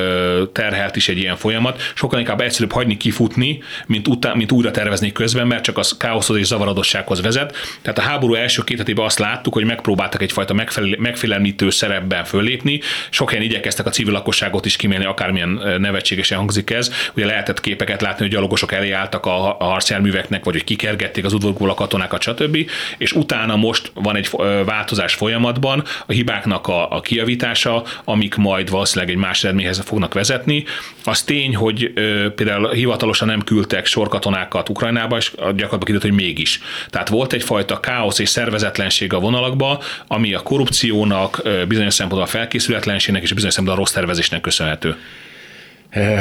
terhelt 0.53 0.97
is 0.97 1.09
egy 1.09 1.19
ilyen 1.19 1.37
folyamat, 1.37 1.83
sokkal 1.95 2.19
inkább 2.19 2.41
egyszerűbb 2.41 2.73
hagyni 2.73 2.97
kifutni, 2.97 3.63
mint, 3.87 4.09
utá, 4.09 4.33
mint 4.35 4.53
újra 4.53 4.71
tervezni 4.71 5.13
közben, 5.13 5.47
mert 5.47 5.63
csak 5.63 5.79
az 5.79 5.97
káoszhoz 5.97 6.37
és 6.37 6.47
zavaradossághoz 6.47 7.23
vezet. 7.23 7.57
Tehát 7.83 7.99
a 7.99 8.03
háború 8.03 8.35
első 8.35 8.63
két 8.65 8.79
hetében 8.79 9.05
azt 9.05 9.19
láttuk, 9.19 9.53
hogy 9.55 9.65
megpróbáltak 9.65 10.23
egyfajta 10.23 10.55
megfélemlítő 10.99 11.71
szerepben 11.71 12.25
fölépni, 12.25 12.81
sok 13.11 13.31
helyen 13.31 13.45
igyekeztek 13.45 13.87
a 13.87 13.91
civil 13.91 14.13
lakosságot 14.13 14.67
is 14.67 14.77
kimélni, 14.77 15.05
akármilyen 15.05 15.79
nevetségesen 15.81 16.39
hangzik 16.39 16.71
ez. 16.71 16.93
Ugye 17.17 17.27
lehetett 17.27 17.61
képeket 17.61 18.01
látni, 18.01 18.23
hogy 18.23 18.33
gyalogosok 18.33 18.73
elé 18.73 18.91
álltak 18.91 19.27
a, 19.27 19.59
a 19.59 19.65
harcjárműveknek, 19.65 20.45
vagy 20.45 20.55
hogy 20.55 20.65
kikergették 20.65 21.25
az 21.25 21.33
udvarból 21.33 21.71
a 21.71 21.75
katonákat, 21.75 22.23
stb. 22.23 22.71
És 22.99 23.13
utána 23.13 23.57
most 23.57 23.91
van 23.95 24.17
egy 24.17 24.31
változás 24.65 25.15
folyamatban, 25.15 25.85
a 26.07 26.13
hibáknak 26.13 26.67
a, 26.67 26.91
a 26.91 27.01
kiavítása, 27.01 27.83
amik 28.05 28.34
amik 28.35 28.53
majd 28.53 28.71
valószínűleg 28.71 29.15
egy 29.15 29.21
más 29.21 29.45
eredményhez 29.45 29.83
fognak 29.85 30.15
vezetni. 30.15 30.65
Az 31.05 31.23
tény, 31.23 31.55
hogy 31.55 31.93
ö, 31.95 32.27
például 32.35 32.71
hivatalosan 32.71 33.29
nem 33.29 33.43
küldtek 33.43 33.87
sorkatonákat 33.87 34.69
Ukrajnába, 34.69 35.17
és 35.17 35.31
gyakorlatilag 35.31 35.85
kiderült, 35.85 36.03
hogy 36.03 36.13
mégis. 36.13 36.61
Tehát 36.91 37.09
volt 37.09 37.33
egyfajta 37.33 37.81
káosz 37.81 38.19
és 38.19 38.29
szervezetlenség 38.29 39.13
a 39.13 39.19
vonalakba, 39.19 39.83
ami 40.07 40.35
a 40.35 40.41
korrupciónak, 40.41 41.43
bizonyos 41.69 41.95
szempontból 41.95 42.29
a 42.29 42.31
felkészületlenségnek 42.31 43.23
és 43.23 43.33
bizonyos 43.33 43.55
szempontból 43.55 43.83
a 43.83 43.87
rossz 43.87 43.95
tervezésnek 43.95 44.41
köszönhető. 44.41 44.97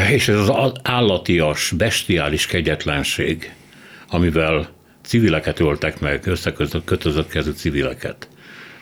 És 0.10 0.28
ez 0.28 0.50
az 0.50 0.72
állatias, 0.84 1.72
bestiális 1.78 2.46
kegyetlenség, 2.46 3.54
amivel 4.10 4.70
civileket 5.06 5.60
öltek 5.60 6.00
meg, 6.00 6.28
összekötözött 6.28 7.28
kezű 7.30 7.52
civileket, 7.52 8.28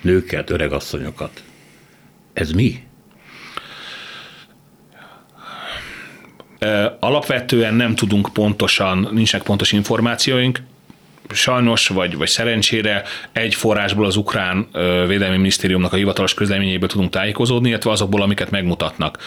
nőket, 0.01 0.49
öregasszonyokat. 0.49 1.43
Ez 2.33 2.51
mi? 2.51 2.83
Alapvetően 6.99 7.73
nem 7.73 7.95
tudunk 7.95 8.29
pontosan, 8.33 9.09
nincsenek 9.11 9.45
pontos 9.45 9.71
információink, 9.71 10.59
sajnos, 11.29 11.87
vagy, 11.87 12.17
vagy 12.17 12.27
szerencsére 12.27 13.03
egy 13.31 13.55
forrásból 13.55 14.05
az 14.05 14.15
ukrán 14.15 14.67
védelmi 15.07 15.37
minisztériumnak 15.37 15.93
a 15.93 15.95
hivatalos 15.95 16.33
közleményéből 16.33 16.89
tudunk 16.89 17.09
tájékozódni, 17.09 17.69
illetve 17.69 17.91
azokból, 17.91 18.21
amiket 18.21 18.49
megmutatnak. 18.49 19.17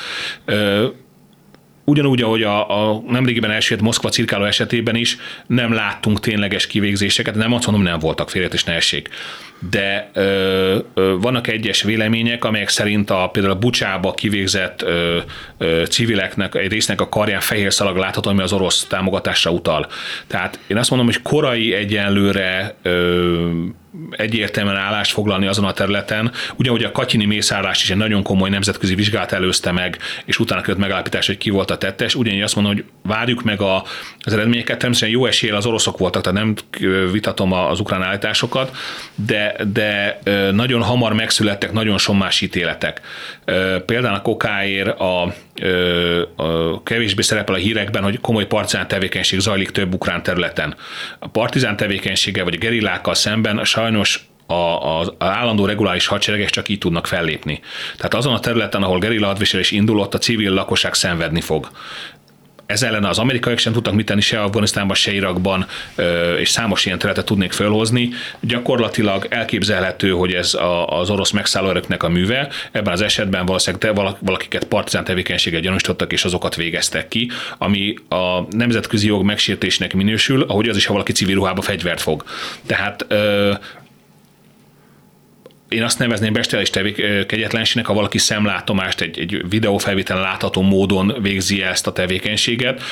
Ugyanúgy, 1.84 2.22
ahogy 2.22 2.42
a, 2.42 2.90
a 2.90 3.02
nemrégiben 3.08 3.50
elsőt 3.50 3.80
Moszkva 3.80 4.08
cirkáló 4.08 4.44
esetében 4.44 4.94
is 4.94 5.16
nem 5.46 5.72
láttunk 5.72 6.20
tényleges 6.20 6.66
kivégzéseket, 6.66 7.34
nem 7.34 7.52
azt 7.52 7.66
mondom, 7.66 7.84
nem 7.84 7.98
voltak 7.98 8.30
félretés 8.30 8.64
ne 8.64 8.72
essék 8.72 9.08
de 9.70 10.10
ö, 10.12 10.78
ö, 10.94 11.16
vannak 11.20 11.48
egyes 11.48 11.82
vélemények, 11.82 12.44
amelyek 12.44 12.68
szerint 12.68 13.10
a, 13.10 13.28
például 13.32 13.54
a 13.54 13.58
Bucsába 13.58 14.12
kivégzett 14.12 14.82
ö, 14.82 15.18
ö, 15.58 15.82
civileknek 15.88 16.54
egy 16.54 16.72
résznek 16.72 17.00
a 17.00 17.08
karján 17.08 17.40
fehér 17.40 17.72
szalag 17.72 17.96
látható, 17.96 18.30
ami 18.30 18.42
az 18.42 18.52
orosz 18.52 18.84
támogatásra 18.84 19.50
utal. 19.50 19.86
Tehát 20.26 20.58
én 20.66 20.76
azt 20.76 20.90
mondom, 20.90 21.08
hogy 21.08 21.22
korai 21.22 21.74
egyenlőre 21.74 22.74
ö, 22.82 23.50
egyértelműen 24.10 24.76
állást 24.76 25.12
foglalni 25.12 25.46
azon 25.46 25.64
a 25.64 25.72
területen. 25.72 26.32
Ugyanúgy 26.56 26.84
a 26.84 26.92
Katyini 26.92 27.24
mészárlás 27.24 27.82
is 27.82 27.90
egy 27.90 27.96
nagyon 27.96 28.22
komoly 28.22 28.50
nemzetközi 28.50 28.94
vizsgát 28.94 29.32
előzte 29.32 29.72
meg, 29.72 29.98
és 30.24 30.38
utána 30.38 30.60
költ 30.60 30.78
megállapítás, 30.78 31.26
hogy 31.26 31.38
ki 31.38 31.50
volt 31.50 31.70
a 31.70 31.78
tettes. 31.78 32.14
Ugyanígy 32.14 32.42
azt 32.42 32.54
mondom, 32.54 32.74
hogy 32.74 32.84
várjuk 33.02 33.42
meg 33.42 33.60
a, 33.60 33.84
az 34.20 34.32
eredményeket. 34.32 34.78
Természetesen 34.78 35.18
jó 35.18 35.26
eséllyel 35.26 35.56
az 35.56 35.66
oroszok 35.66 35.98
voltak, 35.98 36.22
tehát 36.22 36.38
nem 36.38 36.54
vitatom 37.12 37.52
az 37.52 37.80
ukrán 37.80 38.02
állításokat, 38.02 38.76
de, 39.14 39.56
de 39.72 40.18
nagyon 40.52 40.82
hamar 40.82 41.12
megszülettek 41.12 41.72
nagyon 41.72 41.98
sommás 41.98 42.40
ítéletek. 42.40 43.00
Például 43.86 44.14
a 44.14 44.22
kokáért 44.22 45.00
a, 45.00 45.22
a 46.36 46.82
kevésbé 46.82 47.22
szerepel 47.22 47.54
a 47.54 47.58
hírekben, 47.58 48.02
hogy 48.02 48.20
komoly 48.20 48.46
partizán 48.46 48.88
tevékenység 48.88 49.38
zajlik 49.38 49.70
több 49.70 49.94
ukrán 49.94 50.22
területen. 50.22 50.76
A 51.18 51.28
partizán 51.28 51.76
tevékenysége 51.76 52.42
vagy 52.42 52.54
a 52.54 52.58
gerillákkal 52.58 53.14
szemben 53.14 53.64
sajnos 53.64 54.28
a, 54.46 54.98
az 54.98 55.12
állandó 55.18 55.66
reguláris 55.66 56.06
hadseregek 56.06 56.50
csak 56.50 56.68
így 56.68 56.78
tudnak 56.78 57.06
fellépni. 57.06 57.60
Tehát 57.96 58.14
azon 58.14 58.34
a 58.34 58.40
területen, 58.40 58.82
ahol 58.82 58.98
gerilla 58.98 59.26
hadviselés 59.26 59.70
indulott, 59.70 60.14
a 60.14 60.18
civil 60.18 60.52
lakosság 60.52 60.94
szenvedni 60.94 61.40
fog 61.40 61.70
ez 62.74 62.82
ellen 62.82 63.04
az 63.04 63.18
amerikaiak 63.18 63.58
sem 63.58 63.72
tudtak 63.72 63.94
mit 63.94 64.06
tenni 64.06 64.20
se 64.20 64.42
Afganisztánban, 64.42 64.96
se 64.96 65.12
Irakban, 65.12 65.66
és 66.38 66.48
számos 66.48 66.86
ilyen 66.86 66.98
területet 66.98 67.24
tudnék 67.24 67.52
felhozni. 67.52 68.10
Gyakorlatilag 68.40 69.26
elképzelhető, 69.28 70.10
hogy 70.10 70.32
ez 70.32 70.56
az 70.86 71.10
orosz 71.10 71.30
megszállóerőknek 71.30 72.02
a 72.02 72.08
műve. 72.08 72.48
Ebben 72.72 72.92
az 72.92 73.00
esetben 73.00 73.46
valószínűleg 73.46 73.94
valakiket 74.20 74.64
partizán 74.64 75.04
tevékenységet 75.04 75.60
gyanúsítottak, 75.60 76.12
és 76.12 76.24
azokat 76.24 76.54
végeztek 76.54 77.08
ki, 77.08 77.30
ami 77.58 77.94
a 78.08 78.40
nemzetközi 78.50 79.06
jog 79.06 79.22
megsértésnek 79.24 79.94
minősül, 79.94 80.42
ahogy 80.42 80.68
az 80.68 80.76
is, 80.76 80.86
ha 80.86 80.92
valaki 80.92 81.12
civil 81.12 81.34
ruhába 81.34 81.62
fegyvert 81.62 82.00
fog. 82.00 82.24
Tehát 82.66 83.06
én 85.74 85.82
azt 85.82 85.98
nevezném 85.98 86.32
bestiális 86.32 86.70
tevék, 86.70 87.26
kegyetlenségnek, 87.26 87.86
ha 87.86 87.94
valaki 87.94 88.18
szemlátomást 88.18 89.00
egy, 89.00 89.18
egy 89.18 89.48
videófelvételen 89.48 90.22
látható 90.22 90.62
módon 90.62 91.14
végzi 91.22 91.62
ezt 91.62 91.86
a 91.86 91.92
tevékenységet, 91.92 92.82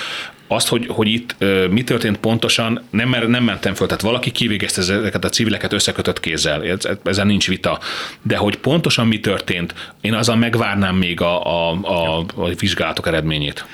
azt, 0.46 0.68
hogy, 0.68 0.86
hogy 0.88 1.08
itt 1.08 1.34
ö, 1.38 1.66
mi 1.66 1.84
történt 1.84 2.16
pontosan, 2.16 2.82
nem, 2.90 3.08
mert 3.08 3.26
nem 3.26 3.44
mentem 3.44 3.74
föl, 3.74 3.86
tehát 3.86 4.02
valaki 4.02 4.30
kivégezte 4.30 4.80
ezeket 4.80 5.24
a 5.24 5.28
civileket 5.28 5.72
összekötött 5.72 6.20
kézzel, 6.20 6.64
ez, 6.64 6.88
ezen 7.04 7.26
nincs 7.26 7.48
vita, 7.48 7.78
de 8.22 8.36
hogy 8.36 8.56
pontosan 8.56 9.06
mi 9.06 9.20
történt, 9.20 9.74
én 10.00 10.14
azzal 10.14 10.36
megvárnám 10.36 10.96
még 10.96 11.20
a, 11.20 11.46
a, 11.46 11.78
a, 11.82 12.24
a 12.34 12.48
vizsgálatok 12.58 13.06
eredményét. 13.06 13.64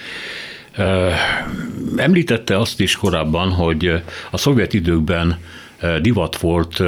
Említette 1.97 2.59
azt 2.59 2.81
is 2.81 2.97
korábban, 2.97 3.51
hogy 3.51 3.93
a 4.31 4.37
szovjet 4.37 4.75
időkben 4.75 5.39
divat 6.01 6.37
volt 6.37 6.83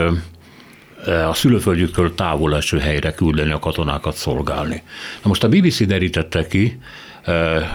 a 1.07 1.35
szülőföldjüktől 1.35 2.15
távol 2.15 2.57
eső 2.57 2.79
helyre 2.79 3.13
küldeni 3.13 3.51
a 3.51 3.59
katonákat 3.59 4.15
szolgálni. 4.15 4.83
Na 5.23 5.29
most 5.29 5.45
a 5.45 5.49
BBC 5.49 5.87
derítette 5.87 6.47
ki, 6.47 6.79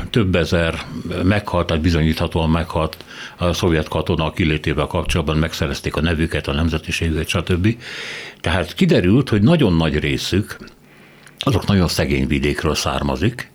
több 0.10 0.36
ezer 0.36 0.82
meghalt, 1.24 1.68
tehát 1.68 1.82
bizonyíthatóan 1.82 2.50
meghalt 2.50 2.98
a 3.38 3.54
szovjet 3.54 3.88
katona 3.88 4.32
kilétével 4.32 4.86
kapcsolatban, 4.86 5.38
megszerezték 5.38 5.96
a 5.96 6.02
nevüket, 6.02 6.48
a 6.48 6.54
nemzetiségüket, 6.54 7.28
stb. 7.28 7.78
Tehát 8.42 8.74
kiderült, 8.74 9.30
hogy 9.30 9.42
nagyon 9.42 9.74
nagy 9.74 10.00
részük, 10.00 10.58
azok 11.38 11.66
nagyon 11.66 11.88
szegény 11.88 12.28
vidékről 12.28 12.76
származik, 12.76 13.52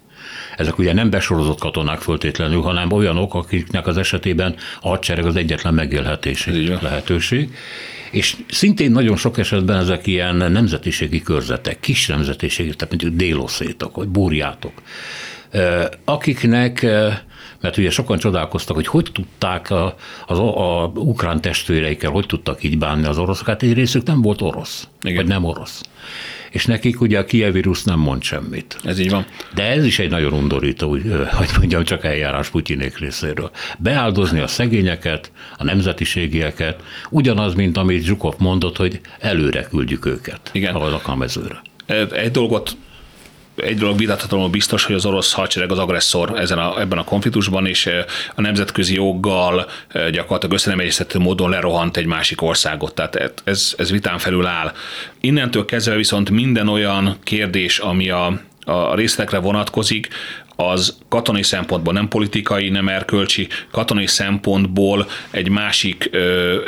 ezek 0.57 0.79
ugye 0.79 0.93
nem 0.93 1.11
besorozott 1.11 1.59
katonák 1.59 2.01
föltétlenül, 2.01 2.61
hanem 2.61 2.93
olyanok, 2.93 3.35
akiknek 3.35 3.87
az 3.87 3.97
esetében 3.97 4.55
a 4.81 4.89
hadsereg 4.89 5.27
az 5.27 5.37
egyetlen 5.37 5.75
megélhetési 5.75 6.68
lehetőség. 6.68 7.55
És 8.11 8.37
szintén 8.49 8.91
nagyon 8.91 9.17
sok 9.17 9.39
esetben 9.39 9.77
ezek 9.77 10.07
ilyen 10.07 10.37
nemzetiségi 10.37 11.23
körzetek, 11.23 11.81
kis 11.81 12.07
nemzetiségi, 12.07 12.75
tehát 12.75 12.95
mondjuk 12.95 13.15
déloszétok, 13.15 13.97
vagy 13.97 14.09
burjátok, 14.09 14.73
akiknek 16.05 16.87
mert 17.61 17.77
ugye 17.77 17.91
sokan 17.91 18.19
csodálkoztak, 18.19 18.77
hogy 18.77 18.87
hogy 18.87 19.11
tudták 19.13 19.71
a, 19.71 19.95
az 20.27 20.39
a, 20.39 20.83
a 20.83 20.87
ukrán 20.87 21.41
testvéreikkel, 21.41 22.11
hogy 22.11 22.27
tudtak 22.27 22.63
így 22.63 22.79
bánni 22.79 23.07
az 23.07 23.19
oroszok, 23.19 23.47
hát 23.47 23.63
egy 23.63 23.73
részük 23.73 24.07
nem 24.07 24.23
volt 24.23 24.43
orosz, 24.43 24.89
Igen. 25.03 25.17
vagy 25.17 25.27
nem 25.27 25.45
orosz. 25.45 25.83
És 26.51 26.66
nekik 26.66 27.01
ugye 27.01 27.18
a 27.18 27.24
kievírus 27.24 27.84
nem 27.84 27.98
mond 27.98 28.22
semmit. 28.22 28.76
Ez 28.84 28.98
így 28.98 29.11
van. 29.11 29.26
De 29.55 29.62
ez 29.62 29.84
is 29.84 29.98
egy 29.98 30.11
nagyon 30.11 30.32
undorító, 30.32 30.88
hogy 31.30 31.48
mondjam, 31.59 31.84
csak 31.84 32.05
eljárás 32.05 32.48
Putyinék 32.48 32.98
részéről. 32.98 33.51
Beáldozni 33.78 34.40
a 34.40 34.46
szegényeket, 34.46 35.32
a 35.57 35.64
nemzetiségieket, 35.64 36.82
ugyanaz, 37.11 37.55
mint 37.55 37.76
amit 37.76 38.05
Zsukov 38.05 38.34
mondott, 38.38 38.76
hogy 38.76 39.01
előre 39.18 39.62
küldjük 39.62 40.07
őket 40.07 40.40
Igen. 40.53 40.74
a 40.74 41.16
mezőre. 41.16 41.62
Egy 42.12 42.30
dolgot 42.30 42.76
egy 43.63 43.79
dolog 43.79 43.99
vitathatóan 43.99 44.51
biztos, 44.51 44.85
hogy 44.85 44.95
az 44.95 45.07
orosz 45.07 45.33
hadsereg 45.33 45.71
az 45.71 45.79
agresszor 45.79 46.39
ezen 46.39 46.59
a, 46.59 46.81
ebben 46.81 46.99
a 46.99 47.05
konfliktusban, 47.05 47.67
és 47.67 47.91
a 48.35 48.41
nemzetközi 48.41 48.95
joggal 48.95 49.67
gyakorlatilag 49.93 50.55
összenemegyeztető 50.55 51.19
módon 51.19 51.51
lerohant 51.51 51.97
egy 51.97 52.07
másik 52.07 52.43
országot. 52.43 52.95
Tehát 52.95 53.43
ez, 53.45 53.75
ez 53.79 53.91
vitán 53.91 54.19
felül 54.19 54.47
áll. 54.47 54.73
Innentől 55.21 55.65
kezdve 55.65 55.95
viszont 55.95 56.31
minden 56.31 56.69
olyan 56.69 57.17
kérdés, 57.23 57.79
ami 57.79 58.11
a, 58.11 58.41
a 58.71 58.95
részletekre 58.95 59.39
vonatkozik, 59.39 60.09
az 60.61 60.99
katonai 61.09 61.43
szempontból, 61.43 61.93
nem 61.93 62.09
politikai, 62.09 62.68
nem 62.68 62.89
erkölcsi, 62.89 63.49
katonai 63.71 64.07
szempontból 64.07 65.07
egy 65.31 65.49
másik 65.49 66.11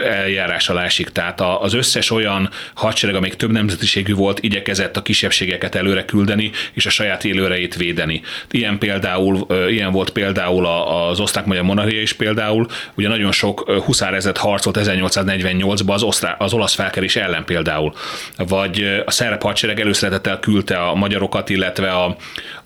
eljárás 0.04 0.68
alá 0.68 0.84
esik. 0.84 1.08
Tehát 1.08 1.40
az 1.40 1.74
összes 1.74 2.10
olyan 2.10 2.50
hadsereg, 2.74 3.14
amelyik 3.14 3.36
több 3.36 3.50
nemzetiségű 3.50 4.14
volt, 4.14 4.38
igyekezett 4.42 4.96
a 4.96 5.02
kisebbségeket 5.02 5.74
előre 5.74 6.04
küldeni, 6.04 6.50
és 6.72 6.86
a 6.86 6.90
saját 6.90 7.24
élőreit 7.24 7.76
védeni. 7.76 8.22
Ilyen, 8.50 8.78
például, 8.78 9.46
ilyen 9.68 9.92
volt 9.92 10.10
például 10.10 10.66
az 10.66 11.20
osztrák-magyar 11.20 11.62
monarchia 11.62 12.00
is 12.00 12.12
például, 12.12 12.66
ugye 12.94 13.08
nagyon 13.08 13.32
sok 13.32 13.70
huszárezet 13.84 14.36
harcolt 14.36 14.78
1848-ban 14.80 15.92
az, 15.92 16.02
osztrá, 16.02 16.36
az 16.38 16.52
olasz 16.52 16.74
felkerés 16.74 17.16
ellen 17.16 17.44
például. 17.44 17.94
Vagy 18.36 19.02
a 19.06 19.10
szerb 19.10 19.42
hadsereg 19.42 19.80
előszeretettel 19.80 20.38
küldte 20.40 20.76
a 20.76 20.94
magyarokat, 20.94 21.48
illetve 21.48 21.91
a, 21.94 22.16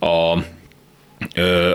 a 0.06 0.38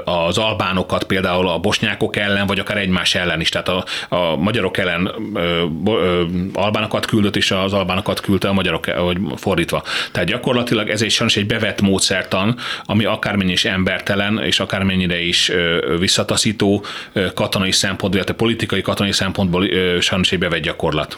az 0.04 0.38
albánokat 0.38 1.04
például 1.04 1.48
a 1.48 1.60
bosnyákok 1.60 2.16
ellen, 2.16 2.48
vagy 2.48 2.60
akár 2.60 2.78
egymás 2.78 3.16
ellen 3.16 3.42
is. 3.42 3.50
Tehát 3.50 3.70
a, 3.70 3.86
a 4.10 4.36
magyarok 4.36 4.78
ellen 4.78 5.12
ö, 5.34 5.66
ö, 5.86 6.24
albánokat 6.54 7.06
küldött, 7.06 7.36
és 7.36 7.52
az 7.52 7.74
albánokat 7.74 8.20
küldte 8.20 8.48
a 8.48 8.54
magyarok, 8.54 8.86
vagy 8.96 9.18
fordítva. 9.36 9.84
Tehát 10.12 10.30
gyakorlatilag 10.30 10.90
ez 10.90 11.02
egy 11.02 11.12
sajnos 11.12 11.38
egy 11.38 11.46
bevett 11.46 11.82
módszertan, 11.82 12.58
ami 12.86 13.06
akármennyi 13.06 13.52
is 13.52 13.66
embertelen, 13.66 14.42
és 14.44 14.60
akármennyire 14.60 15.22
is 15.22 15.50
ö, 15.50 15.96
visszataszító 16.00 16.86
katonai 17.34 17.72
szempontból, 17.72 18.16
illetve 18.16 18.34
politikai 18.34 18.82
katonai 18.82 19.12
szempontból 19.12 19.66
ö, 19.66 20.00
sajnos 20.00 20.32
egy 20.32 20.40
bevett 20.40 20.62
gyakorlat. 20.62 21.18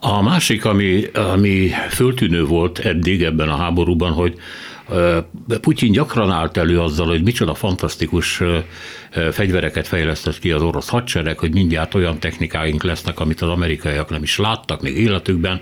A 0.00 0.22
másik, 0.22 0.64
ami, 0.64 1.04
ami 1.14 1.70
föltűnő 1.88 2.44
volt 2.44 2.78
eddig 2.78 3.22
ebben 3.22 3.48
a 3.48 3.56
háborúban, 3.56 4.12
hogy 4.12 4.34
Putyin 5.60 5.92
gyakran 5.92 6.30
állt 6.30 6.56
elő 6.56 6.80
azzal, 6.80 7.06
hogy 7.06 7.22
micsoda 7.22 7.54
fantasztikus 7.54 8.42
fegyvereket 9.30 9.86
fejlesztett 9.86 10.38
ki 10.38 10.50
az 10.50 10.62
orosz 10.62 10.88
hadsereg, 10.88 11.38
hogy 11.38 11.52
mindjárt 11.52 11.94
olyan 11.94 12.18
technikáink 12.18 12.82
lesznek, 12.82 13.20
amit 13.20 13.40
az 13.40 13.48
amerikaiak 13.48 14.10
nem 14.10 14.22
is 14.22 14.38
láttak 14.38 14.82
még 14.82 14.98
életükben. 14.98 15.60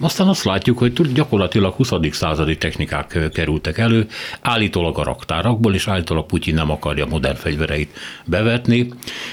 Aztán 0.00 0.28
azt 0.28 0.44
látjuk, 0.44 0.78
hogy 0.78 1.12
gyakorlatilag 1.12 1.74
20. 1.74 1.90
századi 2.10 2.56
technikák 2.56 3.18
kerültek 3.32 3.78
elő, 3.78 4.06
állítólag 4.40 4.98
a 4.98 5.04
raktárakból, 5.04 5.74
és 5.74 5.88
állítólag 5.88 6.26
Putyin 6.26 6.54
nem 6.54 6.70
akarja 6.70 7.06
modern 7.06 7.36
fegyvereit 7.36 7.98
bevetni. 8.24 8.88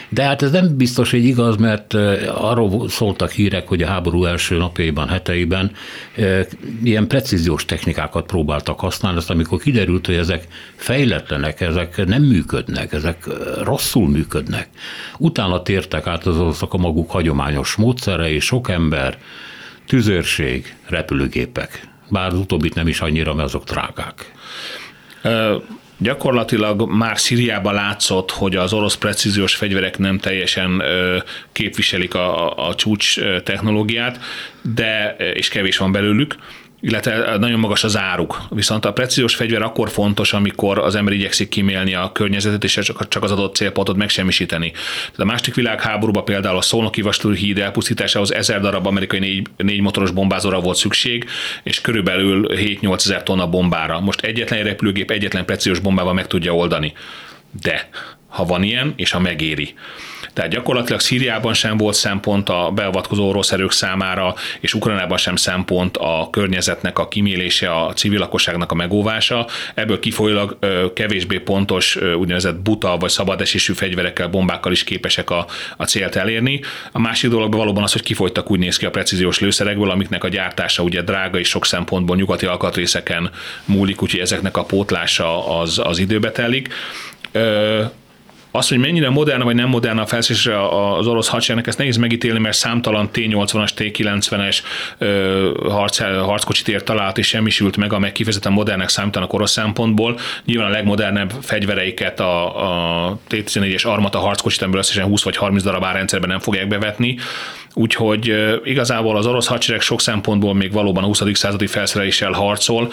De 0.10 0.24
hát 0.24 0.42
ez 0.42 0.52
nem 0.52 0.78
biztos, 0.78 1.12
hogy 1.12 1.26
igaz, 1.26 1.56
mert 1.56 1.94
arról 2.34 2.90
szóltak 2.90 3.32
hírek, 3.32 3.68
hogy 3.68 3.82
a 3.82 3.88
háború 3.88 4.26
első 4.26 4.58
napjaiban, 4.58 5.08
heteiben 5.08 5.72
ilyen 6.84 7.08
precíziós 7.08 7.66
technikákat 7.66 8.26
próbáltak 8.26 8.80
használni, 8.80 9.18
azt 9.18 9.30
amikor 9.30 9.60
kiderült, 9.60 10.06
hogy 10.06 10.16
ezek 10.16 10.48
fejletlenek, 10.76 11.62
ezek 11.62 12.06
nem 12.06 12.24
működnek, 12.24 12.94
ezek 12.94 13.28
rosszul 13.64 14.10
működnek. 14.10 14.70
Utána 15.18 15.62
tértek 15.62 16.08
át 16.08 16.26
az 16.26 16.62
a 16.70 16.78
maguk 16.78 17.12
hagyományos 17.12 17.76
módszere, 17.76 18.30
és 18.30 18.46
sok 18.46 18.70
ember, 18.70 19.18
tüzérség, 19.88 20.76
repülőgépek. 20.88 21.88
Bár 22.10 22.28
az 22.28 22.40
utóbbit 22.40 22.76
nem 22.76 22.88
is 22.88 23.02
annyira, 23.02 23.34
mert 23.34 23.48
azok 23.48 23.64
drágák. 23.64 24.32
Gyakorlatilag 25.98 26.90
már 26.90 27.20
Szíriában 27.20 27.74
látszott, 27.74 28.32
hogy 28.32 28.56
az 28.56 28.74
orosz 28.74 28.96
precíziós 28.96 29.56
fegyverek 29.56 29.98
nem 29.98 30.18
teljesen 30.18 30.84
képviselik 31.52 32.14
a, 32.14 32.58
a 32.68 32.76
csúcs 32.76 33.20
technológiát, 33.44 34.20
de 34.62 35.16
és 35.34 35.50
kevés 35.50 35.78
van 35.78 35.92
belőlük 35.92 36.36
illetve 36.82 37.38
nagyon 37.38 37.60
magas 37.60 37.84
az 37.84 37.98
áruk. 37.98 38.42
Viszont 38.50 38.86
a 38.86 38.94
precíziós 38.94 39.36
fegyver 39.36 39.62
akkor 39.62 39.90
fontos, 39.90 40.34
amikor 40.34 40.80
az 40.80 40.96
ember 40.96 41.14
igyekszik 41.14 41.50
kimélni 41.50 41.94
a 41.94 42.12
környezetet, 42.12 42.64
és 42.64 42.80
csak 43.08 43.24
az 43.24 43.32
adott 43.32 43.56
célpontot 43.56 43.96
megsemmisíteni. 43.96 44.72
Tehát 44.72 45.20
a 45.20 45.26
második 45.26 45.56
világháborúban 45.56 46.26
például 46.26 46.58
a 46.58 46.62
Szolnoki 46.62 47.02
vasúti 47.02 47.38
híd 47.38 47.58
elpusztításához 47.58 48.34
ezer 48.34 48.62
darab 48.62 48.88
amerikai 48.88 49.20
négy, 49.20 49.48
négy 49.58 49.82
motoros 49.82 50.12
bombázóra 50.12 50.60
volt 50.60 50.78
szükség, 50.78 51.30
és 51.64 51.82
körülbelül 51.82 52.48
7-8 52.50 52.96
ezer 52.96 53.24
tonna 53.24 53.48
bombára. 53.48 54.00
Most 54.00 54.22
egyetlen 54.22 54.64
repülőgép 54.64 55.12
egyetlen 55.12 55.46
precíziós 55.46 55.80
bombával 55.80 56.14
meg 56.14 56.28
tudja 56.28 56.56
oldani. 56.56 56.94
De 57.62 57.90
ha 58.28 58.46
van 58.46 58.64
ilyen, 58.64 58.94
és 58.96 59.12
ha 59.12 59.20
megéri. 59.20 59.74
Tehát 60.34 60.52
gyakorlatilag 60.52 61.00
Szíriában 61.00 61.54
sem 61.54 61.78
volt 61.78 61.96
szempont 61.96 62.50
a 62.50 62.72
beavatkozó 62.76 63.28
orosz 63.28 63.52
erők 63.52 63.72
számára, 63.72 64.36
és 64.60 64.74
Ukrajnában 64.74 65.18
sem 65.18 65.36
szempont 65.36 65.98
a 65.98 66.28
környezetnek 66.32 67.00
a 67.00 67.08
kimélése, 67.08 67.76
a 67.76 67.94
civil 67.94 68.20
lakosságnak 68.20 68.72
a 68.72 68.76
megóvása. 68.76 69.48
Ebből 69.74 70.00
kifolyólag 70.00 70.58
kevésbé 70.94 71.38
pontos 71.38 71.96
úgynevezett 71.96 72.56
buta 72.56 72.98
vagy 72.98 73.10
szabadesésű 73.10 73.74
fegyverekkel, 73.74 74.28
bombákkal 74.28 74.72
is 74.72 74.84
képesek 74.84 75.30
a, 75.30 75.46
a 75.78 75.86
célt 75.86 76.16
elérni. 76.16 76.62
A 76.92 77.00
másik 77.00 77.30
dolog 77.30 77.56
valóban 77.56 77.84
az, 77.84 77.92
hogy 77.92 78.04
kifogytak 78.04 78.52
úgy 78.52 78.60
néz 78.60 78.78
ki 78.78 78.86
a 78.86 78.90
precíziós 78.90 79.40
lőszerekből, 79.40 79.90
amiknek 79.90 80.24
a 80.24 80.28
gyártása 80.28 80.84
ugye 80.84 81.02
drága 81.02 81.40
és 81.40 81.48
sok 81.48 81.66
szempontból 81.66 82.16
nyugati 82.16 82.46
alkatrészeken 82.46 83.32
múlik, 83.66 84.02
úgyhogy 84.02 84.20
ezeknek 84.20 84.58
a 84.58 84.64
pótlása 84.64 85.60
az, 85.60 85.80
az 85.84 86.00
időbe 86.00 86.32
telik 86.32 86.70
az, 88.52 88.68
hogy 88.68 88.78
mennyire 88.78 89.10
modern 89.10 89.44
vagy 89.44 89.56
nem 89.56 89.70
modern 89.70 89.98
a 89.98 90.06
felszerelésre 90.06 90.68
az 90.98 91.08
orosz 91.08 91.28
hadseregnek, 91.28 91.68
ezt 91.68 91.78
nehéz 91.78 91.98
megítélni, 91.98 92.40
mert 92.40 92.58
számtalan 92.58 93.10
T-80-as, 93.14 93.70
T-90-es 93.70 94.58
harc, 95.70 95.98
harckocsit 96.00 96.68
ért 96.68 96.86
talált 96.86 97.18
és 97.18 97.28
semmisült 97.28 97.78
meg, 97.78 97.94
amely 97.94 98.12
kifejezetten 98.12 98.52
modernek 98.52 98.90
számítanak 98.90 99.34
orosz 99.34 99.52
szempontból. 99.52 100.20
Nyilván 100.46 100.68
a 100.68 100.72
legmodernebb 100.72 101.34
fegyvereiket 101.42 102.20
a, 102.20 103.08
a 103.08 103.18
T-14-es 103.30 103.88
armata 103.88 104.20
harckocsit, 104.20 104.62
amiből 104.62 104.80
összesen 104.80 105.06
20 105.06 105.24
vagy 105.24 105.36
30 105.36 105.64
darab 105.64 105.84
árrendszerben 105.84 106.30
nem 106.30 106.40
fogják 106.40 106.68
bevetni. 106.68 107.18
Úgyhogy 107.74 108.36
igazából 108.64 109.18
az 109.18 109.26
orosz 109.26 109.48
hadsereg 109.48 109.82
sok 109.82 110.02
szempontból 110.02 110.54
még 110.54 110.72
valóban 110.72 111.04
a 111.04 111.06
20. 111.06 111.22
századi 111.34 111.68
felszereléssel 111.68 112.32
harcol, 112.32 112.92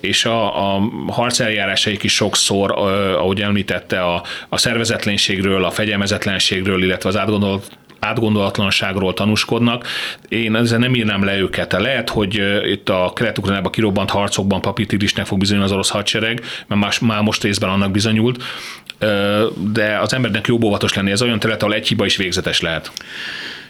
és 0.00 0.24
a, 0.24 0.74
a 0.74 0.90
harceljárásaik 1.06 2.02
is 2.02 2.14
sokszor, 2.14 2.72
ahogy 3.16 3.40
említette, 3.40 4.00
a, 4.00 4.22
a 4.48 4.56
szervezetlenségről, 4.56 5.64
a 5.64 5.70
fegyelmezetlenségről, 5.70 6.82
illetve 6.82 7.08
az 7.08 7.16
átgondolt 7.16 7.78
átgondolatlanságról 8.00 9.14
tanúskodnak. 9.14 9.86
Én 10.28 10.56
ezzel 10.56 10.78
nem 10.78 10.94
írnám 10.94 11.24
le 11.24 11.38
őket. 11.38 11.72
Lehet, 11.72 12.08
hogy 12.08 12.42
itt 12.64 12.88
a 12.88 13.12
kelet 13.14 13.70
kirobbant 13.70 14.10
harcokban 14.10 14.60
papírtigrisnek 14.60 15.26
fog 15.26 15.38
bizonyulni 15.38 15.68
az 15.68 15.74
orosz 15.74 15.90
hadsereg, 15.90 16.42
mert 16.66 16.80
más, 16.80 16.98
már 16.98 17.22
most 17.22 17.42
részben 17.42 17.70
annak 17.70 17.90
bizonyult, 17.90 18.42
de 19.72 19.98
az 20.00 20.12
embernek 20.12 20.46
jobb 20.46 20.64
óvatos 20.64 20.94
lenni. 20.94 21.10
Ez 21.10 21.22
olyan 21.22 21.38
terület, 21.38 21.62
ahol 21.62 21.74
egy 21.74 21.88
hiba 21.88 22.04
is 22.04 22.16
végzetes 22.16 22.60
lehet. 22.60 22.92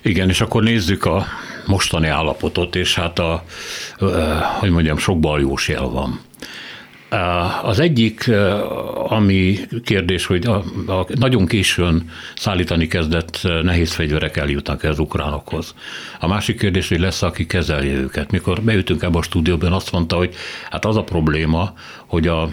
Igen, 0.03 0.28
és 0.28 0.40
akkor 0.40 0.62
nézzük 0.62 1.05
a 1.05 1.26
mostani 1.66 2.09
állapotot, 2.09 2.76
és 2.76 2.94
hát 2.94 3.18
a, 3.18 3.44
hogy 4.59 4.70
mondjam, 4.70 4.99
sok 4.99 5.20
baljós 5.20 5.68
jel 5.68 5.88
van. 5.88 6.20
Az 7.62 7.78
egyik, 7.78 8.30
ami 8.92 9.59
kérdés, 9.84 10.26
hogy 10.26 10.46
a, 10.46 10.57
a, 10.86 11.07
nagyon 11.14 11.46
későn 11.46 12.11
szállítani 12.36 12.86
kezdett 12.86 13.40
nehéz 13.62 13.92
fegyverek 13.92 14.36
eljutnak 14.36 14.82
az 14.82 14.99
ukránokhoz. 14.99 15.74
A 16.20 16.26
másik 16.26 16.59
kérdés, 16.59 16.88
hogy 16.88 17.01
lesz, 17.01 17.22
aki 17.22 17.46
kezelje 17.46 17.94
őket. 17.94 18.30
Mikor 18.30 18.62
beütünk 18.62 19.03
ebbe 19.03 19.18
a 19.18 19.22
stúdióban, 19.22 19.72
azt 19.72 19.92
mondta, 19.92 20.16
hogy 20.16 20.34
hát 20.70 20.84
az 20.84 20.96
a 20.96 21.03
probléma, 21.03 21.72
hogy 22.07 22.26
a 22.26 22.49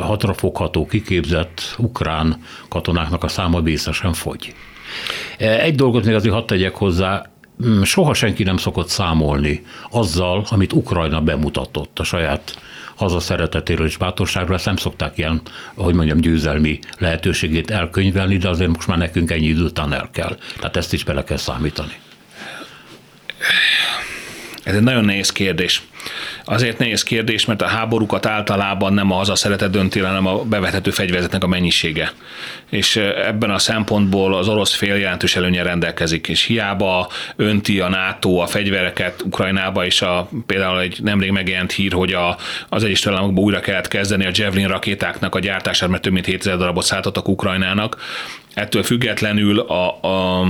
hatrafogható, 0.00 0.86
kiképzett 0.86 1.74
ukrán 1.78 2.42
katonáknak 2.68 3.24
a 3.24 3.28
száma 3.28 3.60
vészesen 3.60 4.12
fogy. 4.12 4.54
Egy 5.38 5.74
dolgot 5.74 6.04
még 6.04 6.14
azért 6.14 6.34
hadd 6.34 6.46
tegyek 6.46 6.74
hozzá, 6.74 7.30
mm, 7.66 7.82
soha 7.82 8.14
senki 8.14 8.42
nem 8.42 8.56
szokott 8.56 8.88
számolni 8.88 9.62
azzal, 9.90 10.44
amit 10.50 10.72
Ukrajna 10.72 11.20
bemutatott 11.20 11.98
a 11.98 12.04
saját 12.04 12.58
hazaszeretetéről 12.96 13.86
és 13.86 13.96
bátorságról, 13.96 14.56
ezt 14.56 14.64
nem 14.64 14.76
szokták 14.76 15.18
ilyen, 15.18 15.40
hogy 15.74 15.94
mondjam, 15.94 16.20
győzelmi 16.20 16.78
lehetőségét 16.98 17.70
elkönyvelni, 17.70 18.36
de 18.36 18.48
azért 18.48 18.70
most 18.70 18.88
már 18.88 18.98
nekünk 18.98 19.30
ennyi 19.30 19.46
idő 19.46 19.62
után 19.62 19.92
el 19.92 20.08
kell. 20.12 20.36
Tehát 20.56 20.76
ezt 20.76 20.92
is 20.92 21.04
bele 21.04 21.24
kell 21.24 21.36
számítani. 21.36 21.92
Ez 24.62 24.74
egy 24.74 24.82
nagyon 24.82 25.04
nehéz 25.04 25.32
kérdés. 25.32 25.82
Azért 26.44 26.78
nehéz 26.78 27.02
kérdés, 27.02 27.44
mert 27.44 27.62
a 27.62 27.66
háborúkat 27.66 28.26
általában 28.26 28.92
nem 28.92 29.10
a 29.10 29.14
haza 29.14 29.34
szeretet 29.34 29.70
dönti, 29.70 30.00
hanem 30.00 30.26
a 30.26 30.42
bevethető 30.42 30.90
fegyverzetnek 30.90 31.44
a 31.44 31.46
mennyisége. 31.46 32.12
És 32.70 32.96
ebben 32.96 33.50
a 33.50 33.58
szempontból 33.58 34.34
az 34.34 34.48
orosz 34.48 34.74
fél 34.74 34.94
jelentős 34.94 35.36
előnye 35.36 35.62
rendelkezik, 35.62 36.28
és 36.28 36.44
hiába 36.44 37.08
önti 37.36 37.80
a 37.80 37.88
NATO 37.88 38.36
a 38.36 38.46
fegyvereket 38.46 39.22
Ukrajnába, 39.22 39.84
és 39.84 40.02
a, 40.02 40.28
például 40.46 40.80
egy 40.80 40.98
nemrég 41.02 41.30
megjelent 41.30 41.72
hír, 41.72 41.92
hogy 41.92 42.12
a, 42.12 42.36
az 42.68 42.84
Egyesült 42.84 43.14
Államokban 43.14 43.44
újra 43.44 43.60
kellett 43.60 43.88
kezdeni 43.88 44.26
a 44.26 44.30
Javelin 44.32 44.68
rakétáknak 44.68 45.34
a 45.34 45.38
gyártását, 45.38 45.88
mert 45.88 46.02
több 46.02 46.12
mint 46.12 46.26
7000 46.26 46.56
darabot 46.56 46.84
szálltottak 46.84 47.28
Ukrajnának. 47.28 47.96
Ettől 48.54 48.82
függetlenül 48.82 49.60
a, 49.60 50.00
a 50.02 50.46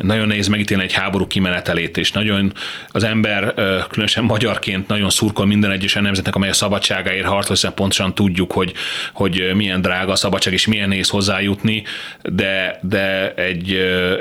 nagyon 0.00 0.26
nehéz 0.26 0.46
megítélni 0.46 0.82
egy 0.82 0.92
háború 0.92 1.26
kimenetelét, 1.26 1.96
és 1.96 2.12
nagyon 2.12 2.52
az 2.88 3.04
ember, 3.04 3.54
különösen 3.88 4.24
magyarként 4.24 4.88
nagyon 4.88 5.10
szurkol 5.10 5.46
minden 5.46 5.70
egyes 5.70 5.92
nemzetnek, 5.92 6.34
amely 6.34 6.48
a 6.48 6.52
szabadságáért 6.52 7.26
harcol, 7.26 7.54
hiszen 7.54 7.74
pontosan 7.74 8.14
tudjuk, 8.14 8.52
hogy, 8.52 8.72
hogy 9.12 9.50
milyen 9.54 9.80
drága 9.80 10.12
a 10.12 10.16
szabadság, 10.16 10.52
és 10.52 10.66
milyen 10.66 10.88
nehéz 10.88 11.08
hozzájutni, 11.08 11.82
de, 12.22 12.78
de 12.82 13.34
egy, 13.34 13.72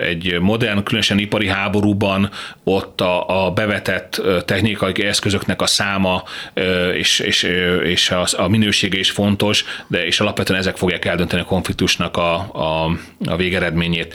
egy 0.02 0.38
modern, 0.40 0.84
különösen 0.84 1.18
ipari 1.18 1.48
háborúban 1.48 2.30
ott 2.64 3.02
a, 3.02 3.46
a 3.46 3.52
bevetett 3.52 4.22
technikai 4.46 5.04
eszközöknek 5.04 5.62
a 5.62 5.66
száma 5.66 6.24
és, 6.94 7.20
és, 7.20 7.44
és 7.84 8.10
a, 8.10 8.26
a 8.38 8.48
minősége 8.48 9.00
is 9.00 9.12
fontos, 9.12 9.66
de 9.88 10.06
és 10.06 10.20
alapvetően 10.20 10.60
ezek 10.60 10.78
fogják 10.78 11.06
eldönteni 11.06 11.42
a 11.42 11.46
konfliktusnak 11.46 12.18
a, 12.18 12.34
a, 12.36 12.98
a 13.26 13.36
végeredményét. 13.36 14.14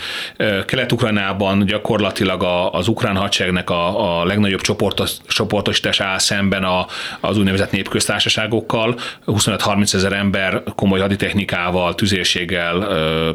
Kelet-Ukrajnában 0.67 1.50
van 1.51 1.67
gyakorlatilag 1.67 2.43
a, 2.43 2.73
az 2.73 2.89
ukrán 2.89 3.17
hadseregnek 3.17 3.71
a, 3.71 4.21
a 4.21 4.25
legnagyobb 4.25 4.61
csoportos, 4.61 5.11
csoportosítás 5.27 6.01
áll 6.01 6.19
szemben 6.19 6.65
a, 6.65 6.87
az 7.21 7.39
úgynevezett 7.39 7.71
népköztársaságokkal, 7.71 8.99
25-30 9.27 9.95
ezer 9.95 10.13
ember 10.13 10.63
komoly 10.75 11.01
haditechnikával, 11.01 11.95
tüzérséggel, 11.95 12.89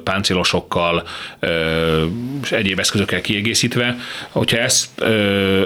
páncélosokkal 0.03 1.03
és 2.43 2.51
egyéb 2.51 2.79
eszközökkel 2.79 3.21
kiegészítve. 3.21 3.95
Hogyha 4.29 4.57
ez, 4.57 4.93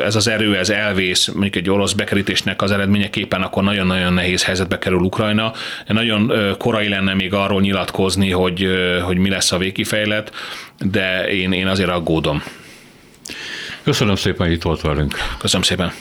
ez 0.06 0.16
az 0.16 0.28
erő 0.28 0.58
ez 0.58 0.70
elvész, 0.70 1.28
mondjuk 1.28 1.56
egy 1.56 1.70
orosz 1.70 1.94
bekerítésnek 1.94 2.62
az 2.62 2.72
eredményeképpen, 2.72 3.42
akkor 3.42 3.64
nagyon-nagyon 3.64 4.14
nehéz 4.14 4.44
helyzetbe 4.44 4.78
kerül 4.78 5.00
Ukrajna. 5.00 5.52
Nagyon 5.88 6.34
korai 6.58 6.90
lenne 6.90 7.14
még 7.14 7.34
arról 7.34 7.62
nyilatkozni, 7.62 8.32
hogy, 8.32 8.68
hogy 9.04 9.18
mi 9.18 9.30
lesz 9.30 9.52
a 9.52 9.58
végkifejlet, 9.58 10.32
de 10.80 11.28
én, 11.28 11.52
én 11.52 11.68
azért 11.68 11.90
aggódom. 11.90 12.39
Köszönöm 13.84 14.16
szépen, 14.16 14.46
hogy 14.46 14.56
itt 14.56 14.62
volt 14.62 14.82
velünk. 14.82 15.18
Köszönöm 15.38 15.66
szépen. 15.66 15.92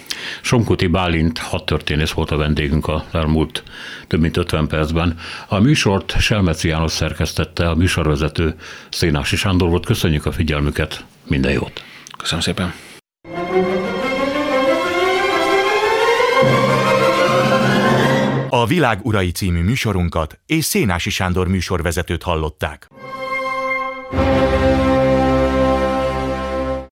Sonkuti 0.41 0.86
Bálint 0.86 1.39
hadtörténész 1.39 2.11
volt 2.11 2.30
a 2.30 2.36
vendégünk 2.36 2.86
a 2.86 3.05
elmúlt 3.12 3.62
több 4.07 4.20
mint 4.20 4.36
50 4.36 4.66
percben. 4.66 5.18
A 5.49 5.59
műsort 5.59 6.20
Selmeci 6.20 6.68
János 6.68 6.93
szerkesztette, 6.93 7.68
a 7.68 7.74
műsorvezető 7.74 8.55
Szénási 8.91 9.36
Sándor 9.36 9.68
volt. 9.68 9.86
Köszönjük 9.86 10.26
a 10.26 10.32
figyelmüket, 10.32 11.05
minden 11.26 11.53
jót. 11.53 11.82
Köszönöm 12.18 12.41
szépen. 12.41 12.72
A 18.49 18.66
Világ 18.66 18.99
Urai 19.03 19.30
című 19.30 19.62
műsorunkat 19.62 20.39
és 20.47 20.64
Szénási 20.64 21.11
Sándor 21.11 21.49
műsorvezetőt 21.49 22.22
hallották. 22.22 22.89
thank 24.11 24.43
you 24.43 24.47